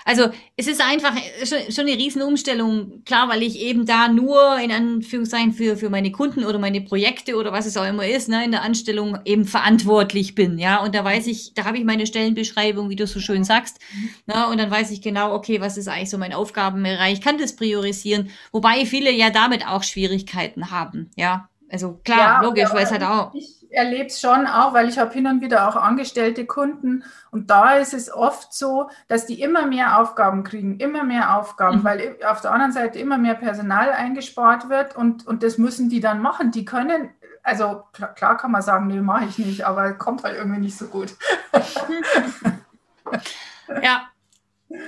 Also 0.08 0.30
es 0.56 0.68
ist 0.68 0.82
einfach 0.82 1.16
schon, 1.44 1.88
eine 1.88 1.98
Riesenumstellung, 1.98 3.04
klar, 3.06 3.28
weil 3.28 3.42
ich 3.42 3.60
eben 3.60 3.88
da 3.88 4.08
nur 4.08 4.60
in 4.60 4.72
Anführungszeichen 4.72 5.52
für, 5.52 5.78
für 5.78 5.90
meine 5.90 6.12
Kunden 6.12 6.46
oder 6.46 6.60
meine 6.60 6.82
Projekte 6.82 7.36
oder 7.36 7.52
was 7.52 7.66
es 7.66 7.76
auch 7.76 7.88
immer 7.88 8.06
ist, 8.06 8.30
ne, 8.30 8.46
in 8.46 8.52
der 8.52 8.62
Anstellung 8.62 9.18
eben 9.26 9.46
verantwortlich 9.46 10.36
bin, 10.36 10.60
ja. 10.60 10.84
Und 10.84 10.94
da 10.94 11.04
weiß 11.04 11.26
ich, 11.26 11.56
da 11.56 11.66
habe 11.66 11.80
ich 11.80 11.86
meine 11.86 12.06
Stellenbeschreibung, 12.06 12.92
wie 12.92 12.96
du 12.96 13.08
so 13.08 13.20
schön 13.20 13.44
sagst, 13.44 13.80
mhm. 13.96 14.10
ne, 14.28 14.48
und 14.48 14.60
dann 14.60 14.70
weiß 14.70 14.92
ich 14.92 15.02
genau, 15.02 15.34
okay, 15.34 15.60
was 15.60 15.76
ist 15.76 15.88
eigentlich 15.88 16.12
so 16.12 16.20
mein 16.20 16.34
Aufgabenbereich, 16.34 17.14
ich 17.14 17.22
kann 17.22 17.40
das 17.40 17.56
priorisieren, 17.56 18.30
wobei 18.52 18.86
viele 18.86 19.12
ja 19.12 19.32
damit 19.32 19.66
auch 19.66 19.82
Schwierigkeiten 19.82 20.70
haben, 20.70 21.10
ja. 21.16 21.50
Also 21.68 22.00
klar, 22.04 22.20
ja, 22.20 22.42
logisch, 22.44 22.70
weil 22.72 22.84
es 22.84 22.92
halt 22.92 23.02
auch. 23.02 23.34
Ich, 23.34 23.65
erlebe 23.76 24.08
es 24.08 24.20
schon 24.20 24.48
auch, 24.48 24.74
weil 24.74 24.90
ich 24.90 24.98
habe 24.98 25.14
hin 25.14 25.28
und 25.28 25.42
wieder 25.42 25.68
auch 25.68 25.76
angestellte 25.76 26.46
Kunden 26.46 27.04
und 27.32 27.50
da 27.50 27.76
ist 27.76 27.94
es 27.94 28.12
oft 28.12 28.54
so, 28.54 28.90
dass 29.08 29.26
die 29.26 29.42
immer 29.42 29.66
mehr 29.66 30.00
Aufgaben 30.00 30.44
kriegen, 30.44 30.80
immer 30.80 31.04
mehr 31.04 31.38
Aufgaben, 31.38 31.80
mhm. 31.80 31.84
weil 31.84 32.18
auf 32.26 32.42
der 32.42 32.52
anderen 32.52 32.72
Seite 32.72 33.00
immer 33.00 33.18
mehr 33.18 33.36
Personal 33.36 33.92
eingespart 33.92 34.70
wird 34.70 34.96
und, 34.96 35.28
und 35.28 35.44
das 35.44 35.58
müssen 35.58 35.90
die 35.90 36.00
dann 36.00 36.22
machen. 36.22 36.52
Die 36.52 36.66
können, 36.66 37.10
also 37.44 37.84
klar, 37.94 38.14
klar 38.14 38.38
kann 38.38 38.52
man 38.52 38.62
sagen, 38.62 38.88
nee, 38.88 39.02
mache 39.02 39.26
ich 39.26 39.38
nicht, 39.38 39.66
aber 39.66 39.94
kommt 39.94 40.24
halt 40.24 40.38
irgendwie 40.38 40.62
nicht 40.62 40.78
so 40.78 40.88
gut. 40.88 41.16
ja, 43.82 44.08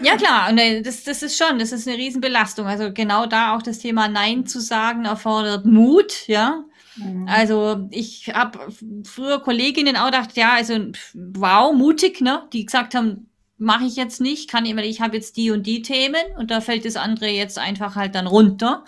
ja, 0.01 0.17
klar, 0.17 0.49
und 0.49 0.57
äh, 0.57 0.81
das, 0.81 1.03
das 1.03 1.21
ist 1.21 1.37
schon, 1.37 1.59
das 1.59 1.71
ist 1.71 1.87
eine 1.87 1.97
Riesenbelastung. 1.97 2.67
Also 2.67 2.91
genau 2.91 3.25
da 3.25 3.55
auch 3.55 3.61
das 3.61 3.79
Thema 3.79 4.07
Nein 4.07 4.45
zu 4.45 4.59
sagen 4.59 5.05
erfordert 5.05 5.65
Mut, 5.65 6.27
ja. 6.27 6.63
Mhm. 6.97 7.27
Also 7.27 7.87
ich 7.91 8.33
habe 8.33 8.59
früher 9.03 9.39
Kolleginnen 9.39 9.95
auch 9.95 10.07
gedacht, 10.07 10.35
ja, 10.35 10.53
also 10.53 10.73
wow, 11.13 11.73
mutig, 11.73 12.21
ne? 12.21 12.43
Die 12.53 12.65
gesagt 12.65 12.95
haben, 12.95 13.29
mache 13.57 13.85
ich 13.85 13.95
jetzt 13.95 14.21
nicht, 14.21 14.49
kann 14.49 14.65
ich, 14.65 14.75
weil 14.75 14.85
ich 14.85 15.01
habe 15.01 15.15
jetzt 15.15 15.37
die 15.37 15.51
und 15.51 15.65
die 15.65 15.81
Themen 15.81 16.21
und 16.37 16.51
da 16.51 16.61
fällt 16.61 16.85
das 16.85 16.95
andere 16.95 17.27
jetzt 17.27 17.57
einfach 17.57 17.95
halt 17.95 18.15
dann 18.15 18.27
runter. 18.27 18.83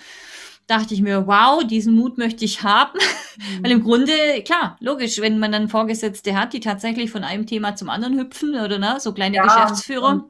Dachte 0.67 0.93
ich 0.93 1.01
mir, 1.01 1.25
wow, 1.25 1.63
diesen 1.63 1.95
Mut 1.95 2.19
möchte 2.19 2.45
ich 2.45 2.61
haben. 2.61 2.99
Mhm. 3.37 3.63
weil 3.63 3.71
im 3.71 3.83
Grunde, 3.83 4.13
klar, 4.45 4.77
logisch, 4.79 5.19
wenn 5.19 5.39
man 5.39 5.51
dann 5.51 5.67
Vorgesetzte 5.67 6.39
hat, 6.39 6.53
die 6.53 6.59
tatsächlich 6.59 7.09
von 7.09 7.23
einem 7.23 7.47
Thema 7.47 7.75
zum 7.75 7.89
anderen 7.89 8.19
hüpfen 8.19 8.55
oder 8.55 8.77
ne, 8.77 8.97
so 8.99 9.13
kleine 9.13 9.37
ja, 9.37 9.43
Geschäftsführer. 9.43 10.29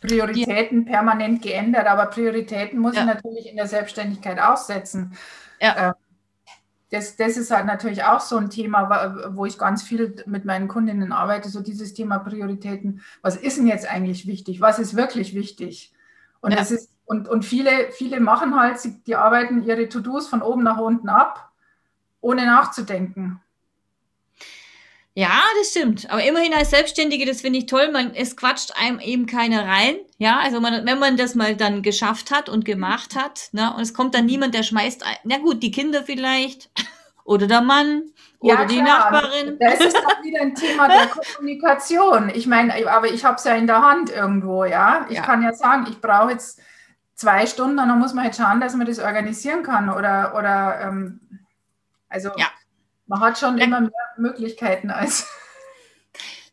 Prioritäten 0.00 0.84
die, 0.84 0.90
permanent 0.90 1.42
geändert, 1.42 1.88
aber 1.88 2.06
Prioritäten 2.06 2.78
muss 2.78 2.94
ja. 2.94 3.00
ich 3.00 3.06
natürlich 3.08 3.48
in 3.48 3.56
der 3.56 3.66
Selbstständigkeit 3.66 4.38
aussetzen. 4.38 5.16
Ja. 5.60 5.90
Äh, 5.90 5.92
das, 6.90 7.16
das 7.16 7.36
ist 7.36 7.50
halt 7.50 7.66
natürlich 7.66 8.04
auch 8.04 8.20
so 8.20 8.36
ein 8.36 8.50
Thema, 8.50 9.32
wo 9.34 9.44
ich 9.44 9.58
ganz 9.58 9.82
viel 9.82 10.22
mit 10.26 10.44
meinen 10.44 10.68
Kundinnen 10.68 11.12
arbeite, 11.12 11.48
so 11.48 11.60
dieses 11.60 11.92
Thema 11.92 12.18
Prioritäten. 12.18 13.02
Was 13.20 13.36
ist 13.36 13.58
denn 13.58 13.66
jetzt 13.66 13.90
eigentlich 13.90 14.26
wichtig? 14.26 14.60
Was 14.60 14.78
ist 14.78 14.96
wirklich 14.96 15.34
wichtig? 15.34 15.92
Und 16.40 16.52
ja. 16.52 16.58
das 16.58 16.70
ist, 16.70 16.90
und, 17.04 17.28
und 17.28 17.44
viele, 17.44 17.90
viele 17.90 18.20
machen 18.20 18.58
halt, 18.58 18.78
die 19.06 19.16
arbeiten 19.16 19.62
ihre 19.62 19.88
To-Dos 19.88 20.28
von 20.28 20.40
oben 20.40 20.62
nach 20.62 20.78
unten 20.78 21.08
ab, 21.08 21.52
ohne 22.20 22.46
nachzudenken. 22.46 23.40
Ja, 25.18 25.42
das 25.58 25.70
stimmt. 25.70 26.08
Aber 26.10 26.22
immerhin 26.22 26.54
als 26.54 26.70
Selbstständige, 26.70 27.26
das 27.26 27.40
finde 27.40 27.58
ich 27.58 27.66
toll. 27.66 27.90
Man, 27.90 28.14
es 28.14 28.36
quatscht 28.36 28.74
einem 28.80 29.00
eben 29.00 29.26
keiner 29.26 29.66
rein. 29.66 29.96
Ja, 30.18 30.38
also 30.38 30.60
man, 30.60 30.86
wenn 30.86 31.00
man 31.00 31.16
das 31.16 31.34
mal 31.34 31.56
dann 31.56 31.82
geschafft 31.82 32.30
hat 32.30 32.48
und 32.48 32.64
gemacht 32.64 33.16
hat, 33.16 33.48
ne, 33.50 33.74
und 33.74 33.80
es 33.80 33.94
kommt 33.94 34.14
dann 34.14 34.26
niemand, 34.26 34.54
der 34.54 34.62
schmeißt, 34.62 35.04
ein, 35.04 35.16
na 35.24 35.38
gut, 35.38 35.60
die 35.60 35.72
Kinder 35.72 36.04
vielleicht 36.04 36.70
oder 37.24 37.48
der 37.48 37.62
Mann 37.62 38.12
oder 38.38 38.60
ja, 38.60 38.64
die 38.66 38.80
Nachbarin. 38.80 39.58
Das 39.58 39.80
ist 39.80 39.96
dann 39.96 40.24
wieder 40.24 40.40
ein 40.40 40.54
Thema 40.54 40.86
der 40.86 41.08
Kommunikation. 41.34 42.30
Ich 42.32 42.46
meine, 42.46 42.88
aber 42.88 43.08
ich 43.08 43.24
habe 43.24 43.38
es 43.38 43.44
ja 43.44 43.56
in 43.56 43.66
der 43.66 43.82
Hand 43.82 44.10
irgendwo, 44.10 44.66
ja. 44.66 45.04
Ich 45.08 45.16
ja. 45.16 45.22
kann 45.22 45.42
ja 45.42 45.52
sagen, 45.52 45.88
ich 45.90 46.00
brauche 46.00 46.30
jetzt 46.30 46.60
zwei 47.16 47.44
Stunden 47.48 47.80
und 47.80 47.88
dann 47.88 47.98
muss 47.98 48.14
man 48.14 48.22
halt 48.22 48.36
schauen, 48.36 48.60
dass 48.60 48.76
man 48.76 48.86
das 48.86 49.00
organisieren 49.00 49.64
kann 49.64 49.90
oder, 49.90 50.36
oder 50.36 50.80
ähm, 50.80 51.18
also 52.08 52.28
ja. 52.36 52.46
Man 53.08 53.20
hat 53.20 53.38
schon 53.38 53.58
immer 53.58 53.80
mehr 53.80 53.90
Möglichkeiten 54.16 54.90
als. 54.90 55.26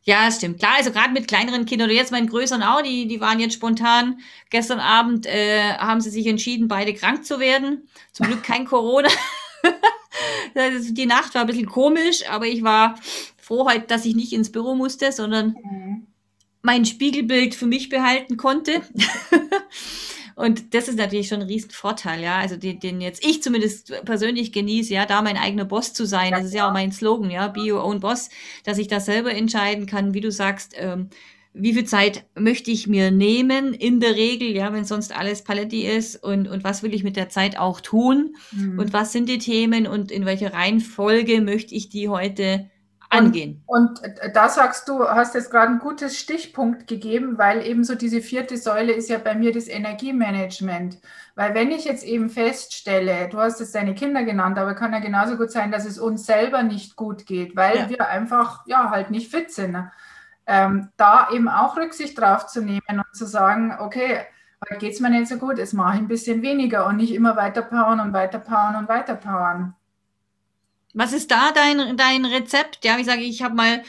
Ja, 0.08 0.30
stimmt. 0.30 0.60
Klar, 0.60 0.74
also 0.78 0.92
gerade 0.92 1.14
mit 1.14 1.28
kleineren 1.28 1.66
Kindern 1.66 1.90
oder 1.90 1.98
jetzt 1.98 2.12
meinen 2.12 2.28
größeren 2.28 2.62
auch, 2.62 2.84
die, 2.84 3.08
die 3.08 3.22
waren 3.22 3.40
jetzt 3.40 3.56
spontan. 3.56 4.20
Gestern 4.52 4.80
Abend 4.80 5.26
äh, 5.26 5.74
haben 5.80 6.00
sie 6.00 6.12
sich 6.12 6.28
entschieden, 6.28 6.68
beide 6.68 6.94
krank 6.94 7.26
zu 7.26 7.40
werden. 7.40 7.90
Zum 8.12 8.28
Glück 8.28 8.44
kein 8.44 8.66
Corona. 8.66 9.10
die 10.92 11.08
Nacht 11.08 11.34
war 11.34 11.42
ein 11.42 11.48
bisschen 11.48 11.66
komisch, 11.66 12.30
aber 12.30 12.46
ich 12.46 12.62
war 12.62 13.00
froh 13.36 13.68
halt, 13.68 13.90
dass 13.90 14.06
ich 14.06 14.16
nicht 14.16 14.32
ins 14.32 14.52
Büro 14.52 14.76
musste, 14.76 15.12
sondern 15.12 15.56
mhm. 15.64 16.06
mein 16.62 16.86
Spiegelbild 16.86 17.56
für 17.56 17.66
mich 17.66 17.90
behalten 17.90 18.38
konnte. 18.38 18.84
Und 20.36 20.74
das 20.74 20.90
ist 20.90 20.98
natürlich 20.98 21.30
schon 21.30 21.42
ein 21.42 21.48
Riesenvorteil, 21.48 22.22
ja. 22.22 22.38
Also 22.38 22.58
den, 22.58 22.80
den 22.80 23.00
jetzt 23.00 23.26
ich 23.26 23.42
zumindest 23.42 23.94
persönlich 24.04 24.52
genieße, 24.52 24.94
ja, 24.94 25.06
da 25.06 25.22
mein 25.22 25.38
eigener 25.38 25.66
Boss 25.66 25.94
zu 25.94 26.06
sein. 26.06 26.32
Das 26.32 26.44
ist 26.44 26.54
ja 26.54 26.68
auch 26.68 26.74
mein 26.74 26.92
Slogan, 26.92 27.32
ja, 27.32 27.48
be 27.48 27.72
your 27.72 27.84
own 27.84 28.02
boss, 28.02 28.30
dass 28.66 28.78
ich 28.78 28.88
das 28.88 29.06
selber 29.06 29.34
entscheiden 29.34 29.86
kann, 29.86 30.14
wie 30.14 30.22
du 30.22 30.32
sagst, 30.32 30.74
ähm, 30.78 31.10
wie 31.58 31.74
viel 31.74 31.86
Zeit 31.86 32.26
möchte 32.38 32.70
ich 32.70 32.86
mir 32.86 33.12
nehmen 33.12 33.74
in 33.74 34.02
der 34.02 34.16
Regel, 34.16 34.50
ja, 34.50 34.74
wenn 34.74 34.84
sonst 34.84 35.16
alles 35.16 35.42
Paletti 35.42 35.88
ist 35.88 36.22
und, 36.22 36.50
und 36.50 36.66
was 36.66 36.84
will 36.84 36.94
ich 36.94 37.06
mit 37.06 37.16
der 37.16 37.30
Zeit 37.30 37.58
auch 37.58 37.80
tun 37.80 38.36
mhm. 38.52 38.78
und 38.78 38.92
was 38.92 39.14
sind 39.14 39.30
die 39.30 39.38
Themen 39.38 39.88
und 39.88 40.12
in 40.12 40.26
welcher 40.26 40.54
Reihenfolge 40.54 41.40
möchte 41.40 41.74
ich 41.74 41.88
die 41.88 42.10
heute 42.10 42.70
angehen. 43.10 43.62
Und, 43.66 44.02
und 44.02 44.20
da 44.34 44.50
sagst 44.50 44.88
du, 44.88 45.08
hast 45.08 45.36
jetzt 45.36 45.52
gerade 45.52 45.72
ein 45.72 45.80
gutes 45.80 46.18
Stichpunkt 46.18 46.88
gegeben, 46.88 47.38
weil 47.38 47.66
eben 47.66 47.84
so 47.84 47.96
diese 47.96 48.22
vierte 48.22 48.58
Säule 48.58 48.94
ist 48.94 49.10
ja 49.10 49.18
bei 49.18 49.36
mir 49.36 49.52
das 49.52 49.68
Energiemanagement. 49.68 51.00
Weil 51.36 51.54
wenn 51.54 51.72
ich 51.72 51.86
jetzt 51.86 52.04
eben 52.04 52.30
feststelle, 52.30 53.30
du 53.30 53.40
hast 53.40 53.60
jetzt 53.60 53.76
deine 53.76 53.96
Kinder 53.96 54.24
genannt, 54.24 54.58
aber 54.58 54.74
kann 54.74 54.94
ja 54.94 55.00
genauso 55.00 55.38
gut 55.38 55.52
sein, 55.52 55.72
dass 55.72 55.86
es 55.86 56.00
uns 56.00 56.26
selber 56.26 56.64
nicht 56.64 56.96
gut 56.96 57.26
geht, 57.26 57.56
weil 57.56 57.78
ja. 57.78 57.90
wir 57.90 58.08
einfach 58.10 58.66
ja 58.66 58.90
halt 58.90 59.12
nicht 59.12 59.30
fit 59.30 59.52
sind. 59.52 59.78
Ähm, 60.48 60.90
da 60.96 61.30
eben 61.32 61.50
auch 61.50 61.76
Rücksicht 61.76 62.20
drauf 62.20 62.48
zu 62.48 62.62
nehmen 62.62 62.82
und 62.90 63.16
zu 63.16 63.26
sagen, 63.26 63.76
okay, 63.80 64.20
heute 64.64 64.80
geht 64.80 64.94
es 64.94 65.00
mir 65.00 65.10
nicht 65.10 65.28
so 65.28 65.38
gut, 65.38 65.58
es 65.58 65.74
mache 65.74 65.96
ich 65.96 66.02
ein 66.02 66.08
bisschen 66.08 66.42
weniger 66.44 66.86
und 66.86 66.98
nicht 66.98 67.14
immer 67.14 67.36
weiter 67.36 67.64
powern 67.64 68.00
und 68.00 68.14
weiter 68.14 68.40
powern 68.40 68.76
und 68.76 68.88
weiter 68.88 69.16
powern. 69.16 69.76
Was 70.96 71.12
ist 71.12 71.30
da 71.30 71.52
dein, 71.52 71.98
dein 71.98 72.26
Rezept? 72.26 72.84
Ja, 72.84 72.98
ich 72.98 73.06
sage, 73.06 73.22
ich 73.22 73.44
habe 73.44 73.54
mal, 73.54 73.84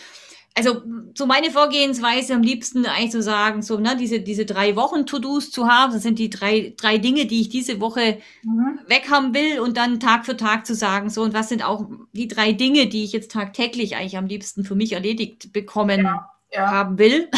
also 0.55 0.83
so 1.15 1.25
meine 1.25 1.53
Vorgehensweise 1.53 2.35
am 2.35 2.43
liebsten 2.43 2.85
eigentlich 2.85 3.13
zu 3.13 3.23
sagen, 3.23 3.63
so, 3.63 3.79
ne, 3.79 3.97
diese, 3.97 4.21
diese 4.21 4.45
drei 4.45 4.75
Wochen 4.75 5.07
To-Dos 5.07 5.53
zu 5.53 5.69
haben, 5.69 5.93
das 5.93 6.03
sind 6.03 6.19
die 6.19 6.31
drei, 6.31 6.75
drei 6.77 6.99
Dinge, 6.99 7.27
die 7.27 7.43
ich 7.43 7.49
diese 7.49 7.81
Woche 7.81 8.19
mhm. 8.43 8.81
weghaben 8.89 9.35
will 9.35 9.61
und 9.61 9.77
dann 9.77 10.01
Tag 10.01 10.27
für 10.27 10.37
Tag 10.37 10.67
zu 10.67 10.75
sagen, 10.75 11.09
so, 11.09 11.23
und 11.23 11.33
was 11.33 11.49
sind 11.49 11.65
auch 11.65 11.89
die 12.13 12.27
drei 12.27 12.53
Dinge, 12.53 12.89
die 12.89 13.05
ich 13.05 13.13
jetzt 13.13 13.31
tagtäglich 13.31 13.95
eigentlich 13.95 14.19
am 14.19 14.27
liebsten 14.27 14.65
für 14.65 14.75
mich 14.75 14.93
erledigt 14.93 15.53
bekommen 15.53 16.05
ja, 16.05 16.29
ja. 16.53 16.71
haben 16.71 16.99
will. 16.99 17.31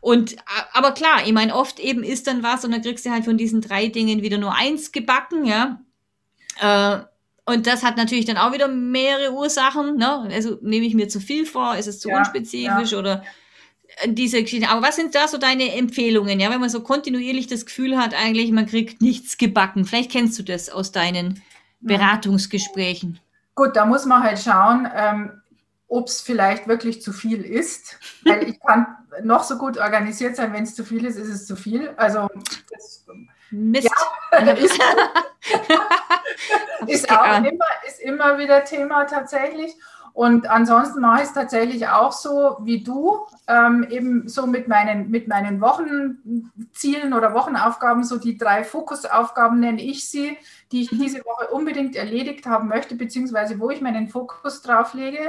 Und 0.00 0.36
aber 0.72 0.92
klar, 0.92 1.26
ich 1.26 1.32
meine, 1.32 1.54
oft 1.54 1.80
eben 1.80 2.02
ist 2.04 2.28
dann 2.28 2.42
was 2.42 2.64
und 2.64 2.70
dann 2.70 2.82
kriegst 2.82 3.04
du 3.04 3.10
halt 3.10 3.24
von 3.24 3.36
diesen 3.36 3.60
drei 3.60 3.88
Dingen 3.88 4.22
wieder 4.22 4.38
nur 4.38 4.54
eins 4.54 4.92
gebacken, 4.92 5.44
ja. 5.44 5.80
Äh, 6.60 7.04
und 7.48 7.66
das 7.66 7.82
hat 7.82 7.96
natürlich 7.96 8.26
dann 8.26 8.36
auch 8.36 8.52
wieder 8.52 8.68
mehrere 8.68 9.32
Ursachen. 9.32 9.96
Ne? 9.96 10.28
Also 10.30 10.58
nehme 10.60 10.84
ich 10.84 10.94
mir 10.94 11.08
zu 11.08 11.18
viel 11.18 11.46
vor, 11.46 11.76
ist 11.76 11.86
es 11.86 11.98
zu 11.98 12.10
ja, 12.10 12.18
unspezifisch 12.18 12.92
ja. 12.92 12.98
oder 12.98 13.22
äh, 14.02 14.12
diese 14.12 14.42
Geschichte. 14.42 14.68
Aber 14.68 14.86
was 14.86 14.96
sind 14.96 15.14
da 15.14 15.26
so 15.28 15.38
deine 15.38 15.74
Empfehlungen? 15.74 16.40
Ja, 16.40 16.50
wenn 16.50 16.60
man 16.60 16.68
so 16.68 16.82
kontinuierlich 16.82 17.46
das 17.46 17.64
Gefühl 17.64 17.96
hat, 17.96 18.12
eigentlich 18.12 18.52
man 18.52 18.66
kriegt 18.66 19.00
nichts 19.00 19.38
gebacken. 19.38 19.86
Vielleicht 19.86 20.12
kennst 20.12 20.38
du 20.38 20.42
das 20.42 20.68
aus 20.68 20.92
deinen 20.92 21.42
Beratungsgesprächen. 21.80 23.18
Gut, 23.54 23.74
da 23.76 23.86
muss 23.86 24.04
man 24.04 24.22
halt 24.22 24.38
schauen, 24.38 24.86
ähm, 24.94 25.40
ob 25.88 26.08
es 26.08 26.20
vielleicht 26.20 26.68
wirklich 26.68 27.00
zu 27.00 27.14
viel 27.14 27.40
ist. 27.40 27.98
Weil 28.24 28.46
ich 28.46 28.60
kann 28.60 28.86
noch 29.24 29.42
so 29.42 29.56
gut 29.56 29.78
organisiert 29.78 30.36
sein, 30.36 30.52
wenn 30.52 30.64
es 30.64 30.74
zu 30.74 30.84
viel 30.84 31.06
ist, 31.06 31.16
ist 31.16 31.28
es 31.28 31.46
zu 31.46 31.56
viel. 31.56 31.88
Also 31.96 32.28
das, 32.70 33.06
Mist. 33.50 33.90
Ja, 34.32 34.52
ist, 34.52 34.78
ist 36.86 37.10
auch 37.10 37.38
immer, 37.38 37.64
ist 37.86 38.00
immer 38.00 38.38
wieder 38.38 38.64
Thema 38.64 39.04
tatsächlich. 39.04 39.74
Und 40.18 40.50
ansonsten 40.50 41.00
mache 41.00 41.22
ich 41.22 41.28
es 41.28 41.32
tatsächlich 41.32 41.86
auch 41.86 42.10
so 42.10 42.56
wie 42.62 42.82
du, 42.82 43.20
ähm, 43.46 43.86
eben 43.88 44.26
so 44.26 44.48
mit 44.48 44.66
meinen, 44.66 45.10
mit 45.10 45.28
meinen 45.28 45.60
Wochenzielen 45.60 47.14
oder 47.14 47.34
Wochenaufgaben, 47.34 48.02
so 48.02 48.18
die 48.18 48.36
drei 48.36 48.64
Fokusaufgaben 48.64 49.60
nenne 49.60 49.80
ich 49.80 50.10
sie, 50.10 50.36
die 50.72 50.82
ich 50.82 50.88
diese 50.90 51.24
Woche 51.24 51.46
unbedingt 51.52 51.94
erledigt 51.94 52.46
haben 52.46 52.66
möchte, 52.66 52.96
beziehungsweise 52.96 53.60
wo 53.60 53.70
ich 53.70 53.80
meinen 53.80 54.08
Fokus 54.08 54.60
drauf 54.60 54.92
lege. 54.92 55.20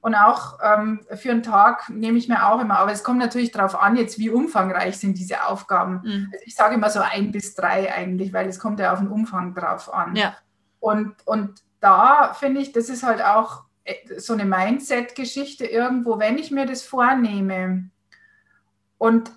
Und 0.00 0.14
auch 0.14 0.58
ähm, 0.62 1.00
für 1.16 1.32
einen 1.32 1.42
Tag 1.42 1.88
nehme 1.88 2.18
ich 2.18 2.28
mir 2.28 2.46
auch 2.46 2.60
immer, 2.60 2.78
aber 2.78 2.92
es 2.92 3.02
kommt 3.02 3.18
natürlich 3.18 3.50
darauf 3.50 3.80
an, 3.80 3.96
jetzt 3.96 4.18
wie 4.18 4.30
umfangreich 4.30 4.96
sind 4.98 5.18
diese 5.18 5.44
Aufgaben. 5.44 6.02
Mhm. 6.04 6.30
Also 6.32 6.44
ich 6.46 6.54
sage 6.54 6.76
immer 6.76 6.88
so 6.88 7.00
ein 7.00 7.32
bis 7.32 7.54
drei 7.54 7.92
eigentlich, 7.92 8.32
weil 8.32 8.48
es 8.48 8.60
kommt 8.60 8.78
ja 8.78 8.92
auf 8.92 9.00
den 9.00 9.08
Umfang 9.08 9.54
drauf 9.54 9.92
an. 9.92 10.14
Ja. 10.14 10.36
Und, 10.78 11.14
und 11.26 11.62
da 11.80 12.32
finde 12.34 12.60
ich, 12.60 12.72
das 12.72 12.88
ist 12.88 13.02
halt 13.02 13.22
auch 13.24 13.64
äh, 13.84 13.94
so 14.18 14.34
eine 14.34 14.44
Mindset-Geschichte 14.44 15.66
irgendwo, 15.66 16.20
wenn 16.20 16.38
ich 16.38 16.52
mir 16.52 16.66
das 16.66 16.82
vornehme 16.82 17.90
und 18.98 19.32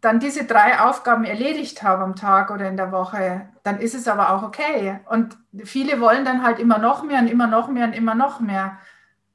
dann 0.00 0.20
diese 0.20 0.44
drei 0.44 0.80
Aufgaben 0.80 1.24
erledigt 1.24 1.82
habe 1.82 2.04
am 2.04 2.14
Tag 2.14 2.50
oder 2.50 2.68
in 2.68 2.76
der 2.76 2.92
Woche, 2.92 3.48
dann 3.62 3.80
ist 3.80 3.94
es 3.94 4.06
aber 4.06 4.34
auch 4.34 4.42
okay. 4.42 5.00
Und 5.08 5.38
viele 5.64 5.98
wollen 6.00 6.26
dann 6.26 6.42
halt 6.42 6.58
immer 6.58 6.78
noch 6.78 7.02
mehr 7.02 7.20
und 7.20 7.28
immer 7.28 7.46
noch 7.46 7.68
mehr 7.68 7.86
und 7.86 7.94
immer 7.94 8.14
noch 8.14 8.38
mehr. 8.38 8.78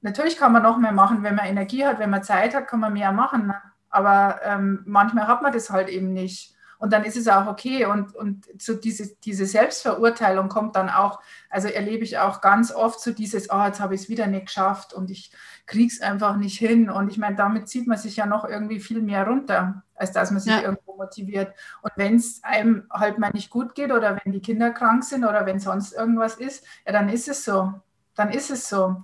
Natürlich 0.02 0.38
kann 0.38 0.54
man 0.54 0.64
noch 0.64 0.78
mehr 0.78 0.92
machen, 0.92 1.24
wenn 1.24 1.36
man 1.36 1.46
Energie 1.46 1.86
hat, 1.86 2.00
wenn 2.00 2.10
man 2.10 2.24
Zeit 2.24 2.56
hat, 2.56 2.68
kann 2.68 2.80
man 2.80 2.94
mehr 2.94 3.12
machen. 3.12 3.54
Aber 3.90 4.40
ähm, 4.44 4.82
manchmal 4.86 5.28
hat 5.28 5.42
man 5.42 5.52
das 5.52 5.70
halt 5.70 5.90
eben 5.90 6.14
nicht. 6.14 6.56
Und 6.80 6.94
dann 6.94 7.04
ist 7.04 7.18
es 7.18 7.28
auch 7.28 7.48
okay. 7.48 7.86
Und, 7.86 8.16
und 8.16 8.46
so 8.58 8.74
diese, 8.74 9.14
diese 9.18 9.46
Selbstverurteilung 9.46 10.48
kommt 10.48 10.78
dann 10.78 10.90
auch, 10.90 11.20
also 11.50 11.68
erlebe 11.68 12.06
ich 12.06 12.18
auch 12.18 12.40
ganz 12.40 12.72
oft 12.72 13.02
so 13.02 13.12
dieses, 13.12 13.52
oh, 13.52 13.66
jetzt 13.66 13.82
habe 13.82 13.96
ich 13.96 14.02
es 14.02 14.10
wieder 14.10 14.28
nicht 14.28 14.46
geschafft 14.46 14.94
und 14.94 15.12
ich 15.12 15.34
kriege 15.66 15.92
es 15.92 16.02
einfach 16.02 16.38
nicht 16.38 16.58
hin. 16.58 16.90
Und 16.90 17.12
ich 17.12 17.18
meine, 17.18 17.36
damit 17.36 17.68
zieht 17.68 17.86
man 17.86 17.98
sich 17.98 18.16
ja 18.16 18.26
noch 18.26 18.46
irgendwie 18.46 18.80
viel 18.80 19.02
mehr 19.02 19.28
runter, 19.28 19.84
als 19.94 20.14
dass 20.14 20.32
man 20.32 20.40
sich 20.40 20.54
ja. 20.54 20.62
irgendwo 20.62 20.96
motiviert. 20.96 21.54
Und 21.82 21.92
wenn 21.98 22.16
es 22.16 22.42
einem 22.46 22.88
halt 22.90 23.18
mal 23.18 23.32
nicht 23.32 23.50
gut 23.50 23.76
geht 23.76 23.92
oder 23.92 24.18
wenn 24.24 24.32
die 24.32 24.42
Kinder 24.42 24.72
krank 24.72 25.04
sind 25.04 25.26
oder 25.26 25.46
wenn 25.46 25.60
sonst 25.60 25.92
irgendwas 25.92 26.36
ist, 26.36 26.66
ja, 26.86 26.94
dann 26.94 27.10
ist 27.10 27.28
es 27.28 27.44
so. 27.44 27.74
Dann 28.16 28.32
ist 28.32 28.52
es 28.52 28.70
so. 28.70 29.04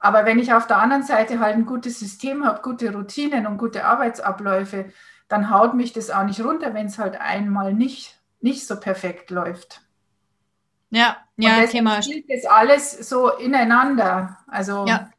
Aber 0.00 0.24
wenn 0.24 0.38
ich 0.38 0.52
auf 0.52 0.66
der 0.66 0.78
anderen 0.78 1.02
Seite 1.02 1.38
halt 1.38 1.54
ein 1.56 1.66
gutes 1.66 2.00
System 2.00 2.44
habe, 2.44 2.62
gute 2.62 2.92
Routinen 2.92 3.46
und 3.46 3.58
gute 3.58 3.84
Arbeitsabläufe, 3.84 4.86
dann 5.28 5.50
haut 5.50 5.74
mich 5.74 5.92
das 5.92 6.10
auch 6.10 6.24
nicht 6.24 6.40
runter, 6.40 6.74
wenn 6.74 6.86
es 6.86 6.98
halt 6.98 7.20
einmal 7.20 7.74
nicht, 7.74 8.18
nicht 8.40 8.66
so 8.66 8.80
perfekt 8.80 9.30
läuft. 9.30 9.82
Ja, 10.90 11.18
ja, 11.36 11.66
Thema. 11.66 12.02
Spielt 12.02 12.24
das 12.28 12.44
alles 12.46 13.08
so 13.08 13.30
ineinander. 13.30 14.38
Also 14.48 14.86
ja. 14.86 15.10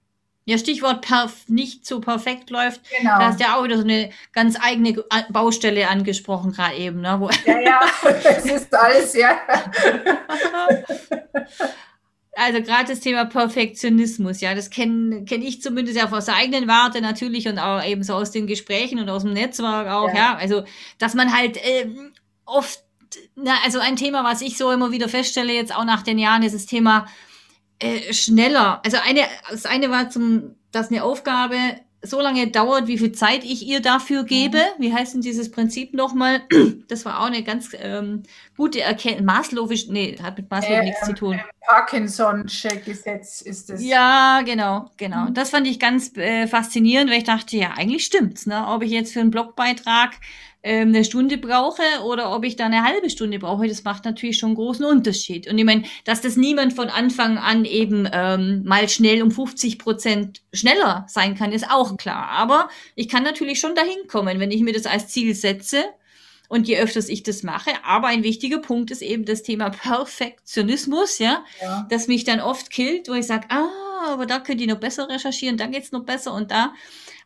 Ja, 0.46 0.58
Stichwort 0.58 1.02
perf 1.02 1.48
nicht 1.48 1.86
so 1.86 2.02
perfekt 2.02 2.50
läuft. 2.50 2.82
Genau. 2.98 3.20
Da 3.20 3.28
hast 3.28 3.40
du 3.40 3.44
ja 3.44 3.56
auch 3.56 3.64
wieder 3.64 3.78
so 3.78 3.84
eine 3.84 4.10
ganz 4.34 4.58
eigene 4.60 5.04
Baustelle 5.30 5.88
angesprochen, 5.88 6.52
gerade 6.52 6.76
eben. 6.76 7.02
Ne? 7.02 7.16
Wo 7.20 7.30
ja, 7.46 7.60
ja, 7.60 7.80
das 8.24 8.46
ist 8.46 8.74
alles, 8.74 9.14
ja. 9.14 9.38
also 12.34 12.62
gerade 12.62 12.86
das 12.88 13.02
Thema 13.02 13.26
Perfektionismus, 13.26 14.42
ja, 14.42 14.56
das 14.56 14.70
kenne 14.70 15.26
kenn 15.26 15.42
ich 15.42 15.62
zumindest 15.62 15.98
ja 15.98 16.10
aus 16.10 16.26
der 16.26 16.36
eigenen 16.36 16.68
Warte 16.68 17.02
natürlich 17.02 17.48
und 17.48 17.60
auch 17.60 17.84
eben 17.84 18.04
so 18.04 18.14
aus 18.14 18.32
den 18.32 18.48
Gesprächen 18.48 19.00
und 19.00 19.10
aus 19.10 19.24
dem 19.24 19.34
Netzwerk 19.34 19.90
auch, 19.90 20.10
ja. 20.10 20.16
ja 20.16 20.36
also, 20.36 20.64
dass 20.98 21.14
man 21.14 21.36
halt 21.36 21.58
äh, 21.58 21.90
oft, 22.46 22.84
na, 23.36 23.56
also 23.66 23.80
ein 23.80 23.98
Thema, 23.98 24.24
was 24.24 24.42
ich 24.42 24.58
so 24.58 24.72
immer 24.72 24.92
wieder 24.92 25.10
feststelle, 25.10 25.54
jetzt 25.54 25.76
auch 25.76 25.84
nach 25.84 26.04
den 26.04 26.20
Jahren, 26.20 26.44
ist 26.44 26.56
das 26.56 26.66
Thema 26.66 27.08
äh, 27.80 28.14
schneller. 28.14 28.82
Also 28.86 28.98
eine, 29.04 29.22
das 29.50 29.66
eine 29.66 29.90
war 29.90 30.10
zum, 30.10 30.56
dass 30.72 30.90
eine 30.90 31.04
Aufgabe 31.04 31.58
so 32.04 32.20
lange 32.20 32.48
dauert, 32.48 32.88
wie 32.88 32.98
viel 32.98 33.12
Zeit 33.12 33.44
ich 33.44 33.68
ihr 33.68 33.80
dafür 33.80 34.24
gebe. 34.24 34.58
Mhm. 34.58 34.82
Wie 34.82 34.94
heißt 34.94 35.14
denn 35.14 35.22
dieses 35.22 35.52
Prinzip 35.52 35.94
nochmal? 35.94 36.42
Das 36.88 37.06
war 37.06 37.22
auch 37.22 37.28
eine 37.28 37.44
ganz 37.44 37.70
ähm, 37.80 38.24
gute 38.58 38.82
Erkenntnis. 38.82 39.26
Maslowisch, 39.26 39.88
nee, 39.88 40.18
hat 40.22 40.38
mit 40.38 40.50
Maslow 40.50 40.74
äh, 40.74 40.84
nichts 40.84 41.06
zu 41.06 41.14
tun. 41.14 41.34
Äh, 41.36 41.44
Parkinson'sche 41.66 42.76
Gesetz 42.84 43.42
ist 43.42 43.70
es. 43.70 43.82
Ja, 43.84 44.42
genau, 44.44 44.90
genau. 44.98 45.28
Mhm. 45.28 45.34
Das 45.34 45.52
fand 45.52 45.68
ich 45.68 45.80
ganz 45.80 46.16
äh, 46.18 46.48
faszinierend, 46.48 47.10
weil 47.10 47.20
ich 47.20 47.24
dachte, 47.24 47.56
ja, 47.56 47.72
eigentlich 47.78 48.04
stimmt's. 48.04 48.46
Ne? 48.46 48.68
Ob 48.68 48.84
ich 48.84 48.92
jetzt 48.92 49.14
für 49.14 49.22
einen 49.22 49.32
Blogbeitrag 49.32 50.12
ähm, 50.64 50.90
eine 50.90 51.04
Stunde 51.04 51.38
brauche 51.38 51.82
oder 52.06 52.36
ob 52.36 52.46
ich 52.46 52.56
da 52.56 52.66
eine 52.66 52.84
halbe 52.84 53.10
Stunde 53.10 53.40
brauche, 53.40 53.68
das 53.68 53.84
macht 53.84 54.06
natürlich 54.06 54.38
schon 54.38 54.50
einen 54.50 54.56
großen 54.56 54.86
Unterschied. 54.86 55.48
Und 55.48 55.58
ich 55.58 55.66
meine, 55.66 55.84
dass 56.06 56.22
das 56.22 56.36
niemand 56.36 56.74
von 56.74 56.90
Anfang 56.90 57.38
an 57.38 57.66
eben 57.66 58.08
ähm, 58.12 58.64
mal 58.64 58.88
schnell 58.88 59.24
um 59.24 59.32
50 59.32 59.80
Prozent 59.80 60.42
schneller 60.54 61.06
sein 61.08 61.36
kann, 61.36 61.52
ist 61.52 61.70
auch 61.70 61.98
klar. 61.98 62.30
Aber 62.30 62.70
ich 62.96 63.10
kann 63.10 63.24
natürlich 63.24 63.60
schon 63.60 63.76
dahin 63.76 64.08
kommen, 64.08 64.40
wenn 64.40 64.52
ich 64.52 64.62
mir 64.62 64.74
das 64.74 64.86
als 64.86 65.08
Ziel 65.08 65.34
setze. 65.34 65.84
Und 66.48 66.68
je 66.68 66.80
öfters 66.80 67.08
ich 67.08 67.24
das 67.24 67.44
mache, 67.44 67.72
aber 67.86 68.08
ein 68.08 68.24
wichtiger 68.24 68.58
Punkt 68.58 68.92
ist 68.92 69.02
eben 69.02 69.24
das 69.24 69.42
Thema 69.42 69.70
Perfektionismus, 69.70 71.18
ja, 71.18 71.46
ja. 71.62 71.88
das 71.90 72.10
mich 72.10 72.26
dann 72.26 72.42
oft 72.42 72.70
killt, 72.70 73.08
wo 73.08 73.14
ich 73.14 73.26
sage, 73.26 73.46
ah, 73.48 73.70
aber 74.08 74.26
da 74.26 74.40
könnt 74.40 74.62
ihr 74.62 74.68
noch 74.68 74.80
besser 74.80 75.10
recherchieren, 75.10 75.58
da 75.58 75.68
geht's 75.68 75.92
noch 75.92 76.04
besser 76.04 76.34
und 76.34 76.52
da. 76.52 76.74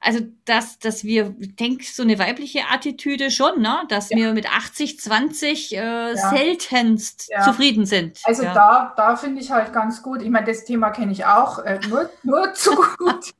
Also, 0.01 0.19
dass, 0.45 0.77
dass 0.77 1.03
wir, 1.03 1.35
ich 1.39 1.55
denke, 1.55 1.83
so 1.83 2.03
eine 2.03 2.19
weibliche 2.19 2.61
Attitüde 2.69 3.31
schon, 3.31 3.61
ne? 3.61 3.83
dass 3.89 4.09
ja. 4.09 4.17
wir 4.17 4.33
mit 4.33 4.47
80, 4.53 4.99
20 4.99 5.73
äh, 5.73 5.77
ja. 5.77 6.15
seltenst 6.15 7.29
ja. 7.29 7.41
zufrieden 7.41 7.85
sind. 7.85 8.19
Also 8.23 8.43
da, 8.43 8.93
da 8.95 9.15
finde 9.15 9.41
ich 9.41 9.51
halt 9.51 9.73
ganz 9.73 10.03
gut. 10.03 10.21
Ich 10.21 10.29
meine, 10.29 10.45
das 10.45 10.65
Thema 10.65 10.91
kenne 10.91 11.11
ich 11.11 11.25
auch 11.25 11.59
äh, 11.59 11.79
nur, 11.89 12.09
nur 12.23 12.53
zu 12.53 12.75
gut. 12.75 13.33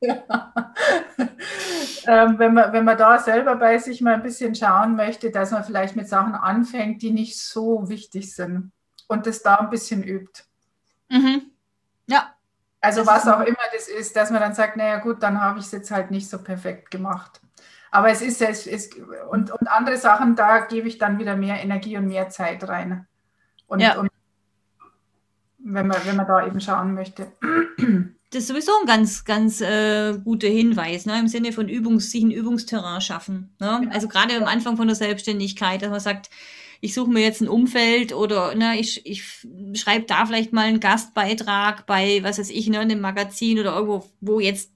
ähm, 2.06 2.38
wenn, 2.38 2.54
man, 2.54 2.72
wenn 2.72 2.84
man 2.84 2.98
da 2.98 3.18
selber 3.18 3.56
bei 3.56 3.78
sich 3.78 4.00
mal 4.00 4.14
ein 4.14 4.22
bisschen 4.22 4.54
schauen 4.54 4.96
möchte, 4.96 5.30
dass 5.30 5.52
man 5.52 5.62
vielleicht 5.62 5.94
mit 5.94 6.08
Sachen 6.08 6.34
anfängt, 6.34 7.02
die 7.02 7.12
nicht 7.12 7.38
so 7.38 7.88
wichtig 7.88 8.34
sind 8.34 8.72
und 9.08 9.26
das 9.26 9.42
da 9.42 9.56
ein 9.56 9.70
bisschen 9.70 10.02
übt. 10.02 10.42
Mhm. 11.08 11.52
Also 12.86 13.04
das 13.04 13.26
was 13.26 13.34
auch 13.34 13.40
immer 13.40 13.58
das 13.74 13.88
ist, 13.88 14.14
dass 14.14 14.30
man 14.30 14.40
dann 14.40 14.54
sagt, 14.54 14.76
naja 14.76 14.98
gut, 14.98 15.20
dann 15.20 15.40
habe 15.40 15.58
ich 15.58 15.64
es 15.66 15.72
jetzt 15.72 15.90
halt 15.90 16.12
nicht 16.12 16.30
so 16.30 16.38
perfekt 16.38 16.92
gemacht. 16.92 17.40
Aber 17.90 18.10
es 18.10 18.22
ist 18.22 18.40
es 18.42 18.66
ist, 18.68 18.94
und, 19.30 19.50
und 19.50 19.66
andere 19.68 19.96
Sachen, 19.96 20.36
da 20.36 20.60
gebe 20.60 20.86
ich 20.86 20.98
dann 20.98 21.18
wieder 21.18 21.36
mehr 21.36 21.60
Energie 21.60 21.96
und 21.96 22.06
mehr 22.06 22.28
Zeit 22.28 22.66
rein. 22.68 23.08
Und, 23.66 23.80
ja. 23.80 23.98
und 23.98 24.08
wenn 25.58 25.88
man, 25.88 25.96
wenn 26.04 26.14
man 26.14 26.28
da 26.28 26.46
eben 26.46 26.60
schauen 26.60 26.94
möchte. 26.94 27.32
Das 28.30 28.42
ist 28.42 28.48
sowieso 28.48 28.72
ein 28.80 28.86
ganz, 28.86 29.24
ganz 29.24 29.60
äh, 29.60 30.18
guter 30.18 30.48
Hinweis, 30.48 31.06
ne? 31.06 31.18
im 31.18 31.28
Sinne 31.28 31.52
von 31.52 31.68
Übungs, 31.68 32.10
sich 32.10 32.22
ein 32.22 32.30
Übungsterrain 32.30 33.00
schaffen. 33.00 33.54
Ne? 33.60 33.78
Genau. 33.80 33.94
Also 33.94 34.08
gerade 34.08 34.36
am 34.36 34.44
Anfang 34.44 34.76
von 34.76 34.88
der 34.88 34.96
Selbstständigkeit, 34.96 35.80
dass 35.80 35.90
man 35.90 36.00
sagt, 36.00 36.28
ich 36.86 36.94
suche 36.94 37.10
mir 37.10 37.20
jetzt 37.20 37.40
ein 37.40 37.48
Umfeld 37.48 38.12
oder 38.14 38.54
ne, 38.54 38.78
ich, 38.78 39.04
ich 39.04 39.24
schreibe 39.74 40.06
da 40.06 40.24
vielleicht 40.24 40.52
mal 40.52 40.66
einen 40.66 40.78
Gastbeitrag 40.78 41.84
bei, 41.84 42.22
was 42.22 42.38
weiß 42.38 42.50
ich, 42.50 42.68
ne, 42.68 42.78
einem 42.78 43.00
Magazin 43.00 43.58
oder 43.58 43.74
irgendwo, 43.74 44.08
wo 44.20 44.38
jetzt 44.38 44.70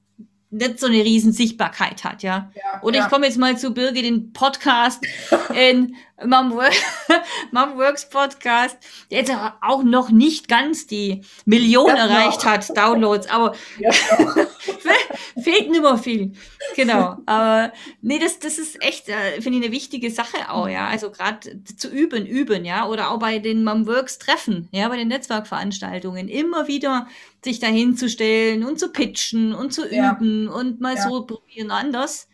nicht 0.51 0.81
so 0.81 0.87
eine 0.87 1.05
riesen 1.05 1.33
Sichtbarkeit 1.33 2.03
hat, 2.03 2.23
ja. 2.23 2.51
ja 2.55 2.83
Oder 2.83 2.99
ja. 2.99 3.05
ich 3.05 3.11
komme 3.11 3.27
jetzt 3.27 3.39
mal 3.39 3.57
zu 3.57 3.73
Birgit 3.73 4.05
den 4.05 4.33
Podcast 4.33 5.01
in 5.55 5.97
Mom, 6.25 6.49
Mom 7.53 7.79
Works 7.79 8.09
Podcast, 8.09 8.77
der 9.11 9.19
jetzt 9.21 9.33
auch 9.63 9.83
noch 9.83 10.11
nicht 10.11 10.49
ganz 10.49 10.87
die 10.87 11.23
Million 11.45 11.89
ja, 11.89 12.07
erreicht 12.07 12.45
noch. 12.45 12.51
hat, 12.51 12.77
Downloads, 12.77 13.29
aber 13.29 13.55
fehlt 15.43 15.71
nicht 15.71 15.83
mehr 15.83 15.99
viel. 15.99 16.33
Genau. 16.77 17.17
Aber 17.27 17.73
nee, 18.03 18.19
das, 18.19 18.39
das 18.39 18.59
ist 18.59 18.83
echt, 18.83 19.09
äh, 19.09 19.41
finde 19.41 19.59
ich, 19.59 19.65
eine 19.65 19.73
wichtige 19.73 20.11
Sache 20.11 20.51
auch, 20.51 20.69
ja. 20.69 20.89
Also 20.89 21.11
gerade 21.11 21.63
zu 21.65 21.89
üben, 21.89 22.27
üben, 22.27 22.65
ja. 22.65 22.87
Oder 22.87 23.11
auch 23.11 23.19
bei 23.19 23.39
den 23.39 23.65
Mom 23.65 23.87
Works 23.87 24.19
Treffen, 24.19 24.69
ja, 24.73 24.89
bei 24.89 24.97
den 24.97 25.09
Netzwerkveranstaltungen, 25.09 26.29
immer 26.29 26.69
wieder 26.69 27.07
sich 27.45 27.61
dahin 27.61 27.97
zu 27.97 28.09
stellen 28.09 28.65
und 28.65 28.79
zu 28.79 28.93
pitchen 28.93 29.55
und 29.55 29.73
zu 29.73 29.87
üben 29.87 30.49
und 30.49 30.81
mal 30.81 30.97
so 30.97 31.27
probieren 31.27 31.71
anders 31.71 32.29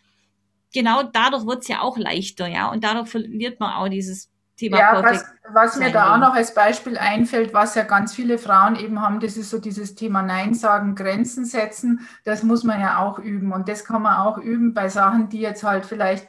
genau 0.77 1.03
dadurch 1.03 1.47
wird 1.47 1.63
es 1.63 1.69
ja 1.69 1.81
auch 1.81 1.97
leichter, 1.97 2.47
ja. 2.47 2.71
Und 2.71 2.85
dadurch 2.85 3.09
verliert 3.09 3.59
man 3.59 3.73
auch 3.73 3.89
dieses 3.89 4.31
Thema 4.57 4.79
ja, 4.79 5.03
was, 5.03 5.25
was 5.53 5.77
mir 5.77 5.91
da 5.91 6.15
auch 6.15 6.19
noch 6.19 6.35
als 6.35 6.55
Beispiel 6.55 6.97
einfällt, 6.97 7.53
was 7.53 7.75
ja 7.75 7.83
ganz 7.83 8.15
viele 8.15 8.39
Frauen 8.39 8.77
eben 8.77 9.03
haben, 9.03 9.21
das 9.21 9.37
ist 9.37 9.51
so 9.51 9.59
dieses 9.59 9.95
Thema 9.95 10.23
Nein 10.23 10.55
sagen, 10.55 10.95
Grenzen 10.95 11.45
setzen. 11.45 12.07
Das 12.25 12.43
muss 12.43 12.65
man 12.65 12.81
ja 12.81 12.99
auch 12.99 13.19
üben. 13.19 13.53
Und 13.53 13.69
das 13.69 13.85
kann 13.85 14.03
man 14.03 14.17
auch 14.17 14.39
üben 14.39 14.75
bei 14.75 14.89
Sachen, 14.89 15.29
die 15.29 15.41
jetzt 15.41 15.63
halt 15.63 15.87
vielleicht 15.87 16.29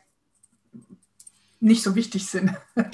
nicht 1.59 1.83
so 1.83 1.95
wichtig 1.95 2.27
sind. 2.27 2.51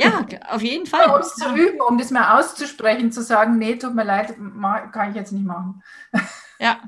ja, 0.00 0.26
auf 0.48 0.62
jeden 0.62 0.86
Fall. 0.86 1.10
Um 1.10 1.20
es 1.20 1.34
zu 1.34 1.54
üben, 1.54 1.80
um 1.80 1.98
das 1.98 2.10
mal 2.10 2.38
auszusprechen, 2.38 3.12
zu 3.12 3.22
sagen, 3.22 3.58
nee, 3.58 3.76
tut 3.76 3.94
mir 3.94 4.04
leid, 4.04 4.34
kann 4.92 5.10
ich 5.10 5.16
jetzt 5.16 5.32
nicht 5.32 5.44
machen. 5.44 5.82
Ja, 6.58 6.78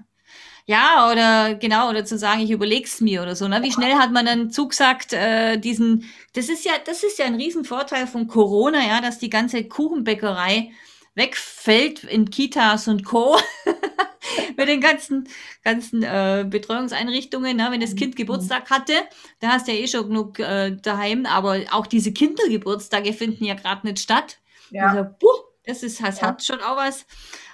ja, 0.67 1.11
oder 1.13 1.55
genau, 1.57 1.91
oder 1.91 2.07
zu 2.07 2.17
sagen, 2.17 2.41
ich 2.41 2.51
überleg's 2.51 3.03
mir 3.03 3.23
oder 3.23 3.37
so. 3.37 3.47
Ne? 3.49 3.63
Wie 3.63 3.73
schnell 3.73 3.95
hat 3.97 4.13
man 4.13 4.25
dann 4.25 4.51
zugesagt, 4.51 5.13
äh, 5.13 5.59
diesen, 5.59 6.11
das 6.33 6.49
ist 6.49 6.65
ja, 6.65 6.73
das 6.83 7.03
ist 7.03 7.19
ja 7.19 7.27
ein 7.27 7.35
Riesenvorteil 7.35 8.07
von 8.07 8.29
Corona, 8.29 8.81
ja, 8.87 9.03
dass 9.03 9.19
die 9.19 9.29
ganze 9.29 9.65
Kuchenbäckerei 9.65 10.71
wegfällt 11.15 12.05
in 12.05 12.31
Kitas 12.31 12.89
und 12.89 13.05
Co. 13.05 13.37
mit 14.57 14.69
den 14.69 14.81
ganzen, 14.81 15.29
ganzen 15.63 16.03
äh, 16.03 16.47
Betreuungseinrichtungen. 16.49 17.57
Ne? 17.57 17.69
Wenn 17.71 17.81
das 17.81 17.95
Kind 17.95 18.17
Geburtstag 18.17 18.71
hatte, 18.71 18.95
da 19.41 19.49
hast 19.49 19.69
du 19.69 19.73
ja 19.73 19.79
eh 19.79 19.87
schon 19.87 20.09
genug 20.09 20.39
äh, 20.39 20.77
daheim, 20.77 21.27
aber 21.27 21.61
auch 21.71 21.87
diese 21.87 22.13
Kindergeburtstage 22.13 23.13
finden 23.13 23.45
ja 23.45 23.55
gerade 23.55 23.87
nicht 23.87 24.01
statt. 24.01 24.39
Ja. 24.71 24.89
Also, 24.89 25.11
puh, 25.19 25.29
das 25.65 25.83
ist, 25.83 26.03
das 26.03 26.21
ja. 26.21 26.29
hat 26.29 26.45
schon 26.45 26.61
auch 26.61 26.77
was. 26.77 27.07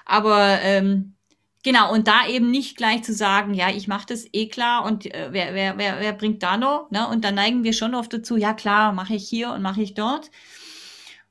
Aber 0.05 0.59
ähm, 0.63 1.15
Genau, 1.63 1.93
und 1.93 2.09
da 2.09 2.27
eben 2.27 2.51
nicht 2.51 2.79
gleich 2.79 3.03
zu 3.03 3.13
sagen, 3.13 3.53
ja, 3.53 3.69
ich 3.69 3.87
mache 3.87 4.07
das 4.07 4.25
eh 4.33 4.49
klar 4.49 4.87
und 4.87 5.05
äh, 5.15 5.29
wer, 5.31 5.53
wer, 5.53 5.77
wer, 5.77 6.01
wer 6.01 6.15
bringt 6.15 6.43
da 6.43 6.57
noch? 6.57 6.91
Ne? 6.91 7.07
Und 7.07 7.23
dann 7.23 7.35
neigen 7.35 7.65
wir 7.65 7.75
schon 7.75 7.95
oft 7.95 8.15
dazu, 8.15 8.39
ja 8.39 8.55
klar, 8.55 8.95
mache 8.95 9.15
ich 9.15 9.29
hier 9.29 9.53
und 9.53 9.61
mache 9.61 9.83
ich 9.83 9.93
dort. 9.93 10.31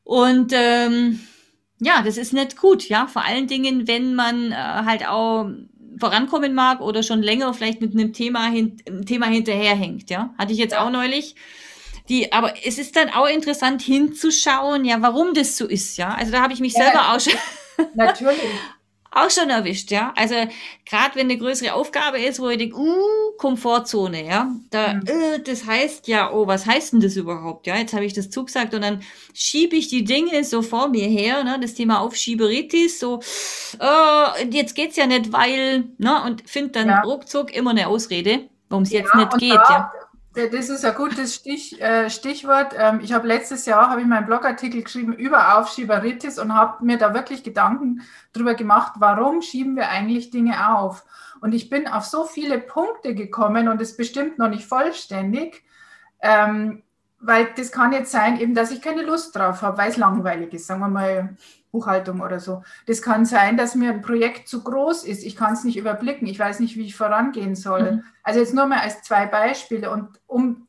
Und 0.03 0.53
ähm, 0.53 1.19
ja, 1.79 2.01
das 2.01 2.17
ist 2.17 2.33
nicht 2.33 2.57
gut, 2.57 2.87
ja. 2.89 3.07
Vor 3.07 3.23
allen 3.23 3.47
Dingen, 3.47 3.87
wenn 3.87 4.15
man 4.15 4.51
äh, 4.51 4.55
halt 4.55 5.07
auch 5.07 5.49
vorankommen 5.99 6.53
mag 6.53 6.81
oder 6.81 7.03
schon 7.03 7.21
länger 7.21 7.53
vielleicht 7.53 7.81
mit 7.81 7.93
einem 7.93 8.13
Thema, 8.13 8.47
hin, 8.47 8.77
Thema 9.05 9.27
hinterherhängt. 9.27 10.09
Ja, 10.09 10.33
hatte 10.37 10.53
ich 10.53 10.59
jetzt 10.59 10.75
auch 10.75 10.89
neulich. 10.89 11.35
Die, 12.07 12.33
aber 12.33 12.53
es 12.65 12.79
ist 12.79 12.95
dann 12.95 13.09
auch 13.09 13.27
interessant 13.27 13.81
hinzuschauen, 13.81 14.83
ja, 14.83 15.01
warum 15.01 15.33
das 15.33 15.57
so 15.57 15.67
ist, 15.67 15.97
ja. 15.97 16.09
Also 16.15 16.31
da 16.31 16.41
habe 16.41 16.53
ich 16.53 16.59
mich 16.59 16.73
ja, 16.73 16.85
selber 16.85 17.13
auch 17.13 17.19
schon. 17.19 17.33
Natürlich 17.95 18.39
auch 19.11 19.29
schon 19.29 19.49
erwischt, 19.49 19.91
ja. 19.91 20.13
Also 20.15 20.35
gerade 20.85 21.15
wenn 21.15 21.27
eine 21.29 21.37
größere 21.37 21.73
Aufgabe 21.73 22.19
ist, 22.19 22.39
wo 22.39 22.49
ich 22.49 22.57
denke, 22.57 22.77
uh, 22.77 23.31
Komfortzone, 23.37 24.25
ja, 24.25 24.51
da, 24.69 24.93
mhm. 24.93 25.07
äh, 25.07 25.39
das 25.43 25.65
heißt 25.65 26.07
ja, 26.07 26.31
oh, 26.31 26.47
was 26.47 26.65
heißt 26.65 26.93
denn 26.93 27.01
das 27.01 27.15
überhaupt? 27.15 27.67
Ja, 27.67 27.77
jetzt 27.77 27.93
habe 27.93 28.05
ich 28.05 28.13
das 28.13 28.29
zugesagt 28.29 28.73
und 28.73 28.81
dann 28.81 29.01
schiebe 29.33 29.75
ich 29.75 29.87
die 29.87 30.03
Dinge 30.03 30.43
so 30.43 30.61
vor 30.61 30.89
mir 30.89 31.07
her, 31.07 31.43
ne, 31.43 31.57
das 31.59 31.73
Thema 31.73 32.01
Aufschieberitis, 32.01 32.99
so, 32.99 33.19
äh, 33.79 34.47
jetzt 34.51 34.75
geht's 34.75 34.95
ja 34.95 35.07
nicht, 35.07 35.31
weil, 35.31 35.85
ne, 35.97 36.23
und 36.25 36.47
finde 36.49 36.71
dann 36.71 36.87
ja. 36.89 37.01
ruckzuck 37.01 37.53
immer 37.55 37.71
eine 37.71 37.87
Ausrede, 37.87 38.49
warum 38.69 38.83
es 38.83 38.91
ja, 38.91 38.99
jetzt 38.99 39.15
nicht 39.15 39.37
geht, 39.37 39.55
da, 39.55 39.69
ja 39.69 39.91
das 40.33 40.69
ist 40.69 40.85
ein 40.85 40.95
gutes 40.95 41.35
Stich, 41.35 41.81
äh, 41.81 42.09
Stichwort. 42.09 42.73
Ähm, 42.77 42.99
ich 43.01 43.13
habe 43.13 43.27
letztes 43.27 43.65
Jahr 43.65 43.89
habe 43.89 44.01
ich 44.01 44.07
meinen 44.07 44.25
Blogartikel 44.25 44.83
geschrieben 44.83 45.13
über 45.13 45.57
Aufschieberitis 45.57 46.37
und 46.37 46.53
habe 46.53 46.85
mir 46.85 46.97
da 46.97 47.13
wirklich 47.13 47.43
Gedanken 47.43 48.01
darüber 48.33 48.53
gemacht, 48.53 48.93
warum 48.97 49.41
schieben 49.41 49.75
wir 49.75 49.89
eigentlich 49.89 50.29
Dinge 50.29 50.77
auf? 50.77 51.03
Und 51.41 51.53
ich 51.53 51.69
bin 51.69 51.87
auf 51.87 52.05
so 52.05 52.25
viele 52.25 52.59
Punkte 52.59 53.15
gekommen 53.15 53.69
und 53.69 53.81
es 53.81 53.97
bestimmt 53.97 54.37
noch 54.37 54.49
nicht 54.49 54.65
vollständig, 54.65 55.63
ähm, 56.21 56.83
weil 57.19 57.47
das 57.55 57.71
kann 57.71 57.91
jetzt 57.91 58.11
sein, 58.11 58.39
eben, 58.39 58.53
dass 58.53 58.71
ich 58.71 58.81
keine 58.81 59.01
Lust 59.01 59.35
drauf 59.35 59.61
habe, 59.61 59.77
weil 59.77 59.89
es 59.89 59.97
langweilig 59.97 60.53
ist, 60.53 60.67
sagen 60.67 60.81
wir 60.81 60.89
mal 60.89 61.37
Buchhaltung 61.71 62.21
oder 62.21 62.39
so. 62.39 62.63
Das 62.87 63.01
kann 63.01 63.25
sein, 63.25 63.57
dass 63.57 63.75
mir 63.75 63.91
ein 63.91 64.01
Projekt 64.01 64.47
zu 64.47 64.63
groß 64.63 65.03
ist. 65.03 65.23
Ich 65.23 65.35
kann 65.35 65.53
es 65.53 65.63
nicht 65.63 65.77
überblicken. 65.77 66.27
Ich 66.27 66.39
weiß 66.39 66.59
nicht, 66.59 66.75
wie 66.75 66.85
ich 66.85 66.95
vorangehen 66.95 67.55
soll. 67.55 67.91
Mhm. 67.91 68.03
Also 68.23 68.39
jetzt 68.39 68.53
nur 68.53 68.65
mal 68.65 68.79
als 68.79 69.01
zwei 69.03 69.25
Beispiele. 69.27 69.91
Und 69.91 70.19
um 70.27 70.67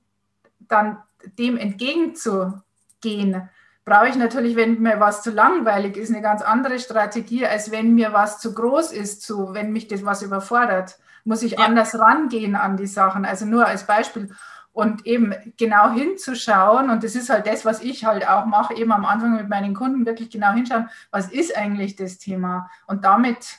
dann 0.59 0.99
dem 1.39 1.57
entgegenzugehen, 1.57 3.49
brauche 3.85 4.09
ich 4.09 4.17
natürlich, 4.17 4.57
wenn 4.57 4.81
mir 4.81 5.01
was 5.01 5.23
zu 5.23 5.31
langweilig 5.31 5.97
ist, 5.97 6.11
eine 6.11 6.23
ganz 6.23 6.43
andere 6.43 6.79
Strategie, 6.79 7.47
als 7.47 7.71
wenn 7.71 7.95
mir 7.95 8.13
was 8.13 8.39
zu 8.39 8.55
groß 8.55 8.93
ist, 8.93 9.23
zu, 9.23 9.55
wenn 9.55 9.73
mich 9.73 9.89
das 9.89 10.05
was 10.05 10.23
überfordert. 10.23 10.99
Muss 11.25 11.43
ich 11.43 11.53
ja. 11.53 11.59
anders 11.59 11.99
rangehen 11.99 12.57
an 12.57 12.77
die 12.77 12.87
Sachen. 12.87 13.25
Also 13.25 13.47
nur 13.47 13.67
als 13.67 13.87
Beispiel 13.87 14.31
und 14.73 15.07
eben 15.07 15.35
genau 15.57 15.91
hinzuschauen, 15.93 16.91
und 16.91 17.03
das 17.03 17.15
ist 17.15 17.29
halt 17.29 17.47
das, 17.47 17.65
was 17.65 17.83
ich 17.83 18.05
halt 18.05 18.27
auch 18.29 18.47
mache, 18.47 18.75
eben 18.75 18.93
am 18.93 19.05
Anfang 19.05 19.37
mit 19.37 19.49
meinen 19.49 19.75
Kunden 19.75 20.07
wirklich 20.07 20.31
genau 20.31 20.53
hinschauen, 20.53 20.89
was 21.11 21.31
ist 21.31 21.57
eigentlich 21.57 21.97
das 21.97 22.19
Thema? 22.19 22.71
Und 22.87 23.05
damit 23.05 23.59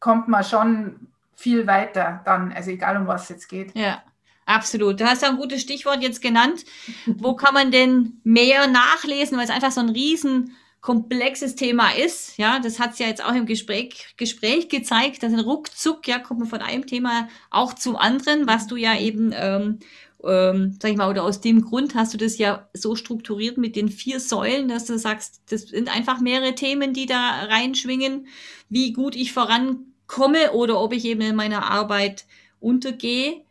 kommt 0.00 0.28
man 0.28 0.44
schon 0.44 1.08
viel 1.34 1.66
weiter 1.66 2.20
dann, 2.24 2.52
also 2.52 2.70
egal 2.70 2.96
um 2.96 3.06
was 3.06 3.24
es 3.24 3.28
jetzt 3.30 3.48
geht. 3.48 3.76
Ja. 3.76 4.02
Absolut. 4.44 5.00
Du 5.00 5.06
hast 5.06 5.22
ja 5.22 5.28
ein 5.28 5.36
gutes 5.36 5.62
Stichwort 5.62 6.02
jetzt 6.02 6.20
genannt. 6.20 6.64
Wo 7.06 7.34
kann 7.34 7.54
man 7.54 7.70
denn 7.70 8.20
mehr 8.24 8.66
nachlesen, 8.66 9.38
weil 9.38 9.44
es 9.44 9.50
einfach 9.50 9.70
so 9.70 9.80
ein 9.80 9.90
riesen 9.90 10.56
komplexes 10.82 11.54
Thema 11.54 11.90
ist. 11.90 12.36
Ja, 12.36 12.58
das 12.58 12.80
hat 12.80 12.92
es 12.92 12.98
ja 12.98 13.06
jetzt 13.06 13.24
auch 13.24 13.34
im 13.34 13.46
Gespräch, 13.46 14.14
Gespräch 14.16 14.68
gezeigt, 14.68 15.22
dass 15.22 15.32
ein 15.32 15.38
ruckzuck, 15.38 16.06
ja, 16.08 16.18
kommt 16.18 16.40
man 16.40 16.48
von 16.48 16.60
einem 16.60 16.86
Thema 16.86 17.28
auch 17.50 17.72
zum 17.72 17.96
anderen, 17.96 18.48
was 18.48 18.66
du 18.66 18.76
ja 18.76 18.98
eben 18.98 19.32
ähm, 19.32 19.78
ähm, 20.24 20.76
sag 20.80 20.90
ich 20.90 20.96
mal, 20.96 21.10
oder 21.10 21.24
aus 21.24 21.40
dem 21.40 21.62
Grund 21.62 21.94
hast 21.94 22.14
du 22.14 22.18
das 22.18 22.38
ja 22.38 22.68
so 22.74 22.94
strukturiert 22.94 23.58
mit 23.58 23.76
den 23.76 23.88
vier 23.88 24.20
Säulen, 24.20 24.68
dass 24.68 24.84
du 24.84 24.98
sagst, 24.98 25.42
das 25.50 25.62
sind 25.62 25.94
einfach 25.94 26.20
mehrere 26.20 26.54
Themen, 26.54 26.92
die 26.92 27.06
da 27.06 27.46
reinschwingen, 27.48 28.26
wie 28.68 28.92
gut 28.92 29.16
ich 29.16 29.32
vorankomme 29.32 30.52
oder 30.52 30.80
ob 30.80 30.92
ich 30.92 31.04
eben 31.04 31.22
in 31.22 31.36
meiner 31.36 31.70
Arbeit 31.70 32.24
untergehe. 32.60 33.42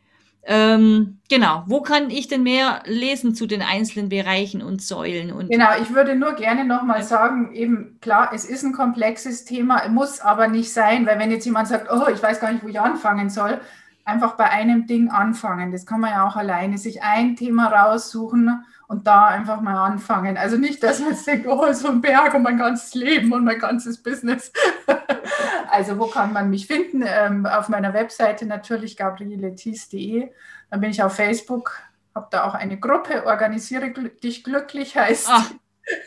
Ähm, 0.44 1.20
genau, 1.30 1.64
wo 1.68 1.82
kann 1.82 2.10
ich 2.10 2.28
denn 2.28 2.42
mehr 2.42 2.82
lesen 2.86 3.36
zu 3.36 3.46
den 3.46 3.62
einzelnen 3.62 4.10
Bereichen 4.10 4.64
und 4.64 4.82
Säulen? 4.82 5.32
Und 5.32 5.52
genau, 5.52 5.70
ich 5.80 5.94
würde 5.94 6.16
nur 6.16 6.34
gerne 6.34 6.66
nochmal 6.66 7.04
sagen, 7.04 7.54
eben 7.54 8.00
klar, 8.02 8.32
es 8.34 8.46
ist 8.46 8.64
ein 8.64 8.74
komplexes 8.74 9.46
Thema, 9.46 9.88
muss 9.90 10.20
aber 10.20 10.48
nicht 10.48 10.74
sein, 10.74 11.06
weil 11.06 11.20
wenn 11.20 11.30
jetzt 11.30 11.46
jemand 11.46 11.68
sagt, 11.68 11.92
oh, 11.92 12.10
ich 12.12 12.24
weiß 12.24 12.40
gar 12.40 12.52
nicht, 12.52 12.64
wo 12.64 12.70
ich 12.70 12.80
anfangen 12.80 13.30
soll, 13.30 13.62
einfach 14.06 14.36
bei 14.36 14.50
einem 14.50 14.88
Ding 14.88 15.10
anfangen. 15.10 15.72
Das 15.72 15.86
kann 15.86 16.00
man 16.00 16.12
ja 16.12 16.28
auch 16.28 16.36
alleine, 16.36 16.78
sich 16.78 17.04
ein 17.04 17.36
Thema 17.36 17.68
raussuchen 17.68 18.66
und 18.88 19.08
da 19.08 19.28
einfach 19.28 19.62
mal 19.62 19.78
anfangen. 19.86 20.38
Also 20.38 20.58
nicht, 20.58 20.84
dass 20.84 21.00
man 21.00 21.16
denkt, 21.26 21.48
oh, 21.48 21.72
so 21.72 21.88
ein 21.88 22.02
Berg 22.02 22.34
und 22.34 22.44
mein 22.44 22.58
ganzes 22.58 22.94
Leben 22.94 23.32
und 23.32 23.46
mein 23.46 23.60
ganzes 23.60 24.04
Business. 24.04 24.52
also 25.72 25.98
wo 25.98 26.08
kann 26.08 26.34
man 26.34 26.50
mich 26.50 26.68
finden? 26.68 27.04
Ähm, 27.06 27.46
auf 27.46 27.70
meiner 27.70 27.94
Webseite 27.94 28.46
natürlich 28.46 28.98
gabrieletis.de. 28.98 30.30
Dann 30.70 30.82
bin 30.82 30.90
ich 30.90 31.02
auf 31.02 31.16
Facebook, 31.16 31.80
habe 32.14 32.28
da 32.32 32.44
auch 32.44 32.54
eine 32.54 32.80
Gruppe, 32.80 33.26
organisiere 33.26 33.92
dich 33.92 34.44
glücklich 34.44 34.98
heißt. 34.98 35.28
Ach, 35.30 35.52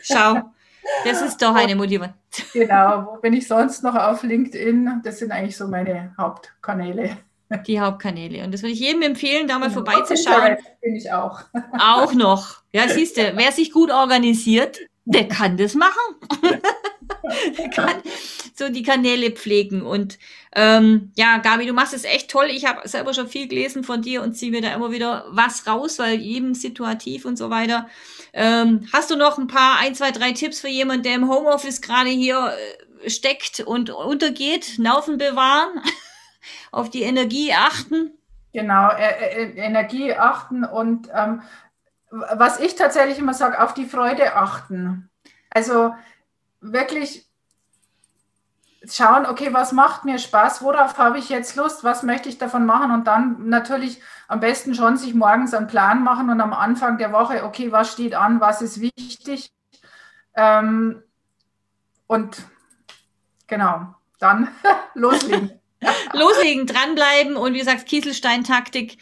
schau. 0.01 0.51
Das 1.03 1.21
ist 1.21 1.41
doch 1.41 1.55
eine 1.55 1.75
Motivation. 1.75 2.13
Genau, 2.53 3.07
wo 3.07 3.19
bin 3.19 3.33
ich 3.33 3.47
sonst 3.47 3.83
noch 3.83 3.95
auf 3.95 4.23
LinkedIn? 4.23 5.01
Das 5.03 5.19
sind 5.19 5.31
eigentlich 5.31 5.57
so 5.57 5.67
meine 5.67 6.13
Hauptkanäle. 6.17 7.17
Die 7.67 7.79
Hauptkanäle. 7.79 8.43
Und 8.43 8.53
das 8.53 8.63
würde 8.63 8.73
ich 8.73 8.79
jedem 8.79 9.03
empfehlen, 9.03 9.47
da 9.47 9.59
mal 9.59 9.69
genau. 9.69 9.83
vorbeizuschauen. 9.83 10.57
Bin 10.81 10.95
ich 10.95 11.11
auch. 11.11 11.41
Auch 11.79 12.13
noch. 12.13 12.57
Ja, 12.73 12.87
siehst 12.89 13.17
du, 13.17 13.33
wer 13.35 13.51
sich 13.51 13.71
gut 13.71 13.91
organisiert, 13.91 14.79
der 15.05 15.27
kann 15.27 15.55
das 15.55 15.75
machen. 15.75 16.15
der 17.57 17.69
kann 17.69 18.01
so 18.55 18.69
die 18.69 18.83
Kanäle 18.83 19.31
pflegen. 19.31 19.83
Und 19.83 20.17
ähm, 20.55 21.11
ja, 21.15 21.37
Gabi, 21.37 21.67
du 21.67 21.73
machst 21.73 21.93
es 21.93 22.03
echt 22.03 22.31
toll. 22.31 22.47
Ich 22.49 22.65
habe 22.65 22.87
selber 22.87 23.13
schon 23.13 23.27
viel 23.27 23.47
gelesen 23.47 23.83
von 23.83 24.01
dir 24.01 24.23
und 24.23 24.33
ziehe 24.33 24.51
mir 24.51 24.61
da 24.61 24.73
immer 24.73 24.91
wieder 24.91 25.25
was 25.29 25.67
raus, 25.67 25.99
weil 25.99 26.15
jedem 26.15 26.55
situativ 26.55 27.25
und 27.25 27.37
so 27.37 27.49
weiter. 27.51 27.87
Ähm, 28.33 28.87
hast 28.91 29.11
du 29.11 29.15
noch 29.15 29.37
ein 29.37 29.47
paar, 29.47 29.79
ein, 29.79 29.93
zwei, 29.93 30.11
drei 30.11 30.31
Tipps 30.31 30.59
für 30.59 30.67
jemanden, 30.67 31.03
der 31.03 31.15
im 31.15 31.29
Homeoffice 31.29 31.81
gerade 31.81 32.09
hier 32.09 32.53
äh, 33.03 33.09
steckt 33.09 33.59
und 33.59 33.91
untergeht? 33.91 34.79
Nerven 34.79 35.17
bewahren? 35.17 35.81
Auf 36.71 36.89
die 36.89 37.03
Energie 37.03 37.53
achten? 37.53 38.11
Genau, 38.53 38.89
äh, 38.89 39.43
äh, 39.43 39.57
Energie 39.57 40.13
achten 40.13 40.63
und 40.63 41.09
ähm, 41.13 41.41
was 42.09 42.59
ich 42.59 42.75
tatsächlich 42.75 43.19
immer 43.19 43.33
sage, 43.33 43.61
auf 43.61 43.73
die 43.73 43.85
Freude 43.85 44.35
achten. 44.35 45.09
Also 45.49 45.93
wirklich 46.61 47.25
schauen, 48.89 49.25
okay, 49.25 49.53
was 49.53 49.71
macht 49.71 50.05
mir 50.05 50.19
Spaß, 50.19 50.61
worauf 50.61 50.97
habe 50.97 51.17
ich 51.17 51.29
jetzt 51.29 51.55
Lust, 51.55 51.83
was 51.83 52.03
möchte 52.03 52.29
ich 52.29 52.37
davon 52.37 52.65
machen 52.65 52.91
und 52.91 53.07
dann 53.07 53.49
natürlich 53.49 54.01
am 54.27 54.39
besten 54.39 54.73
schon 54.73 54.97
sich 54.97 55.13
morgens 55.13 55.53
einen 55.53 55.67
Plan 55.67 56.03
machen 56.03 56.29
und 56.29 56.41
am 56.41 56.53
Anfang 56.53 56.97
der 56.97 57.11
Woche, 57.11 57.43
okay, 57.43 57.71
was 57.71 57.91
steht 57.91 58.15
an, 58.15 58.39
was 58.39 58.61
ist 58.61 58.79
wichtig 58.79 59.51
ähm, 60.35 61.01
und 62.07 62.37
genau, 63.47 63.95
dann 64.19 64.49
loslegen. 64.93 65.59
loslegen, 66.13 66.65
dranbleiben 66.65 67.35
und 67.35 67.53
wie 67.53 67.59
gesagt, 67.59 67.85
Kieselstein-Taktik. 67.85 68.97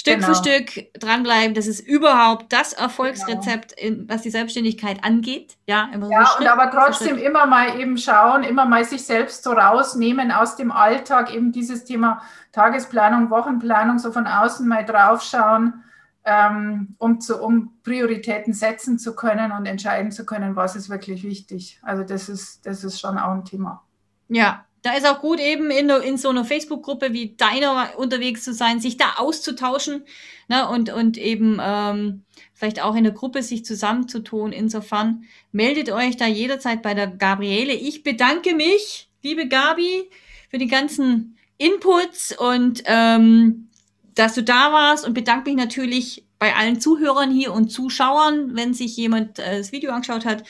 Stück 0.00 0.14
genau. 0.14 0.28
für 0.28 0.34
Stück 0.34 0.92
dranbleiben, 0.94 1.52
das 1.52 1.66
ist 1.66 1.80
überhaupt 1.80 2.52
das 2.54 2.72
Erfolgsrezept, 2.72 3.76
genau. 3.76 4.00
in, 4.00 4.08
was 4.08 4.22
die 4.22 4.30
Selbstständigkeit 4.30 5.04
angeht. 5.04 5.58
Ja, 5.66 5.90
immer 5.92 6.10
ja 6.10 6.24
so 6.24 6.32
Schritt, 6.32 6.40
und 6.40 6.46
aber 6.46 6.70
trotzdem 6.70 7.18
immer 7.18 7.44
mal 7.44 7.78
eben 7.78 7.98
schauen, 7.98 8.42
immer 8.44 8.64
mal 8.64 8.82
sich 8.84 9.02
selbst 9.04 9.42
so 9.42 9.50
rausnehmen 9.50 10.32
aus 10.32 10.56
dem 10.56 10.72
Alltag, 10.72 11.34
eben 11.34 11.52
dieses 11.52 11.84
Thema 11.84 12.22
Tagesplanung, 12.52 13.28
Wochenplanung, 13.28 13.98
so 13.98 14.10
von 14.10 14.26
außen 14.26 14.66
mal 14.66 14.86
draufschauen, 14.86 15.84
ähm, 16.24 16.94
um, 16.98 17.20
zu, 17.20 17.42
um 17.42 17.74
Prioritäten 17.82 18.54
setzen 18.54 18.98
zu 18.98 19.14
können 19.14 19.52
und 19.52 19.66
entscheiden 19.66 20.12
zu 20.12 20.24
können, 20.24 20.56
was 20.56 20.76
ist 20.76 20.88
wirklich 20.88 21.24
wichtig. 21.24 21.78
Also 21.82 22.04
das 22.04 22.30
ist, 22.30 22.64
das 22.64 22.84
ist 22.84 23.00
schon 23.00 23.18
auch 23.18 23.32
ein 23.32 23.44
Thema. 23.44 23.84
Ja, 24.28 24.64
da 24.82 24.94
ist 24.94 25.06
auch 25.06 25.20
gut, 25.20 25.40
eben 25.40 25.70
in, 25.70 25.90
in 25.90 26.16
so 26.16 26.30
einer 26.30 26.44
Facebook-Gruppe 26.44 27.12
wie 27.12 27.34
deiner 27.36 27.92
unterwegs 27.96 28.44
zu 28.44 28.54
sein, 28.54 28.80
sich 28.80 28.96
da 28.96 29.14
auszutauschen 29.16 30.04
ne, 30.48 30.68
und, 30.68 30.90
und 30.90 31.18
eben 31.18 31.60
ähm, 31.62 32.24
vielleicht 32.54 32.82
auch 32.82 32.94
in 32.94 33.04
der 33.04 33.12
Gruppe 33.12 33.42
sich 33.42 33.64
zusammenzutun. 33.64 34.52
Insofern 34.52 35.24
meldet 35.52 35.90
euch 35.90 36.16
da 36.16 36.26
jederzeit 36.26 36.82
bei 36.82 36.94
der 36.94 37.08
Gabriele. 37.08 37.74
Ich 37.74 38.02
bedanke 38.02 38.54
mich, 38.54 39.08
liebe 39.22 39.48
Gabi, 39.48 40.10
für 40.50 40.58
die 40.58 40.66
ganzen 40.66 41.36
Inputs 41.58 42.36
und 42.36 42.82
ähm, 42.86 43.68
dass 44.14 44.34
du 44.34 44.42
da 44.42 44.72
warst 44.72 45.06
und 45.06 45.14
bedanke 45.14 45.50
mich 45.50 45.58
natürlich 45.58 46.24
bei 46.38 46.56
allen 46.56 46.80
Zuhörern 46.80 47.30
hier 47.30 47.52
und 47.52 47.70
Zuschauern, 47.70 48.56
wenn 48.56 48.72
sich 48.72 48.96
jemand 48.96 49.38
äh, 49.38 49.58
das 49.58 49.72
Video 49.72 49.92
angeschaut 49.92 50.24
hat. 50.24 50.42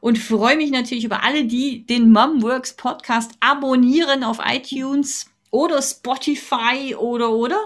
Und 0.00 0.18
freue 0.18 0.56
mich 0.56 0.70
natürlich 0.70 1.04
über 1.04 1.24
alle, 1.24 1.44
die 1.44 1.84
den 1.86 2.10
Momworks 2.12 2.74
Podcast 2.74 3.32
abonnieren 3.40 4.24
auf 4.24 4.38
iTunes 4.44 5.26
oder 5.50 5.80
Spotify 5.82 6.94
oder 6.96 7.30
oder. 7.30 7.58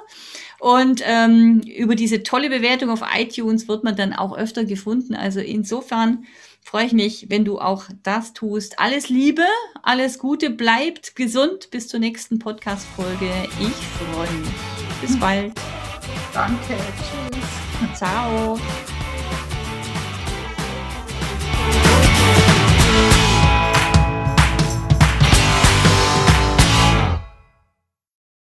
Und 0.59 1.03
ähm, 1.05 1.61
über 1.61 1.97
diese 1.97 2.23
tolle 2.23 2.49
Bewertung 2.49 2.91
auf 2.91 3.03
iTunes 3.15 3.69
wird 3.69 3.85
man 3.85 3.97
dann 3.97 4.13
auch 4.13 4.37
öfter 4.37 4.65
gefunden. 4.65 5.15
Also 5.15 5.41
insofern 5.41 6.25
freue 6.63 6.87
ich 6.87 6.93
mich, 6.93 7.27
wenn 7.29 7.45
du 7.45 7.59
auch 7.59 7.85
das 8.03 8.33
tust. 8.33 8.79
Alles 8.79 9.09
Liebe, 9.09 9.45
alles 9.83 10.19
Gute, 10.19 10.51
bleibt 10.51 11.17
gesund. 11.17 11.71
Bis 11.71 11.89
zur 11.89 12.01
nächsten 12.01 12.39
Podcast-Folge. 12.39 13.31
Ich 13.61 14.15
freue 14.15 14.33
mich. 14.39 15.01
Bis 15.01 15.19
bald. 15.19 15.53
Danke. 16.33 16.77
Tschüss. 16.99 17.99
Ciao. 17.99 18.59